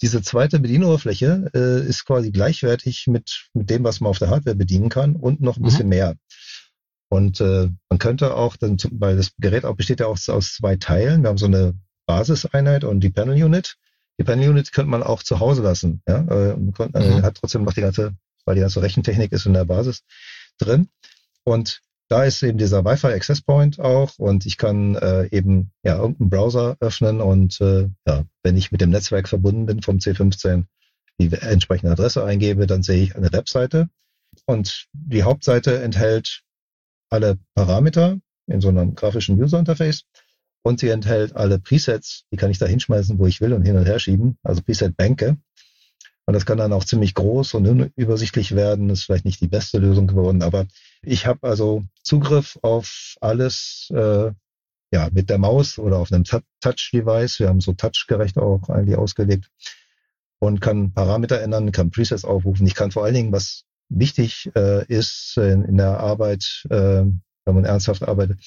[0.00, 4.56] diese zweite Bedienoberfläche äh, ist quasi gleichwertig mit, mit dem, was man auf der Hardware
[4.56, 5.66] bedienen kann und noch ein mhm.
[5.66, 6.16] bisschen mehr.
[7.08, 10.76] Und äh, man könnte auch, dann, weil das Gerät auch besteht ja auch aus zwei
[10.76, 11.22] Teilen.
[11.22, 11.74] Wir haben so eine
[12.06, 13.76] Basiseinheit und die Panel Unit.
[14.18, 16.02] Die Panel Unit könnte man auch zu Hause lassen.
[16.08, 17.22] Ja, äh, äh, mhm.
[17.22, 20.02] hat trotzdem noch die ganze, weil die ganze Rechentechnik ist in der Basis
[20.58, 20.88] drin.
[21.44, 25.96] Und da ist eben dieser Wi-Fi Access Point auch und ich kann äh, eben ja
[25.96, 30.64] irgendeinen Browser öffnen und äh, ja, wenn ich mit dem Netzwerk verbunden bin vom C15
[31.18, 33.88] die entsprechende Adresse eingebe, dann sehe ich eine Webseite
[34.44, 36.42] und die Hauptseite enthält
[37.10, 40.04] alle Parameter in so einem grafischen User Interface
[40.62, 43.76] und sie enthält alle Presets, die kann ich da hinschmeißen, wo ich will und hin
[43.76, 45.36] und her schieben, also Preset-Bänke.
[46.28, 48.88] Und das kann dann auch ziemlich groß und unübersichtlich werden.
[48.88, 50.66] Das ist vielleicht nicht die beste Lösung geworden, aber
[51.02, 54.30] ich habe also Zugriff auf alles äh,
[54.92, 57.40] ja mit der Maus oder auf einem Touch-Device.
[57.40, 59.50] Wir haben so touchgerecht auch eigentlich ausgelegt
[60.38, 62.66] und kann Parameter ändern, kann Presets aufrufen.
[62.66, 67.54] Ich kann vor allen Dingen, was wichtig äh, ist in, in der Arbeit, äh, wenn
[67.54, 68.40] man ernsthaft arbeitet,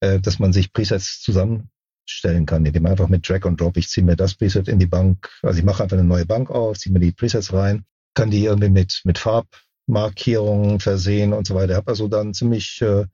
[0.00, 3.88] äh, dass man sich Presets zusammenstellen kann, indem man einfach mit Drag und Drop, ich
[3.88, 6.78] ziehe mir das Preset in die Bank, also ich mache einfach eine neue Bank auf,
[6.78, 7.84] ziehe mir die Presets rein,
[8.14, 9.48] kann die irgendwie mit, mit Farb
[9.86, 11.72] Markierungen versehen und so weiter.
[11.72, 13.06] Ich habe also dann ziemlich äh,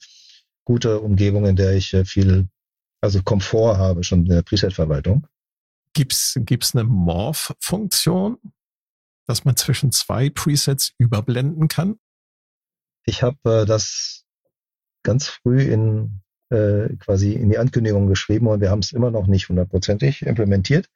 [0.65, 2.49] gute Umgebung, in der ich äh, viel,
[3.01, 5.27] also Komfort habe schon in der Preset-Verwaltung.
[5.95, 8.39] Gibt's gibt's eine Morph-Funktion,
[9.27, 11.99] dass man zwischen zwei Presets überblenden kann?
[13.05, 14.25] Ich habe äh, das
[15.03, 16.21] ganz früh in
[16.51, 20.89] äh, quasi in die Ankündigung geschrieben und wir haben es immer noch nicht hundertprozentig implementiert.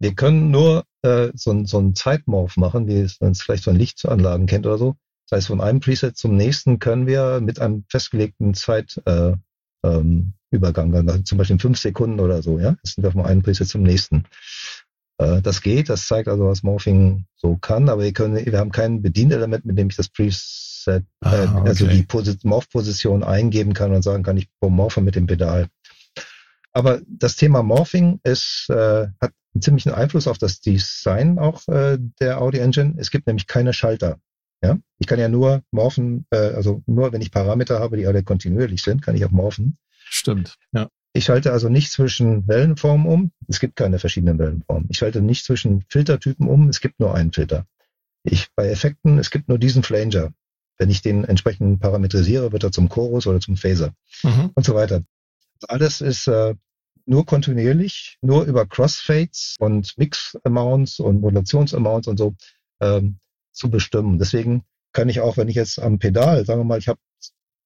[0.00, 4.46] Wir können nur äh, so, so einen Zeitmorph machen, wie man es vielleicht von Lichtanlagen
[4.46, 4.96] kennt oder so.
[5.28, 9.44] Das heißt, von einem Preset zum nächsten können wir mit einem festgelegten Zeitübergang,
[9.84, 13.26] äh, ähm, also zum Beispiel in fünf Sekunden oder so, ja, jetzt sind wir von
[13.26, 14.24] einem Preset zum nächsten.
[15.18, 18.72] Äh, das geht, das zeigt also, was Morphing so kann, aber wir können, wir haben
[18.72, 21.66] kein Bedienelement, mit dem ich das Preset, ah, okay.
[21.66, 22.06] äh, also die
[22.42, 25.68] Morph-Position eingeben kann und sagen kann, ich morphe mit dem Pedal.
[26.72, 31.98] Aber das Thema Morphing ist, äh, hat einen ziemlichen Einfluss auf das Design auch äh,
[32.20, 32.94] der Audi Engine.
[32.98, 34.18] Es gibt nämlich keine Schalter.
[34.62, 38.22] Ja, ich kann ja nur morphen, äh, also nur wenn ich Parameter habe, die alle
[38.22, 39.78] kontinuierlich sind, kann ich auch morphen.
[40.04, 40.88] Stimmt, ja.
[41.12, 43.32] Ich schalte also nicht zwischen Wellenformen um.
[43.48, 44.86] Es gibt keine verschiedenen Wellenformen.
[44.90, 46.68] Ich schalte nicht zwischen Filtertypen um.
[46.68, 47.66] Es gibt nur einen Filter.
[48.22, 50.32] Ich, bei Effekten, es gibt nur diesen Flanger.
[50.78, 54.50] Wenn ich den entsprechend parametrisiere, wird er zum Chorus oder zum Phaser mhm.
[54.54, 55.02] und so weiter.
[55.66, 56.54] Alles ist äh,
[57.10, 62.34] nur kontinuierlich, nur über Crossfades und Mix-Amounts und Modulations-Amounts und so
[62.80, 63.18] ähm,
[63.52, 64.18] zu bestimmen.
[64.18, 64.62] Deswegen
[64.92, 67.00] kann ich auch, wenn ich jetzt am Pedal, sagen wir mal, ich habe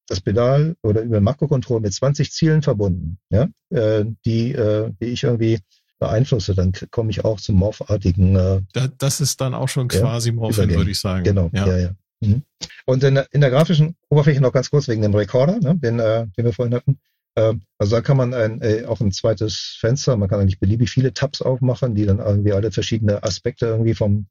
[0.07, 5.25] das Pedal oder über Makrokontrolle mit 20 Zielen verbunden, ja, äh, die, äh, die ich
[5.25, 5.61] irgendwie
[5.99, 8.37] beeinflusse, dann komme ich auch zum morphartigen.
[8.37, 11.23] Äh, das ist dann auch schon quasi ja, Morphin, würde ich sagen.
[11.23, 11.79] Genau, ja, ja.
[11.79, 11.91] ja.
[12.21, 12.43] Mhm.
[12.87, 15.99] Und in der, in der grafischen Oberfläche noch ganz kurz wegen dem Recorder, ne, den,
[15.99, 16.99] äh, den wir vorhin hatten.
[17.35, 20.91] Äh, also da kann man ein, äh, auch ein zweites Fenster, man kann eigentlich beliebig
[20.91, 24.27] viele Tabs aufmachen, die dann irgendwie alle verschiedene Aspekte irgendwie vom,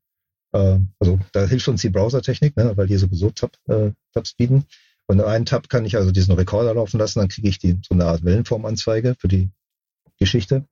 [0.54, 4.66] äh, also da hilft uns die Browser-Technik, ne, weil die sowieso Tab, äh, Tabs bieten.
[5.08, 7.80] Und in einem Tab kann ich also diesen Recorder laufen lassen, dann kriege ich die,
[7.86, 9.52] so eine Art Wellenformanzeige für die
[10.18, 10.66] Geschichte.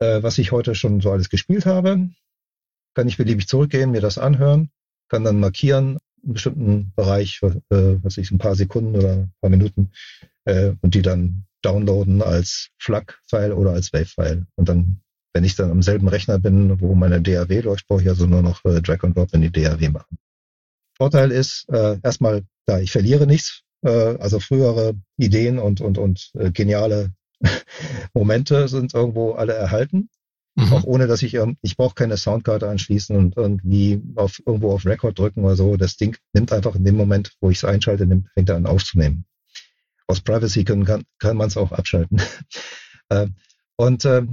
[0.00, 2.10] Äh, was ich heute schon so alles gespielt habe,
[2.94, 4.70] kann ich beliebig zurückgehen, mir das anhören,
[5.08, 7.50] kann dann markieren, einen bestimmten Bereich, äh,
[8.02, 9.90] was ich, ein paar Sekunden oder ein paar Minuten,
[10.44, 14.46] äh, und die dann downloaden als FLAC-File oder als Wave-File.
[14.56, 15.00] Und dann,
[15.32, 18.42] wenn ich dann am selben Rechner bin, wo meine DAW läuft, brauche ich also nur
[18.42, 20.18] noch äh, Drag and Drop in die DAW machen.
[20.96, 26.30] Vorteil ist äh, erstmal, da ich verliere nichts, äh, also frühere Ideen und und und
[26.34, 27.12] äh, geniale
[28.14, 30.08] Momente sind irgendwo alle erhalten.
[30.54, 30.72] Mhm.
[30.72, 35.18] Auch ohne, dass ich, ich brauche keine Soundkarte anschließen und irgendwie auf, irgendwo auf Record
[35.18, 35.76] drücken oder so.
[35.76, 38.66] Das Ding nimmt einfach in dem Moment, wo ich es einschalte, nimmt, fängt er an
[38.66, 39.24] aufzunehmen.
[40.06, 42.20] Aus Privacy können, kann, kann man es auch abschalten.
[43.08, 43.28] äh,
[43.76, 44.26] und äh,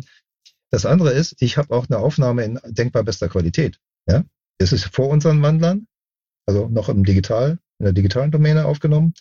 [0.71, 3.79] das andere ist, ich habe auch eine Aufnahme in denkbar bester Qualität.
[4.05, 4.23] Ja,
[4.57, 5.87] es ist vor unseren Wandlern,
[6.45, 9.13] also noch im Digital, in der digitalen Domäne aufgenommen.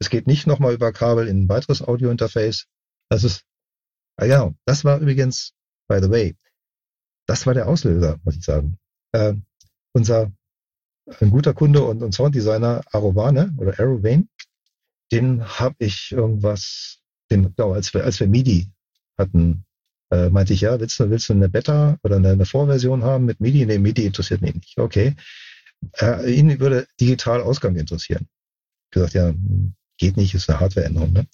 [0.00, 2.66] Es geht nicht nochmal über Kabel in ein weiteres Audio-Interface.
[3.10, 3.44] Das ist,
[4.16, 5.52] ah ja, das war übrigens,
[5.88, 6.36] by the way,
[7.26, 8.78] das war der Auslöser, muss ich sagen.
[9.12, 9.34] Äh,
[9.92, 10.32] unser
[11.20, 14.28] ein guter Kunde und, und Sounddesigner Arovane oder Arovane,
[15.10, 16.98] den habe ich irgendwas,
[17.30, 18.70] den, genau, als wir, als wir MIDI
[19.16, 19.64] hatten,
[20.10, 23.24] äh, meinte ich, ja, willst du, willst du eine Beta oder eine, eine Vorversion haben
[23.24, 23.66] mit MIDI?
[23.66, 24.78] Nee, MIDI interessiert mich nicht.
[24.78, 25.14] Okay.
[25.98, 28.28] Äh, ihn würde digital Ausgang interessieren.
[28.90, 29.32] Gesagt, ja,
[29.98, 31.12] geht nicht, ist eine Hardwareänderung.
[31.12, 31.26] Ne?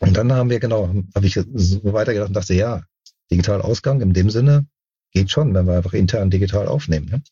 [0.00, 2.82] Und dann haben wir genau, habe ich so weitergedacht und dachte, ja,
[3.30, 4.66] digital Ausgang in dem Sinne
[5.12, 7.08] geht schon, wenn wir einfach intern digital aufnehmen.
[7.08, 7.22] Ne?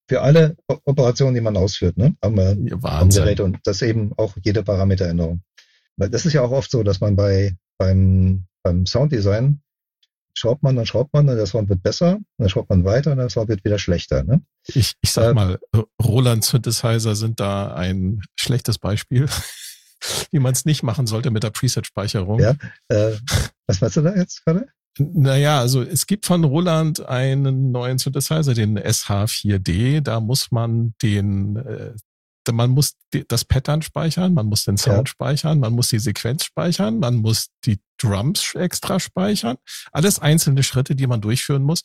[0.07, 0.55] Für alle
[0.85, 2.15] Operationen, die man ausführt, ne?
[2.21, 5.41] Am, äh, am Gerät und das eben auch jede Parameteränderung.
[5.97, 9.61] Weil das ist ja auch oft so, dass man bei beim, beim Sounddesign
[10.33, 13.17] schraubt man, dann schraubt man, dann der Sound wird besser, dann schraubt man weiter und
[13.17, 14.23] der Sound wird wieder schlechter.
[14.23, 14.41] Ne?
[14.67, 15.59] Ich, ich sag äh, mal,
[16.01, 19.27] Roland Synthesizer sind da ein schlechtes Beispiel,
[20.31, 22.39] wie man es nicht machen sollte mit der Preset-Speicherung.
[22.39, 22.55] Ja,
[22.89, 23.15] äh,
[23.67, 24.67] was meinst du da jetzt gerade?
[24.99, 30.01] Naja, also es gibt von Roland einen neuen Synthesizer, den SH4D.
[30.01, 31.93] Da muss man den äh,
[32.51, 32.97] man muss
[33.29, 35.11] das Pattern speichern, man muss den Sound ja.
[35.11, 39.57] speichern, man muss die Sequenz speichern, man muss die Drums extra speichern.
[39.91, 41.83] Alles einzelne Schritte, die man durchführen muss.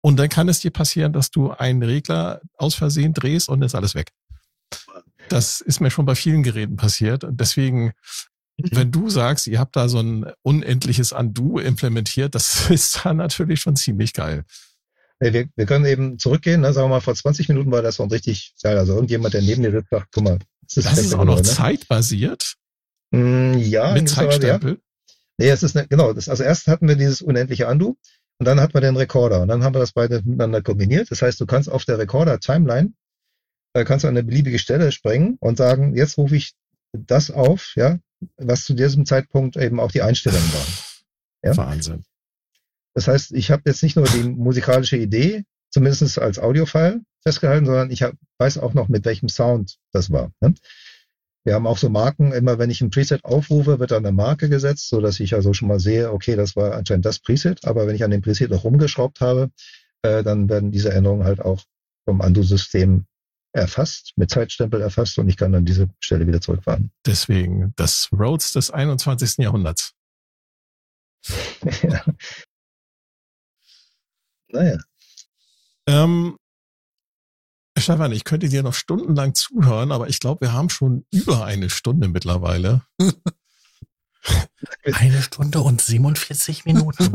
[0.00, 3.74] Und dann kann es dir passieren, dass du einen Regler aus Versehen drehst und ist
[3.74, 4.12] alles weg.
[5.28, 7.24] Das ist mir schon bei vielen Geräten passiert.
[7.24, 7.92] Und deswegen,
[8.56, 13.60] wenn du sagst, ihr habt da so ein unendliches Undo implementiert, das ist dann natürlich
[13.60, 14.44] schon ziemlich geil.
[15.20, 16.72] wir, wir können eben zurückgehen, ne?
[16.72, 18.78] sagen wir mal, vor 20 Minuten war das schon richtig geil.
[18.78, 21.36] Also irgendjemand, der neben dir sitzt, sagt, guck mal, das ist, das ist auch noch
[21.36, 21.42] ne?
[21.42, 22.54] zeitbasiert?
[23.10, 23.92] Mm, ja.
[23.92, 24.72] Mit Zeitstempel?
[24.72, 24.87] Ja.
[25.38, 27.96] Nee, es ist, ne, genau, das, also erst hatten wir dieses unendliche Undo
[28.38, 31.10] und dann hatten wir den Recorder und dann haben wir das beide miteinander kombiniert.
[31.10, 32.92] Das heißt, du kannst auf der Recorder-Timeline,
[33.74, 36.54] äh, kannst du an eine beliebige Stelle springen und sagen, jetzt rufe ich
[36.92, 37.98] das auf, ja,
[38.36, 40.72] was zu diesem Zeitpunkt eben auch die Einstellungen waren.
[41.44, 41.56] Ja?
[41.56, 42.04] Wahnsinn.
[42.94, 47.90] Das heißt, ich habe jetzt nicht nur die musikalische Idee, zumindest als Audiofile festgehalten, sondern
[47.90, 50.32] ich hab, weiß auch noch, mit welchem Sound das war.
[50.40, 50.54] Ne?
[51.44, 54.48] Wir haben auch so Marken, immer wenn ich ein Preset aufrufe, wird da eine Marke
[54.48, 57.86] gesetzt, so dass ich also schon mal sehe, okay, das war anscheinend das Preset, aber
[57.86, 59.50] wenn ich an dem Preset noch rumgeschraubt habe,
[60.02, 61.62] äh, dann werden diese Änderungen halt auch
[62.04, 63.06] vom Andu-System
[63.52, 66.90] erfasst, mit Zeitstempel erfasst und ich kann dann diese Stelle wieder zurückfahren.
[67.06, 69.38] Deswegen das Rhodes des 21.
[69.38, 69.94] Jahrhunderts.
[71.82, 72.04] ja.
[74.50, 74.78] Naja.
[75.86, 76.36] Ähm,
[77.80, 81.70] Stefan, ich könnte dir noch stundenlang zuhören, aber ich glaube, wir haben schon über eine
[81.70, 82.82] Stunde mittlerweile.
[84.92, 87.12] Eine Stunde und 47 Minuten.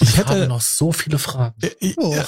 [0.00, 1.54] ich hätte, habe noch so viele Fragen.
[1.62, 2.14] Äh, oh.
[2.14, 2.24] äh,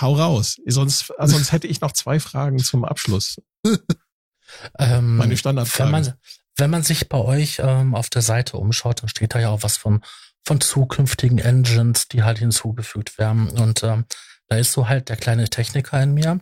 [0.00, 0.56] hau raus.
[0.66, 3.36] Sonst, sonst hätte ich noch zwei Fragen zum Abschluss.
[4.78, 5.92] Ähm, Meine Standardfragen.
[5.92, 6.14] Wenn man,
[6.56, 9.62] wenn man sich bei euch ähm, auf der Seite umschaut, dann steht da ja auch
[9.62, 10.02] was von
[10.46, 13.48] von zukünftigen Engines, die halt hinzugefügt werden.
[13.48, 14.04] Und ähm,
[14.48, 16.40] da ist so halt der kleine Techniker in mir,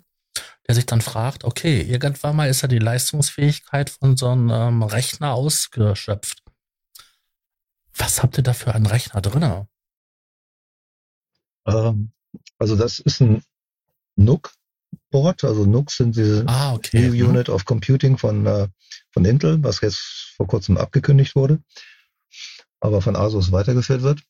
[0.69, 4.83] der sich dann fragt, okay, irgendwann mal ist ja die Leistungsfähigkeit von so einem ähm,
[4.83, 6.43] Rechner ausgeschöpft.
[7.97, 9.67] Was habt ihr da für einen Rechner drin?
[11.67, 12.13] Ähm,
[12.59, 13.43] also das ist ein
[14.17, 15.45] NUC-Board.
[15.45, 17.09] Also NUC sind diese ah, okay.
[17.09, 18.69] New Unit of Computing von, äh,
[19.13, 21.63] von Intel, was jetzt vor kurzem abgekündigt wurde
[22.85, 24.23] aber von Asus weitergeführt wird.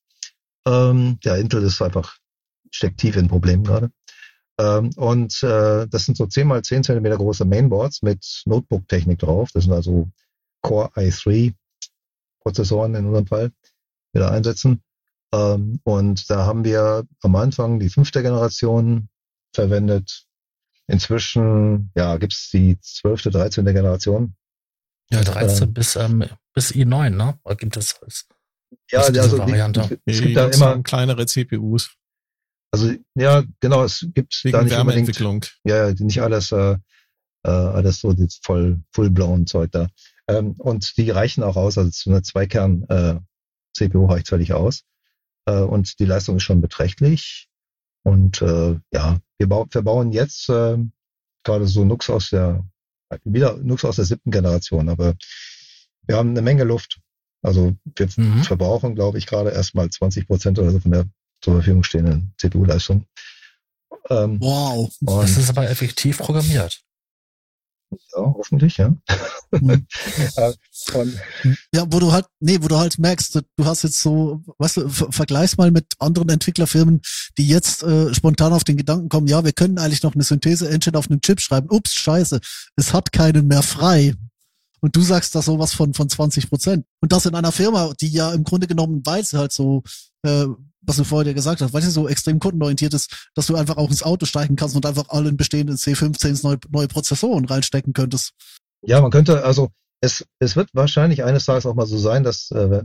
[0.64, 2.16] Ähm, ja, Intel ist einfach,
[2.70, 3.90] steckt tief in Problemen gerade.
[4.60, 9.50] Ähm, und äh, das sind so 10 mal 10 Zentimeter große Mainboards mit Notebook-Technik drauf.
[9.52, 10.08] Das sind also
[10.62, 11.52] Core i3
[12.42, 13.50] Prozessoren in unserem Fall,
[14.14, 14.84] die da einsetzen.
[15.32, 19.08] Ähm, und da haben wir am Anfang die fünfte Generation
[19.52, 20.26] verwendet.
[20.86, 24.36] Inzwischen, ja, gibt's die zwölfte, dreizehnte Generation.
[25.10, 27.36] Ja, 13 ähm, bis, ähm, bis i9, ne?
[27.56, 28.28] Gibt es als
[28.90, 30.00] ja, also Variante.
[30.06, 31.94] Die, es gibt da immer kleinere CPUs.
[32.72, 35.44] Also ja, genau, es gibt Wegen da nicht Wärmeentwicklung.
[35.64, 36.76] Ja, nicht alles, äh,
[37.44, 39.88] äh, alles so das voll full-blown Zeug da.
[40.28, 43.20] Ähm, und die reichen auch aus, also zu einer Zweikern äh,
[43.76, 44.84] CPU reicht völlig aus.
[45.46, 47.48] Äh, und die Leistung ist schon beträchtlich.
[48.02, 50.78] Und äh, ja, wir, bau, wir bauen jetzt äh,
[51.44, 52.64] gerade so Nux aus der
[53.22, 55.14] wieder Nux aus der siebten Generation, aber
[56.06, 57.00] wir haben eine Menge Luft.
[57.44, 58.42] Also wir mhm.
[58.42, 61.04] verbrauchen, glaube ich, gerade erstmal 20 Prozent oder so von der
[61.42, 63.04] zur Verfügung stehenden CPU-Leistung.
[64.08, 66.80] Ähm, wow, das ist aber effektiv programmiert.
[67.90, 68.94] Ja, hoffentlich, ja.
[69.50, 69.86] Mhm.
[70.36, 70.52] Äh,
[71.72, 74.88] ja, wo du halt, nee, wo du halt merkst, du hast jetzt so, weißt du,
[74.88, 77.00] vergleichs mal mit anderen Entwicklerfirmen,
[77.38, 80.98] die jetzt äh, spontan auf den Gedanken kommen, ja, wir können eigentlich noch eine Synthese-Engine
[80.98, 81.68] auf einem Chip schreiben.
[81.70, 82.40] Ups, scheiße,
[82.76, 84.14] es hat keinen mehr frei.
[84.84, 86.84] Und du sagst da sowas von, von 20 Prozent.
[87.00, 89.82] Und das in einer Firma, die ja im Grunde genommen, weil sie halt so,
[90.26, 90.44] äh,
[90.82, 93.88] was du vorher gesagt hast, weil sie so extrem kundenorientiert ist, dass du einfach auch
[93.88, 98.32] ins Auto steigen kannst und einfach alle bestehenden C15s neue, neue Prozessoren reinstecken könntest.
[98.82, 99.70] Ja, man könnte, also
[100.02, 102.82] es, es wird wahrscheinlich eines Tages auch mal so sein, dass äh,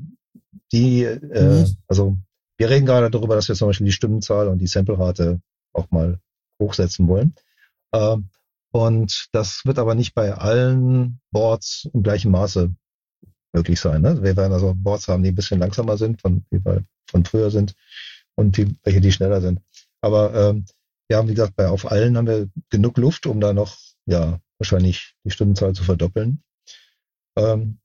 [0.72, 1.76] die, äh, mhm.
[1.90, 2.18] also
[2.58, 5.42] wir reden gerade darüber, dass wir zum Beispiel die Stimmenzahl und die Samplerate
[5.74, 6.18] auch mal
[6.62, 7.36] hochsetzen wollen.
[7.94, 8.30] Ähm,
[8.72, 12.74] und das wird aber nicht bei allen Boards im gleichen Maße
[13.54, 14.02] möglich sein.
[14.02, 14.22] Ne?
[14.22, 16.46] Wir werden also Boards haben, die ein bisschen langsamer sind, von,
[17.10, 17.74] von früher sind
[18.36, 19.60] und die, welche, die schneller sind.
[20.02, 20.66] Aber ähm,
[21.08, 24.40] wir haben, wie gesagt, bei auf allen haben wir genug Luft, um da noch, ja,
[24.60, 26.44] wahrscheinlich die Stundenzahl zu verdoppeln.
[27.36, 27.80] Ähm,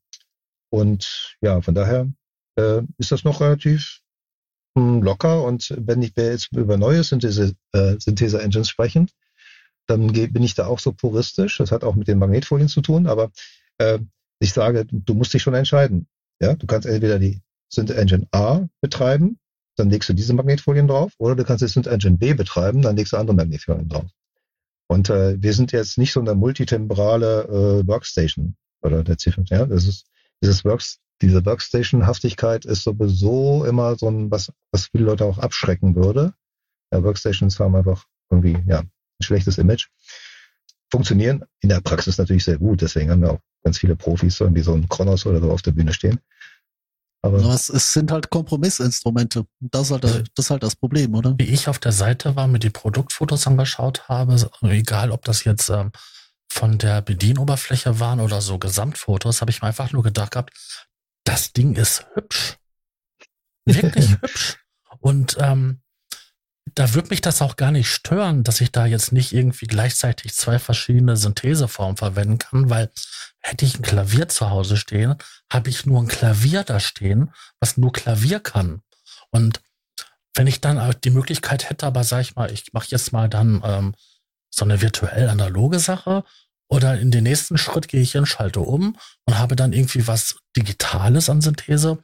[0.70, 2.10] und ja, von daher
[2.56, 4.00] äh, ist das noch relativ
[4.74, 5.42] mh, hm, locker.
[5.44, 9.08] Und wenn ich jetzt über neue Synthese, äh, Synthese-Engines sprechen,
[9.86, 11.58] dann bin ich da auch so puristisch.
[11.58, 13.30] Das hat auch mit den Magnetfolien zu tun, aber
[13.78, 13.98] äh,
[14.38, 16.06] ich sage, du musst dich schon entscheiden.
[16.40, 19.38] Ja, du kannst entweder die Synth Engine A betreiben,
[19.76, 22.96] dann legst du diese Magnetfolien drauf, oder du kannst die Synth Engine B betreiben, dann
[22.96, 24.10] legst du andere Magnetfolien drauf.
[24.86, 29.50] Und äh, wir sind jetzt nicht so eine multitemporale äh, Workstation oder der C5.
[29.50, 30.06] Ja, das ist
[30.42, 35.96] dieses Works, diese Workstation-Haftigkeit ist sowieso immer so ein was, was viele Leute auch abschrecken
[35.96, 36.34] würde.
[36.92, 38.82] Ja, Workstations haben einfach irgendwie ja
[39.24, 39.88] schlechtes Image.
[40.90, 44.54] Funktionieren in der Praxis natürlich sehr gut, deswegen haben wir auch ganz viele Profis, so
[44.54, 46.20] wie so ein Kronos oder so auf der Bühne stehen.
[47.22, 49.46] Aber, Aber es, es, sind halt Kompromissinstrumente.
[49.58, 51.34] Das ist, halt, also, das ist halt das Problem, oder?
[51.38, 55.70] Wie ich auf der Seite war, mir die Produktfotos angeschaut habe, egal ob das jetzt
[55.70, 55.90] ähm,
[56.50, 60.52] von der Bedienoberfläche waren oder so Gesamtfotos, habe ich mir einfach nur gedacht gehabt,
[61.24, 62.58] das Ding ist hübsch.
[63.64, 64.58] Wirklich hübsch.
[64.98, 65.80] Und ähm,
[66.74, 70.34] da würde mich das auch gar nicht stören, dass ich da jetzt nicht irgendwie gleichzeitig
[70.34, 72.90] zwei verschiedene Syntheseformen verwenden kann, weil
[73.40, 75.16] hätte ich ein Klavier zu Hause stehen,
[75.52, 78.82] habe ich nur ein Klavier da stehen, was nur Klavier kann.
[79.30, 79.60] Und
[80.34, 83.62] wenn ich dann die Möglichkeit hätte, aber sag ich mal, ich mache jetzt mal dann
[83.64, 83.94] ähm,
[84.50, 86.24] so eine virtuell analoge Sache
[86.68, 88.96] oder in den nächsten Schritt gehe ich in Schalte um
[89.26, 92.02] und habe dann irgendwie was Digitales an Synthese.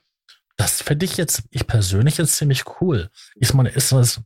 [0.57, 3.11] Das finde ich jetzt, ich persönlich jetzt ziemlich cool.
[3.37, 4.21] Ich meine, ist das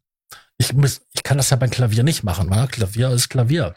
[0.58, 2.48] ich, muss, ich kann das ja beim Klavier nicht machen.
[2.48, 2.68] Ne?
[2.70, 3.74] Klavier ist Klavier.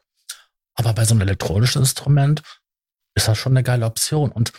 [0.75, 2.43] Aber bei so einem elektronischen Instrument
[3.15, 4.31] ist das schon eine geile Option.
[4.31, 4.53] Und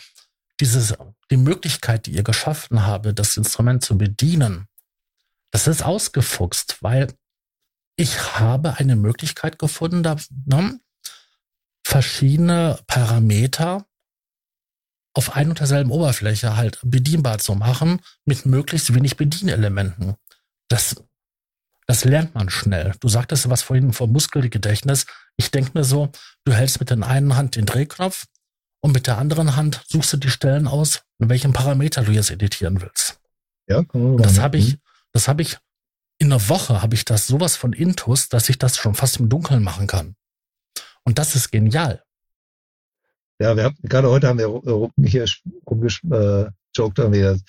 [0.59, 0.93] dieses,
[1.31, 4.67] die Möglichkeit, die ihr geschaffen habe, das Instrument zu bedienen,
[5.51, 7.13] das ist ausgefuchst, weil
[7.95, 10.79] ich habe eine Möglichkeit gefunden, da ne,
[11.83, 13.85] verschiedene Parameter
[15.13, 20.15] auf ein und derselben Oberfläche halt bedienbar zu machen mit möglichst wenig Bedienelementen.
[20.67, 21.03] Das
[21.89, 22.93] das lernt man schnell.
[22.99, 25.07] Du sagtest was vorhin vom Muskelgedächtnis.
[25.37, 26.11] Ich denke mir so,
[26.43, 28.27] du hältst mit der einen Hand den Drehknopf
[28.79, 32.29] und mit der anderen Hand suchst du die Stellen aus, in welchem Parameter du jetzt
[32.29, 33.19] editieren willst.
[33.67, 33.81] Ja,
[34.19, 34.77] das habe ich,
[35.13, 35.57] das habe ich
[36.19, 39.27] in einer Woche habe ich das sowas von Intus, dass ich das schon fast im
[39.27, 40.15] Dunkeln machen kann.
[41.05, 42.03] Und das ist genial.
[43.39, 44.61] Ja, wir haben gerade heute haben wir
[45.07, 45.25] hier
[45.65, 47.39] rumgejoked, äh,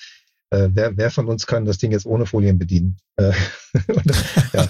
[0.51, 2.97] äh, wer, wer von uns kann das Ding jetzt ohne Folien bedienen?
[3.17, 3.33] Äh,
[4.53, 4.69] ja.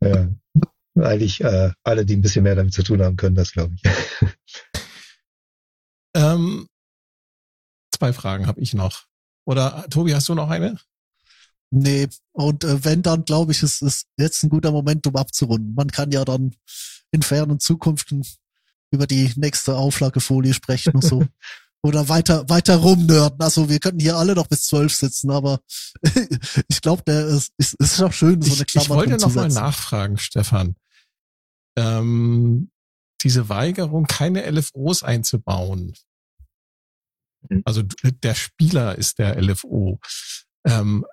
[0.00, 0.28] ja.
[0.94, 3.82] Eigentlich äh, alle, die ein bisschen mehr damit zu tun haben, können das, glaube ich.
[6.14, 6.66] Ähm,
[7.90, 9.04] zwei Fragen habe ich noch.
[9.46, 10.76] Oder Tobi, hast du noch eine?
[11.70, 15.74] Nee, und äh, wenn dann, glaube ich, ist es jetzt ein guter Moment, um abzurunden.
[15.74, 16.54] Man kann ja dann
[17.12, 18.26] in fernen Zukunften
[18.90, 21.26] über die nächste Auflagefolie sprechen und so.
[21.82, 23.40] Oder weiter, weiter rumnörden.
[23.40, 25.60] Also wir könnten hier alle noch bis zwölf sitzen, aber
[26.68, 29.34] ich glaube, der ist, ist, ist auch schön, so eine Klammer Ich, ich wollte noch
[29.34, 30.76] mal nachfragen, Stefan.
[31.76, 32.70] Ähm,
[33.22, 35.94] diese Weigerung, keine LFOs einzubauen.
[37.48, 37.62] Mhm.
[37.64, 39.98] Also der Spieler ist der LFO.
[40.64, 41.04] Ähm,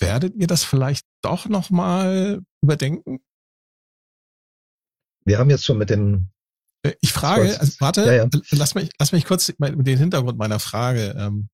[0.00, 3.20] werdet ihr das vielleicht doch noch mal überdenken?
[5.24, 6.30] Wir haben jetzt schon mit dem
[7.00, 8.28] ich frage, also, warte, ja, ja.
[8.50, 11.48] lass mich, lass mich kurz den Hintergrund meiner Frage ähm,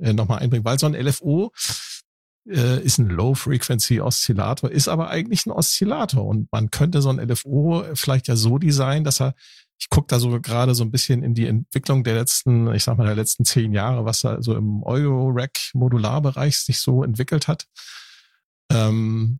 [0.00, 1.52] äh, nochmal einbringen, weil so ein LFO
[2.48, 7.84] äh, ist ein Low-Frequency-Oszillator, ist aber eigentlich ein Oszillator und man könnte so ein LFO
[7.94, 9.34] vielleicht ja so designen, dass er,
[9.78, 12.98] ich gucke da so gerade so ein bisschen in die Entwicklung der letzten, ich sag
[12.98, 17.66] mal, der letzten zehn Jahre, was da so im Euro-Rack-Modularbereich sich so entwickelt hat.
[18.70, 19.38] Ähm,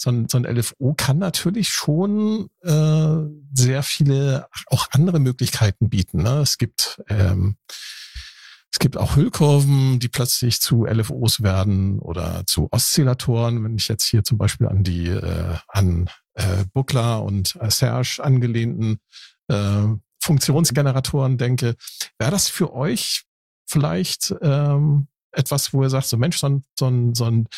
[0.00, 3.16] so ein, so ein LFO kann natürlich schon äh,
[3.52, 6.22] sehr viele auch andere Möglichkeiten bieten.
[6.22, 6.38] Ne?
[6.38, 7.56] Es gibt ähm,
[8.72, 13.62] es gibt auch Hüllkurven, die plötzlich zu LFOs werden oder zu Oszillatoren.
[13.62, 18.20] Wenn ich jetzt hier zum Beispiel an die äh, an äh, Buckler und äh, Serge
[18.22, 19.00] angelehnten
[19.48, 19.86] äh,
[20.22, 21.74] Funktionsgeneratoren denke,
[22.18, 23.24] wäre das für euch
[23.66, 27.48] vielleicht ähm, etwas, wo ihr sagt, so Mensch, so ein, so ein, so ein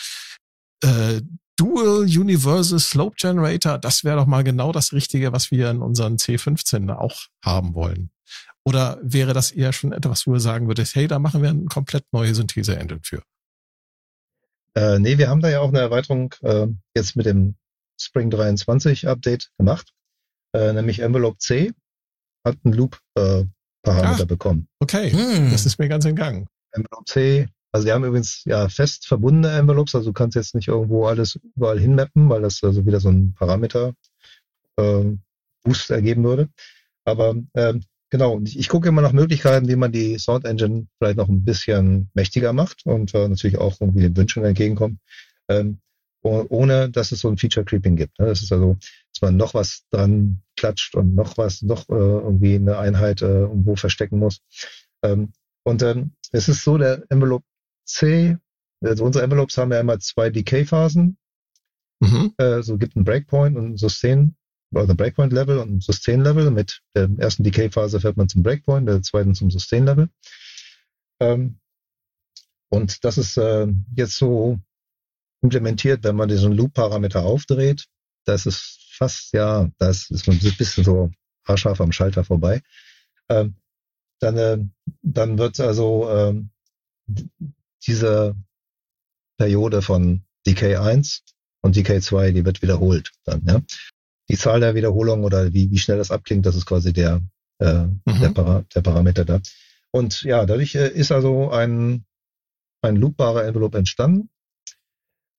[0.82, 1.20] äh,
[1.56, 6.16] Dual Universal Slope Generator, das wäre doch mal genau das Richtige, was wir in unseren
[6.16, 8.10] C15 auch haben wollen.
[8.64, 11.64] Oder wäre das eher schon etwas, wo ihr sagen würdet, hey, da machen wir eine
[11.64, 13.22] komplett neue Synthese-Engine für?
[14.74, 16.66] Äh, nee, wir haben da ja auch eine Erweiterung äh,
[16.96, 17.56] jetzt mit dem
[18.00, 19.92] Spring 23 Update gemacht,
[20.54, 21.72] äh, nämlich Envelope C
[22.44, 24.68] hat einen Loop-Parameter äh, bekommen.
[24.80, 25.50] Okay, hm.
[25.50, 26.48] das ist mir ganz entgangen.
[26.72, 30.68] Envelope C also die haben übrigens ja fest verbundene Envelopes, also du kannst jetzt nicht
[30.68, 33.94] irgendwo alles überall hinmappen, weil das also wieder so ein Parameter
[34.76, 35.04] äh,
[35.64, 36.48] Boost ergeben würde.
[37.04, 41.16] Aber ähm, genau, ich, ich gucke immer nach Möglichkeiten, wie man die Sound Engine vielleicht
[41.16, 44.98] noch ein bisschen mächtiger macht und äh, natürlich auch irgendwie den Wünschen entgegenkommt.
[45.48, 45.80] Ähm,
[46.24, 48.18] ohne dass es so ein Feature Creeping gibt.
[48.20, 48.26] Ne?
[48.26, 48.76] Das ist also,
[49.12, 53.40] dass man noch was dran klatscht und noch was, noch äh, irgendwie eine Einheit äh,
[53.40, 54.40] irgendwo verstecken muss.
[55.02, 55.32] Ähm,
[55.64, 57.44] und ähm, es ist so, der Envelope
[57.84, 58.36] C,
[58.80, 61.16] also unsere Envelopes haben ja immer zwei Decay-Phasen.
[62.00, 62.34] Mhm.
[62.36, 64.36] Äh, so gibt ein Breakpoint und ein Sustain,
[64.74, 66.50] also Breakpoint-Level und ein Sustain-Level.
[66.50, 70.08] Mit der ersten Decay-Phase fährt man zum Breakpoint, der zweiten zum Sustain-Level.
[71.20, 71.60] Ähm,
[72.70, 74.58] und das ist äh, jetzt so
[75.42, 77.86] implementiert, wenn man diesen Loop-Parameter aufdreht.
[78.24, 81.10] Das ist fast, ja, das ist man ein bisschen so
[81.46, 82.62] haarscharf am Schalter vorbei.
[83.28, 83.56] Ähm,
[84.20, 84.58] dann, äh,
[85.02, 86.50] dann wird also ähm,
[87.86, 88.36] diese
[89.38, 91.22] Periode von Decay 1
[91.62, 93.60] und Decay 2, die wird wiederholt dann, ja.
[94.28, 97.20] Die Zahl der Wiederholungen oder wie, wie schnell das abklingt, das ist quasi der,
[97.58, 98.20] äh, mhm.
[98.20, 99.40] der, Para, der Parameter da.
[99.90, 102.04] Und ja, dadurch äh, ist also ein,
[102.82, 104.30] ein loopbarer Envelope entstanden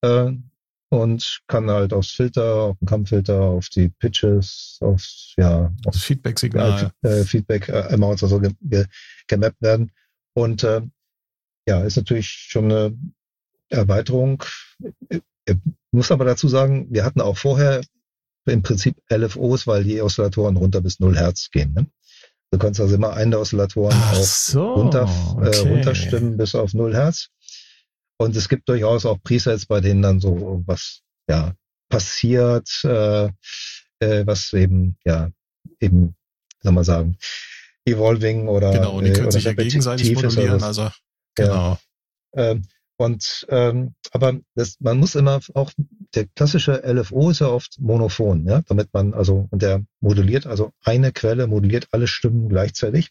[0.02, 0.32] äh,
[0.90, 5.04] und kann halt aufs Filter, auf den Kammfilter, auf die Pitches, auf
[5.38, 8.86] ja, auf Feedback-Signal, äh, Feedback-Amounts also ge, ge,
[9.28, 9.92] gemappt werden.
[10.34, 10.82] Und äh,
[11.68, 12.98] ja, ist natürlich schon eine
[13.70, 14.44] Erweiterung.
[15.10, 15.56] Ich
[15.92, 17.82] muss aber dazu sagen, wir hatten auch vorher
[18.46, 21.74] im Prinzip LFOs, weil die Oszillatoren runter bis 0 Hertz gehen.
[21.74, 21.88] Ne?
[22.52, 25.10] Du kannst also immer einen der Oszillatoren Ach auch so, runter,
[25.42, 25.70] äh, okay.
[25.70, 27.30] runterstimmen bis auf 0 Hertz.
[28.18, 31.54] Und es gibt durchaus auch Presets, bei denen dann so irgendwas ja,
[31.90, 33.26] passiert, äh,
[34.00, 35.32] äh, was eben, ja,
[35.80, 36.16] eben,
[36.62, 37.18] soll man sagen,
[37.86, 40.90] evolving oder Genau, und die äh, können oder sich ja gegenseitig modulieren, also
[41.36, 41.78] genau.
[42.34, 42.64] Ähm,
[42.98, 45.72] und ähm, aber das, man muss immer auch
[46.16, 50.72] der klassische LFO ist ja oft monophon, ja, damit man also und der moduliert also
[50.84, 53.10] eine Quelle moduliert alle Stimmen gleichzeitig.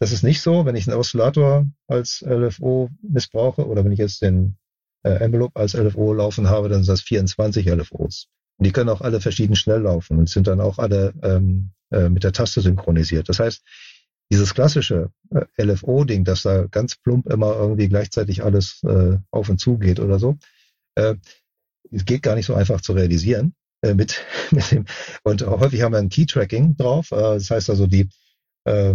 [0.00, 4.22] Das ist nicht so, wenn ich einen Oszillator als LFO missbrauche oder wenn ich jetzt
[4.22, 4.56] den
[5.02, 8.28] äh, Envelope als LFO laufen habe, dann sind das 24 LFOs.
[8.58, 12.08] Und die können auch alle verschieden schnell laufen und sind dann auch alle ähm, äh,
[12.08, 13.28] mit der Taste synchronisiert.
[13.28, 13.62] Das heißt,
[14.30, 19.58] dieses klassische äh, LFO-Ding, dass da ganz plump immer irgendwie gleichzeitig alles äh, auf und
[19.58, 20.36] zu geht oder so,
[20.96, 21.16] äh,
[21.90, 24.84] geht gar nicht so einfach zu realisieren äh, mit, mit dem.
[25.22, 27.10] Und häufig haben wir ein Key-Tracking drauf.
[27.12, 28.08] Äh, das heißt also, die
[28.64, 28.94] äh,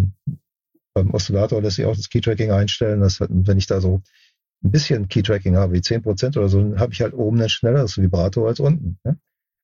[0.94, 3.02] beim Oszillator lässt sich auch das Key-Tracking einstellen.
[3.02, 4.02] Das, wenn ich da so
[4.64, 7.98] ein bisschen Key-Tracking habe, wie 10% oder so, dann habe ich halt oben ein schnelleres
[7.98, 9.00] Vibrato als unten.
[9.04, 9.18] Ne?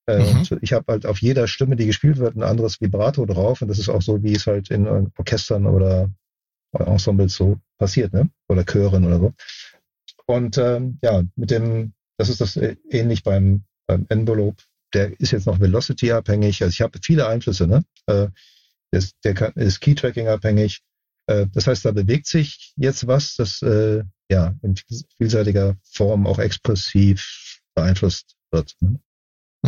[0.10, 0.40] Äh, Mhm.
[0.40, 3.62] und ich habe halt auf jeder Stimme, die gespielt wird, ein anderes Vibrato drauf.
[3.62, 6.10] Und das ist auch so, wie es halt in äh, Orchestern oder
[6.74, 8.30] Ensembles so passiert, ne?
[8.48, 9.34] Oder Chören oder so.
[10.26, 14.64] Und ähm, ja, mit dem, das ist das äh, ähnlich beim, beim Envelope.
[14.94, 16.62] Der ist jetzt noch Velocity abhängig.
[16.64, 17.84] Also ich habe viele Einflüsse, ne?
[18.08, 18.28] Äh,
[18.92, 20.82] ist, der kann, ist Key Tracking abhängig.
[21.28, 24.76] Äh, das heißt, da bewegt sich jetzt was, das äh, ja in
[25.18, 28.76] vielseitiger Form auch expressiv beeinflusst wird.
[28.80, 29.00] Ne?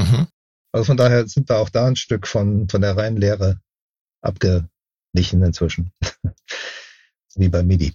[0.02, 0.28] Mhm.
[0.73, 3.60] Also von daher sind wir auch da ein Stück von, von der reinen Lehre
[4.22, 5.91] abgewichen inzwischen.
[7.36, 7.94] Wie bei MIDI.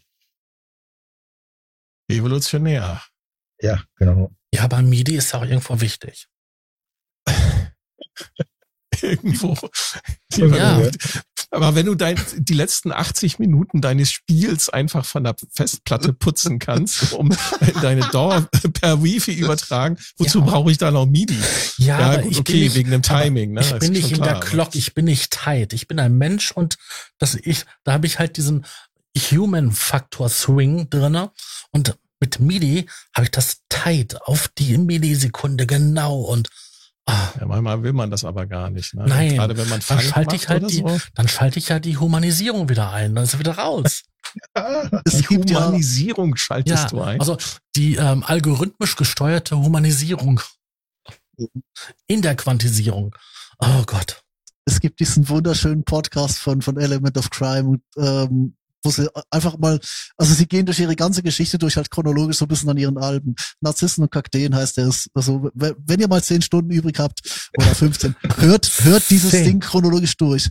[2.08, 3.02] Evolutionär.
[3.60, 4.30] Ja, genau.
[4.52, 6.28] Ja, aber MIDI ist auch irgendwo wichtig.
[9.00, 9.56] Irgendwo.
[10.36, 10.90] Ja.
[11.50, 16.58] Aber wenn du dein, die letzten 80 Minuten deines Spiels einfach von der Festplatte putzen
[16.58, 17.30] kannst, um
[17.82, 20.44] deine Dauer per Wifi übertragen, wozu Ja.
[20.44, 21.38] brauche ich da noch MIDI?
[21.78, 23.60] Ja, Ja, gut, ich okay, nicht, wegen dem Timing, ne?
[23.60, 25.72] Ich bin nicht in der klar, Clock, ich bin nicht tight.
[25.72, 26.76] Ich bin ein Mensch und
[27.18, 28.64] das ich, da habe ich halt diesen
[29.30, 31.30] Human-Faktor Swing drinne
[31.70, 36.48] und mit MIDI habe ich das tight auf die Millisekunde genau und
[37.08, 38.94] Ja, manchmal will man das aber gar nicht.
[38.94, 39.04] Ne?
[39.06, 41.00] Nein, Gerade wenn man dann Funk schalte macht ich halt die, so.
[41.14, 44.02] dann schalte ich ja die Humanisierung wieder ein, dann ist er wieder raus.
[45.04, 47.20] Es Die gibt ja, Humanisierung schaltest ja, du ein.
[47.20, 47.38] also
[47.76, 50.40] die ähm, algorithmisch gesteuerte Humanisierung
[52.06, 53.14] in der Quantisierung.
[53.60, 54.22] Oh Gott.
[54.66, 59.78] es gibt diesen wunderschönen Podcast von, von Element of Crime, ähm, wo sie einfach mal,
[60.16, 62.96] also sie gehen durch ihre ganze Geschichte durch, halt chronologisch so ein bisschen an ihren
[62.96, 63.34] Alben.
[63.60, 64.86] Narzissen und Kakteen heißt der.
[64.88, 67.20] Ist, Also, wenn ihr mal zehn Stunden übrig habt,
[67.58, 69.44] oder 15, hört, hört dieses Zehn.
[69.44, 70.48] Ding chronologisch durch.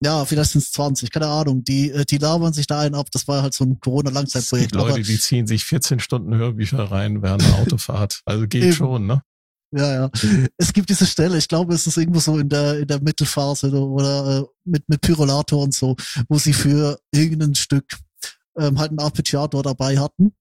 [0.00, 1.64] Ja, vielleicht sind es 20, keine Ahnung.
[1.64, 3.08] Die, äh, die labern sich da einen ab.
[3.12, 4.76] Das war halt so ein Corona-Langzeitprojekt.
[4.76, 8.20] Aber Leute, die ziehen sich 14 Stunden Hörbücher rein während der Autofahrt.
[8.24, 8.72] Also geht Eben.
[8.72, 9.22] schon, ne?
[9.70, 10.10] Ja, ja.
[10.56, 13.68] Es gibt diese Stelle, ich glaube, es ist irgendwo so in der, in der Mittelphase
[13.68, 15.94] oder, oder äh, mit, mit Pyrolator und so,
[16.28, 17.84] wo sie für irgendein Stück
[18.58, 20.34] ähm, halt einen Arpeggiator dabei hatten.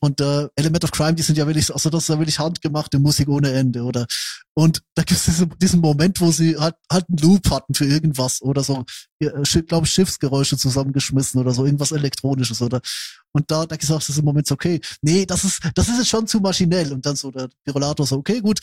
[0.00, 2.98] Und äh, Element of Crime, die sind ja wirklich, also das ist ja wirklich handgemachte
[2.98, 4.06] Musik ohne Ende, oder?
[4.54, 7.84] Und da gibt es diesen, diesen Moment, wo sie halt, halt einen Loop hatten für
[7.84, 8.84] irgendwas oder so,
[9.20, 12.80] äh, glaube Schiffsgeräusche zusammengeschmissen oder so, irgendwas Elektronisches, oder?
[13.32, 15.98] Und da, da gesagt, das ist im Moment so, okay, nee, das ist, das ist
[15.98, 16.92] jetzt schon zu maschinell.
[16.92, 18.58] Und dann so der Pirolator so, okay, gut,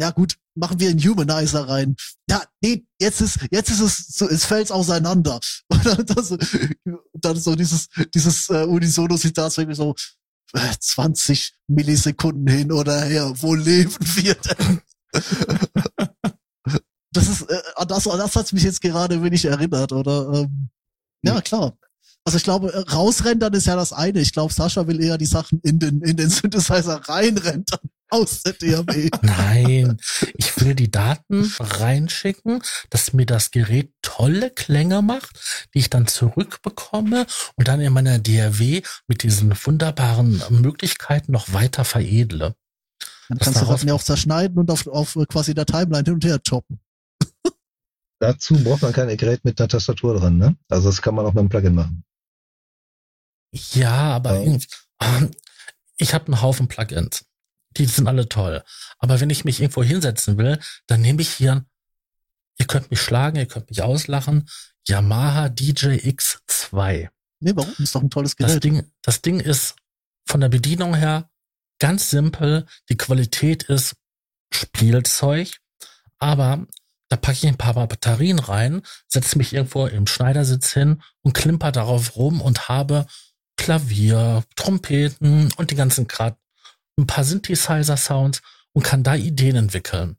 [0.00, 1.96] ja gut, machen wir einen Humanizer rein.
[2.28, 5.38] Ja, nee, jetzt ist, jetzt ist es so, es fällt auseinander.
[5.68, 6.36] Und dann, das,
[7.12, 9.94] dann so dieses, dieses äh, Unisono-Zitat so irgendwie so,
[10.54, 14.80] 20 Millisekunden hin oder her, wo leben wir denn?
[17.12, 20.32] das ist, äh, an das, an das hat's mich jetzt gerade wenig erinnert, oder?
[20.32, 20.68] Ähm,
[21.22, 21.76] ja, klar.
[22.24, 24.20] Also ich glaube, rausrendern ist ja das eine.
[24.20, 28.52] Ich glaube, Sascha will eher die Sachen in den, in den Synthesizer reinrendern aus der
[28.54, 29.10] DAW.
[29.22, 29.98] Nein,
[30.34, 36.06] ich will die Daten reinschicken, dass mir das Gerät tolle Klänge macht, die ich dann
[36.06, 37.26] zurückbekomme
[37.56, 42.54] und dann in meiner DRW mit diesen wunderbaren Möglichkeiten noch weiter veredle.
[43.28, 46.24] Dann kannst du das ja auch zerschneiden und auf, auf quasi der Timeline hin und
[46.24, 46.80] her choppen.
[48.20, 50.56] Dazu braucht man kein Gerät mit einer Tastatur dran, ne?
[50.68, 52.04] Also das kann man auch mit einem Plugin machen.
[53.52, 54.58] Ja, aber ja.
[55.98, 57.25] ich habe einen Haufen Plugins.
[57.76, 58.62] Die sind alle toll.
[58.98, 61.64] Aber wenn ich mich irgendwo hinsetzen will, dann nehme ich hier,
[62.58, 64.48] ihr könnt mich schlagen, ihr könnt mich auslachen,
[64.86, 67.08] Yamaha DJ X2.
[67.40, 67.70] Nee, warum?
[67.70, 68.54] Das ist doch ein tolles Gerät.
[68.54, 69.76] Das Ding, das Ding ist
[70.24, 71.30] von der Bedienung her
[71.78, 72.66] ganz simpel.
[72.88, 73.96] Die Qualität ist
[74.52, 75.50] Spielzeug,
[76.18, 76.66] aber
[77.08, 81.72] da packe ich ein paar Batterien rein, setze mich irgendwo im Schneidersitz hin und klimper
[81.72, 83.06] darauf rum und habe
[83.56, 86.36] Klavier, Trompeten und die ganzen Grad,
[86.96, 88.42] ein paar Synthesizer-Sounds
[88.72, 90.16] und kann da Ideen entwickeln.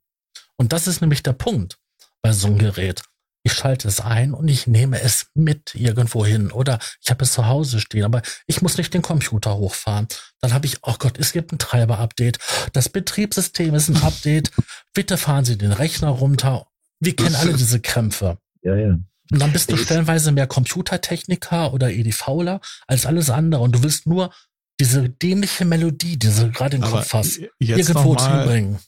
[0.57, 1.77] Und das ist nämlich der Punkt
[2.21, 3.03] bei so einem Gerät.
[3.43, 7.31] Ich schalte es ein und ich nehme es mit irgendwo hin oder ich habe es
[7.31, 10.07] zu Hause stehen, aber ich muss nicht den Computer hochfahren.
[10.41, 12.39] Dann habe ich, oh Gott, es gibt ein Treiber-Update.
[12.73, 14.51] Das Betriebssystem ist ein Update.
[14.93, 16.67] Bitte fahren Sie den Rechner runter.
[16.99, 18.37] Wir kennen alle diese Krämpfe.
[18.63, 18.97] Ja, ja.
[19.31, 24.07] Und dann bist du stellenweise mehr Computertechniker oder EDVler als alles andere und du willst
[24.07, 24.33] nur
[24.79, 28.79] diese dämliche Melodie, die du gerade im Aber Kopf hast, irgendwo hinbringen.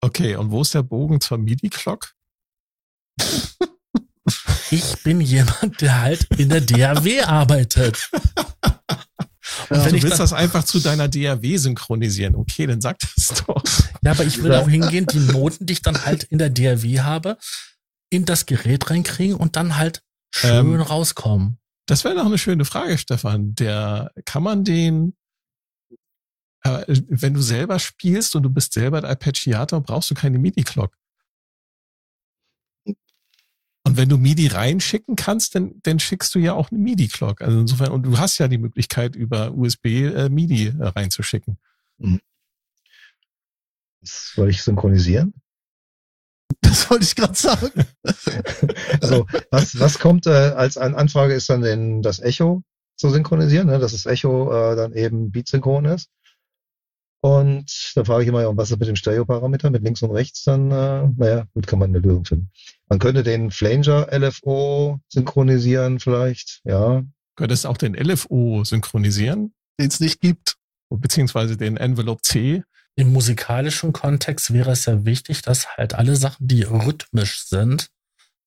[0.00, 2.14] Okay, und wo ist der Bogen zur MIDI-Clock?
[4.70, 8.10] ich bin jemand, der halt in der DAW arbeitet.
[9.70, 12.34] Und wenn du willst das einfach zu deiner DAW synchronisieren.
[12.36, 13.62] Okay, dann sag das doch.
[14.02, 17.00] Ja, aber ich will auch hingehen, die Noten, die ich dann halt in der DAW
[17.00, 17.36] habe,
[18.10, 21.58] in das Gerät reinkriegen und dann halt schön ähm, rauskommen.
[21.86, 23.54] Das wäre noch eine schöne Frage, Stefan.
[23.54, 25.14] Der kann man den,
[26.62, 30.96] äh, wenn du selber spielst und du bist selber der Arpeggiator, brauchst du keine MIDI-Clock.
[32.84, 37.40] Und wenn du MIDI reinschicken kannst, dann, dann schickst du ja auch eine MIDI-Clock.
[37.40, 41.58] Also insofern, und du hast ja die Möglichkeit, über USB äh, MIDI äh, reinzuschicken.
[41.96, 42.20] Mhm.
[44.00, 45.34] Das soll ich synchronisieren?
[46.60, 47.84] Das wollte ich gerade sagen.
[49.00, 52.62] also was, was kommt äh, als Anfrage ist dann den, das Echo
[52.96, 53.78] zu synchronisieren, ne?
[53.78, 56.10] dass das Echo äh, dann eben beatsynchron ist.
[57.20, 60.70] Und da frage ich immer, was ist mit dem Stereo-Parameter, mit links und rechts, dann,
[60.70, 62.50] äh, naja, gut, kann man eine Lösung finden.
[62.88, 67.02] Man könnte den Flanger LFO synchronisieren vielleicht, ja.
[67.36, 69.52] Könntest auch den LFO synchronisieren?
[69.80, 70.56] Den es nicht gibt.
[70.90, 72.62] Beziehungsweise den Envelope C.
[72.96, 77.90] Im musikalischen Kontext wäre es ja wichtig, dass halt alle Sachen, die rhythmisch sind,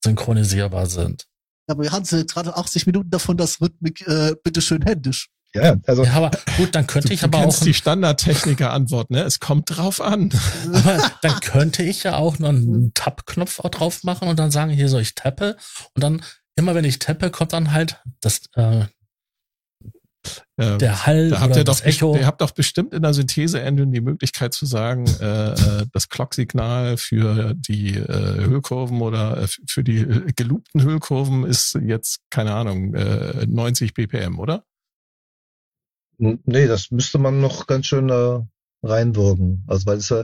[0.03, 1.26] synchronisierbar sind.
[1.68, 5.30] Aber wir hatten gerade 80 Minuten davon, dass Rhythmik äh, bitteschön händisch.
[5.53, 6.03] Ja, also.
[6.06, 7.60] Ja, aber gut, dann könnte du, ich aber du auch.
[7.60, 9.23] die Standardtechniker-Antwort, ne?
[9.23, 10.32] Es kommt drauf an.
[10.73, 14.88] Aber dann könnte ich ja auch noch einen Tab-Knopf drauf machen und dann sagen, hier
[14.88, 15.57] so, ich tappe.
[15.94, 16.22] Und dann,
[16.56, 18.86] immer wenn ich tappe, kommt dann halt das, äh,
[20.57, 22.15] äh, der Hall da habt ihr doch, Echo.
[22.15, 26.98] Ihr habt doch bestimmt in der Synthese-Engine die Möglichkeit zu sagen, äh, äh das Clock-Signal
[26.98, 30.06] für die äh, Hüllkurven oder äh, für die
[30.36, 34.64] geloopten Hüllkurven ist jetzt, keine Ahnung, äh, 90 BPM, oder?
[36.22, 38.39] Nee, das müsste man noch ganz schön äh,
[38.84, 39.64] reinwirken.
[39.68, 40.23] Also weil es ja,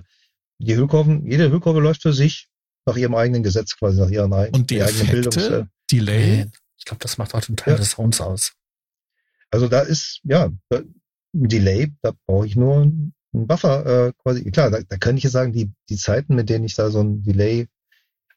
[0.59, 2.49] die Hüllkurven, jede Hüllkurve läuft für sich
[2.85, 6.45] nach ihrem eigenen Gesetz quasi, nach ihren Und die eigenen Bildungs Delay?
[6.77, 7.79] Ich glaube, das macht auch einen Teil ja.
[7.79, 8.53] des Sounds aus.
[9.49, 10.81] Also da ist, ja, da,
[11.33, 14.49] Delay, da brauche ich nur einen Buffer äh, quasi.
[14.51, 17.01] Klar, da, da kann ich ja sagen, die, die Zeiten, mit denen ich da so
[17.01, 17.67] ein Delay,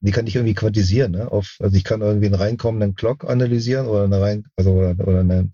[0.01, 1.13] die kann ich irgendwie quantisieren.
[1.13, 1.31] Ne?
[1.31, 5.21] Auf, also ich kann irgendwie einen reinkommenden Clock analysieren oder eine rein, also oder, oder
[5.21, 5.51] eine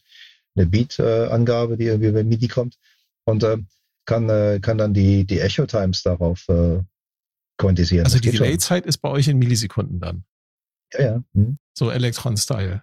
[0.56, 2.76] eine Beat-Angabe, die irgendwie bei MIDI kommt
[3.24, 3.58] und äh,
[4.06, 6.82] kann, äh, kann dann die, die Echo-Times darauf äh,
[7.58, 8.06] quantisieren.
[8.06, 10.24] Also die Delay-Zeit ist bei euch in Millisekunden dann?
[10.92, 11.22] Ja, ja.
[11.34, 11.58] Hm.
[11.76, 12.82] So Elektron-Style.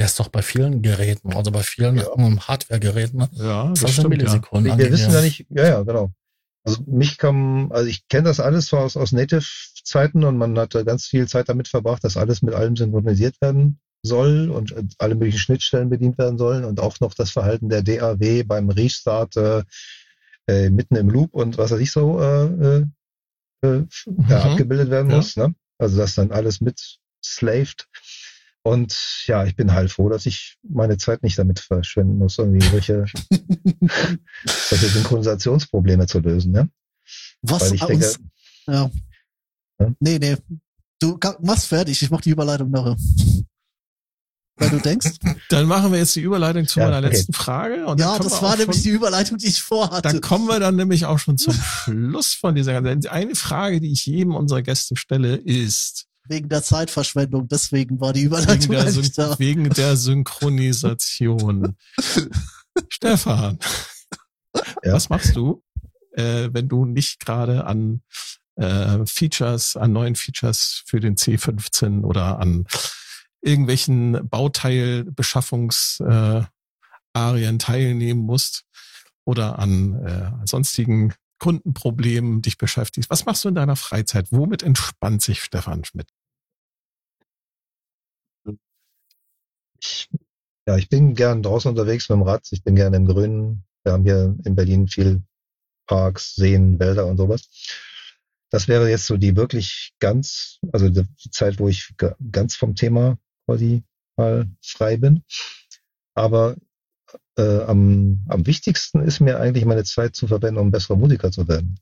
[0.00, 2.06] Der ist doch bei vielen Geräten, also bei vielen ja.
[2.48, 3.28] Hardware-Geräten.
[3.32, 4.72] Ja, das, das stimmt, Millisekunden.
[4.72, 4.78] Ja.
[4.78, 6.10] Wir, wir wissen ja nicht, ja, ja, genau.
[6.64, 10.72] Also mich kam, also ich kenne das alles so aus, aus Native-Zeiten und man hat
[10.72, 15.14] ganz viel Zeit damit verbracht, dass alles mit allem synchronisiert werden soll und äh, alle
[15.14, 19.62] möglichen Schnittstellen bedient werden sollen und auch noch das Verhalten der DAW beim Restart äh,
[20.46, 22.86] äh, mitten im Loop und was weiß ich so äh, äh,
[23.62, 24.32] äh mhm.
[24.32, 25.16] abgebildet werden ja.
[25.16, 25.36] muss.
[25.36, 25.54] Ne?
[25.78, 27.86] Also dass dann alles mit slaved.
[28.62, 32.66] Und ja, ich bin halt froh, dass ich meine Zeit nicht damit verschwenden muss, irgendwie
[32.66, 33.06] solche,
[34.44, 36.52] solche Synchronisationsprobleme zu lösen.
[36.52, 36.68] Ne?
[37.40, 38.12] Was Weil ich denke,
[38.66, 38.90] ja.
[39.78, 39.94] ja.
[39.98, 40.36] Nee, nee.
[40.98, 42.96] Du machst fertig, ich mach die Überleitung nachher
[44.60, 45.16] weil du denkst.
[45.48, 47.08] Dann machen wir jetzt die Überleitung zu ja, meiner okay.
[47.08, 47.86] letzten Frage.
[47.86, 50.02] Und ja, das war nämlich die Überleitung, die ich vorhatte.
[50.02, 51.54] Dann kommen wir dann nämlich auch schon zum
[51.84, 53.10] Schluss von dieser ganzen.
[53.10, 58.22] Eine Frage, die ich jedem unserer Gäste stelle, ist, wegen der Zeitverschwendung, deswegen war die
[58.22, 61.76] Überleitung wegen der, wegen der Synchronisation.
[62.88, 63.58] Stefan,
[64.84, 64.92] Ja.
[64.92, 65.64] was machst du,
[66.12, 68.02] äh, wenn du nicht gerade an
[68.56, 72.66] äh, Features, an neuen Features für den C15 oder an
[73.42, 76.42] irgendwelchen Bauteilbeschaffungs äh,
[77.58, 78.64] teilnehmen musst
[79.24, 83.10] oder an äh, sonstigen Kundenproblemen dich beschäftigst.
[83.10, 84.28] Was machst du in deiner Freizeit?
[84.30, 86.08] Womit entspannt sich Stefan Schmidt?
[89.80, 90.08] Ich,
[90.66, 92.46] ja, ich bin gern draußen unterwegs mit dem Rad.
[92.50, 93.64] Ich bin gern im Grünen.
[93.82, 95.22] Wir haben hier in Berlin viel
[95.86, 97.48] Parks, Seen, Wälder und sowas.
[98.50, 102.74] Das wäre jetzt so die wirklich ganz, also die Zeit, wo ich ga- ganz vom
[102.74, 103.16] Thema
[103.50, 103.82] quasi
[104.16, 105.22] mal frei bin.
[106.14, 106.56] Aber
[107.36, 111.48] äh, am, am wichtigsten ist mir eigentlich meine Zeit zu verwenden, um besserer Musiker zu
[111.48, 111.78] werden.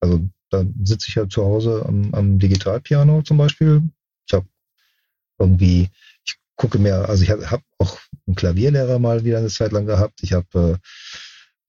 [0.00, 3.82] Also dann sitze ich halt zu Hause am, am Digitalpiano zum Beispiel.
[4.26, 4.46] Ich habe
[5.38, 5.88] irgendwie,
[6.26, 9.86] ich gucke mir, also ich habe hab auch einen Klavierlehrer mal wieder eine Zeit lang
[9.86, 10.22] gehabt.
[10.22, 10.78] Ich habe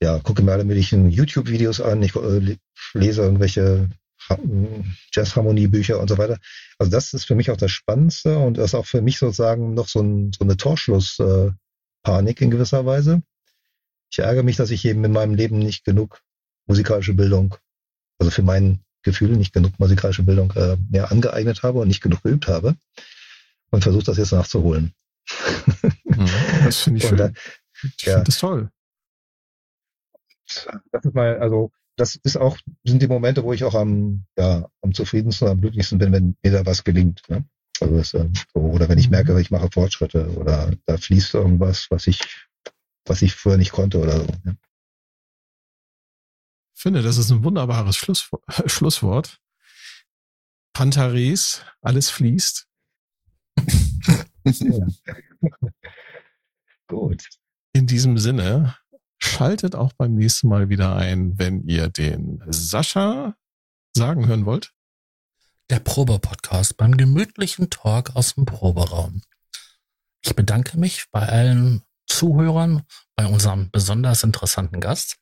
[0.01, 2.03] äh, ja gucke mir alle möglichen YouTube-Videos an.
[2.03, 2.57] Ich äh, le-
[2.93, 3.89] lese irgendwelche
[5.13, 6.37] Jazzharmoniebücher und so weiter.
[6.77, 9.73] Also das ist für mich auch das Spannendste und das ist auch für mich sozusagen
[9.73, 11.55] noch so, ein, so eine Torschluss-Panik
[12.03, 13.21] Panik in gewisser Weise.
[14.11, 16.21] Ich ärgere mich, dass ich eben in meinem Leben nicht genug
[16.67, 17.55] musikalische Bildung,
[18.19, 22.23] also für mein Gefühl nicht genug musikalische Bildung äh, mehr angeeignet habe und nicht genug
[22.23, 22.75] geübt habe
[23.71, 24.93] und versuche das jetzt nachzuholen.
[26.63, 27.33] Das finde ich Und, schön.
[27.97, 28.13] Ich ja.
[28.13, 28.69] finde das toll.
[30.91, 34.69] das ist mal, also das ist auch, sind die Momente, wo ich auch am, ja,
[34.81, 37.21] am zufriedensten, am glücklichsten bin, wenn mir da was gelingt.
[37.29, 37.45] Ne?
[37.79, 41.87] Also das, ähm, so, oder wenn ich merke, ich mache Fortschritte oder da fließt irgendwas,
[41.89, 42.47] was ich,
[43.05, 44.27] was ich früher nicht konnte oder so.
[44.43, 44.57] Ne?
[46.75, 48.29] Ich finde, das ist ein wunderbares Schluss,
[48.65, 49.39] Schlusswort.
[50.73, 52.67] Pantares, alles fließt.
[56.87, 57.29] Gut.
[57.73, 58.77] In diesem Sinne,
[59.25, 63.35] schaltet auch beim nächsten Mal wieder ein, wenn ihr den Sascha
[63.95, 64.73] sagen hören wollt.
[65.69, 69.21] Der Probe-Podcast beim gemütlichen Talk aus dem Proberaum.
[70.23, 72.83] Ich bedanke mich bei allen Zuhörern,
[73.15, 75.17] bei unserem besonders interessanten Gast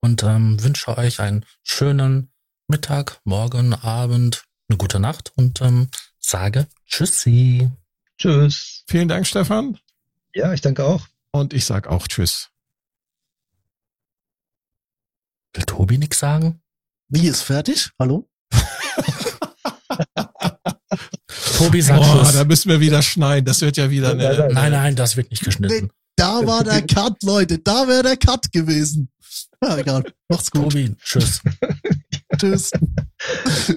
[0.00, 2.32] und ähm, wünsche euch einen schönen
[2.68, 5.88] Mittag, Morgen, Abend, eine gute Nacht und ähm,
[6.18, 7.70] sage Tschüssi.
[8.18, 8.84] Tschüss.
[8.88, 9.78] Vielen Dank, Stefan.
[10.34, 11.06] Ja, ich danke auch.
[11.32, 12.51] Und ich sag auch Tschüss.
[15.54, 16.60] Will Tobi nix sagen?
[17.08, 17.90] Wie ist fertig?
[17.98, 18.28] Hallo?
[21.58, 22.32] Tobi sagt Oh, Tschüss.
[22.32, 23.44] da müssen wir wieder schneiden.
[23.44, 24.48] Das wird ja wieder eine.
[24.52, 25.90] Nein, nein, das wird nicht geschnitten.
[26.16, 27.58] Da war der Cut, Leute.
[27.58, 29.10] Da wäre der Cut gewesen.
[29.62, 30.04] Ja, egal.
[30.28, 30.72] Macht's gut.
[30.72, 31.40] Tobi, tschüss.
[32.38, 32.70] Tschüss.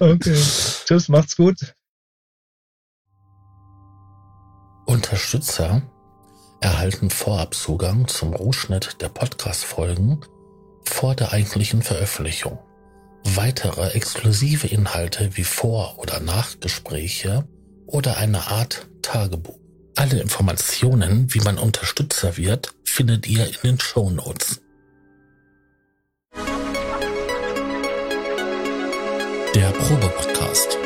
[0.00, 0.42] Okay.
[0.86, 1.74] Tschüss, macht's gut.
[4.86, 5.82] Unterstützer
[6.60, 10.24] erhalten Vorabzugang zum Rohschnitt der Podcast-Folgen
[10.88, 12.58] vor der eigentlichen Veröffentlichung.
[13.24, 17.46] Weitere exklusive Inhalte wie Vor- oder Nachgespräche
[17.86, 19.58] oder eine Art Tagebuch.
[19.96, 24.60] Alle Informationen, wie man Unterstützer wird, findet ihr in den Show Notes.
[29.54, 30.85] Der Probe-Podcast.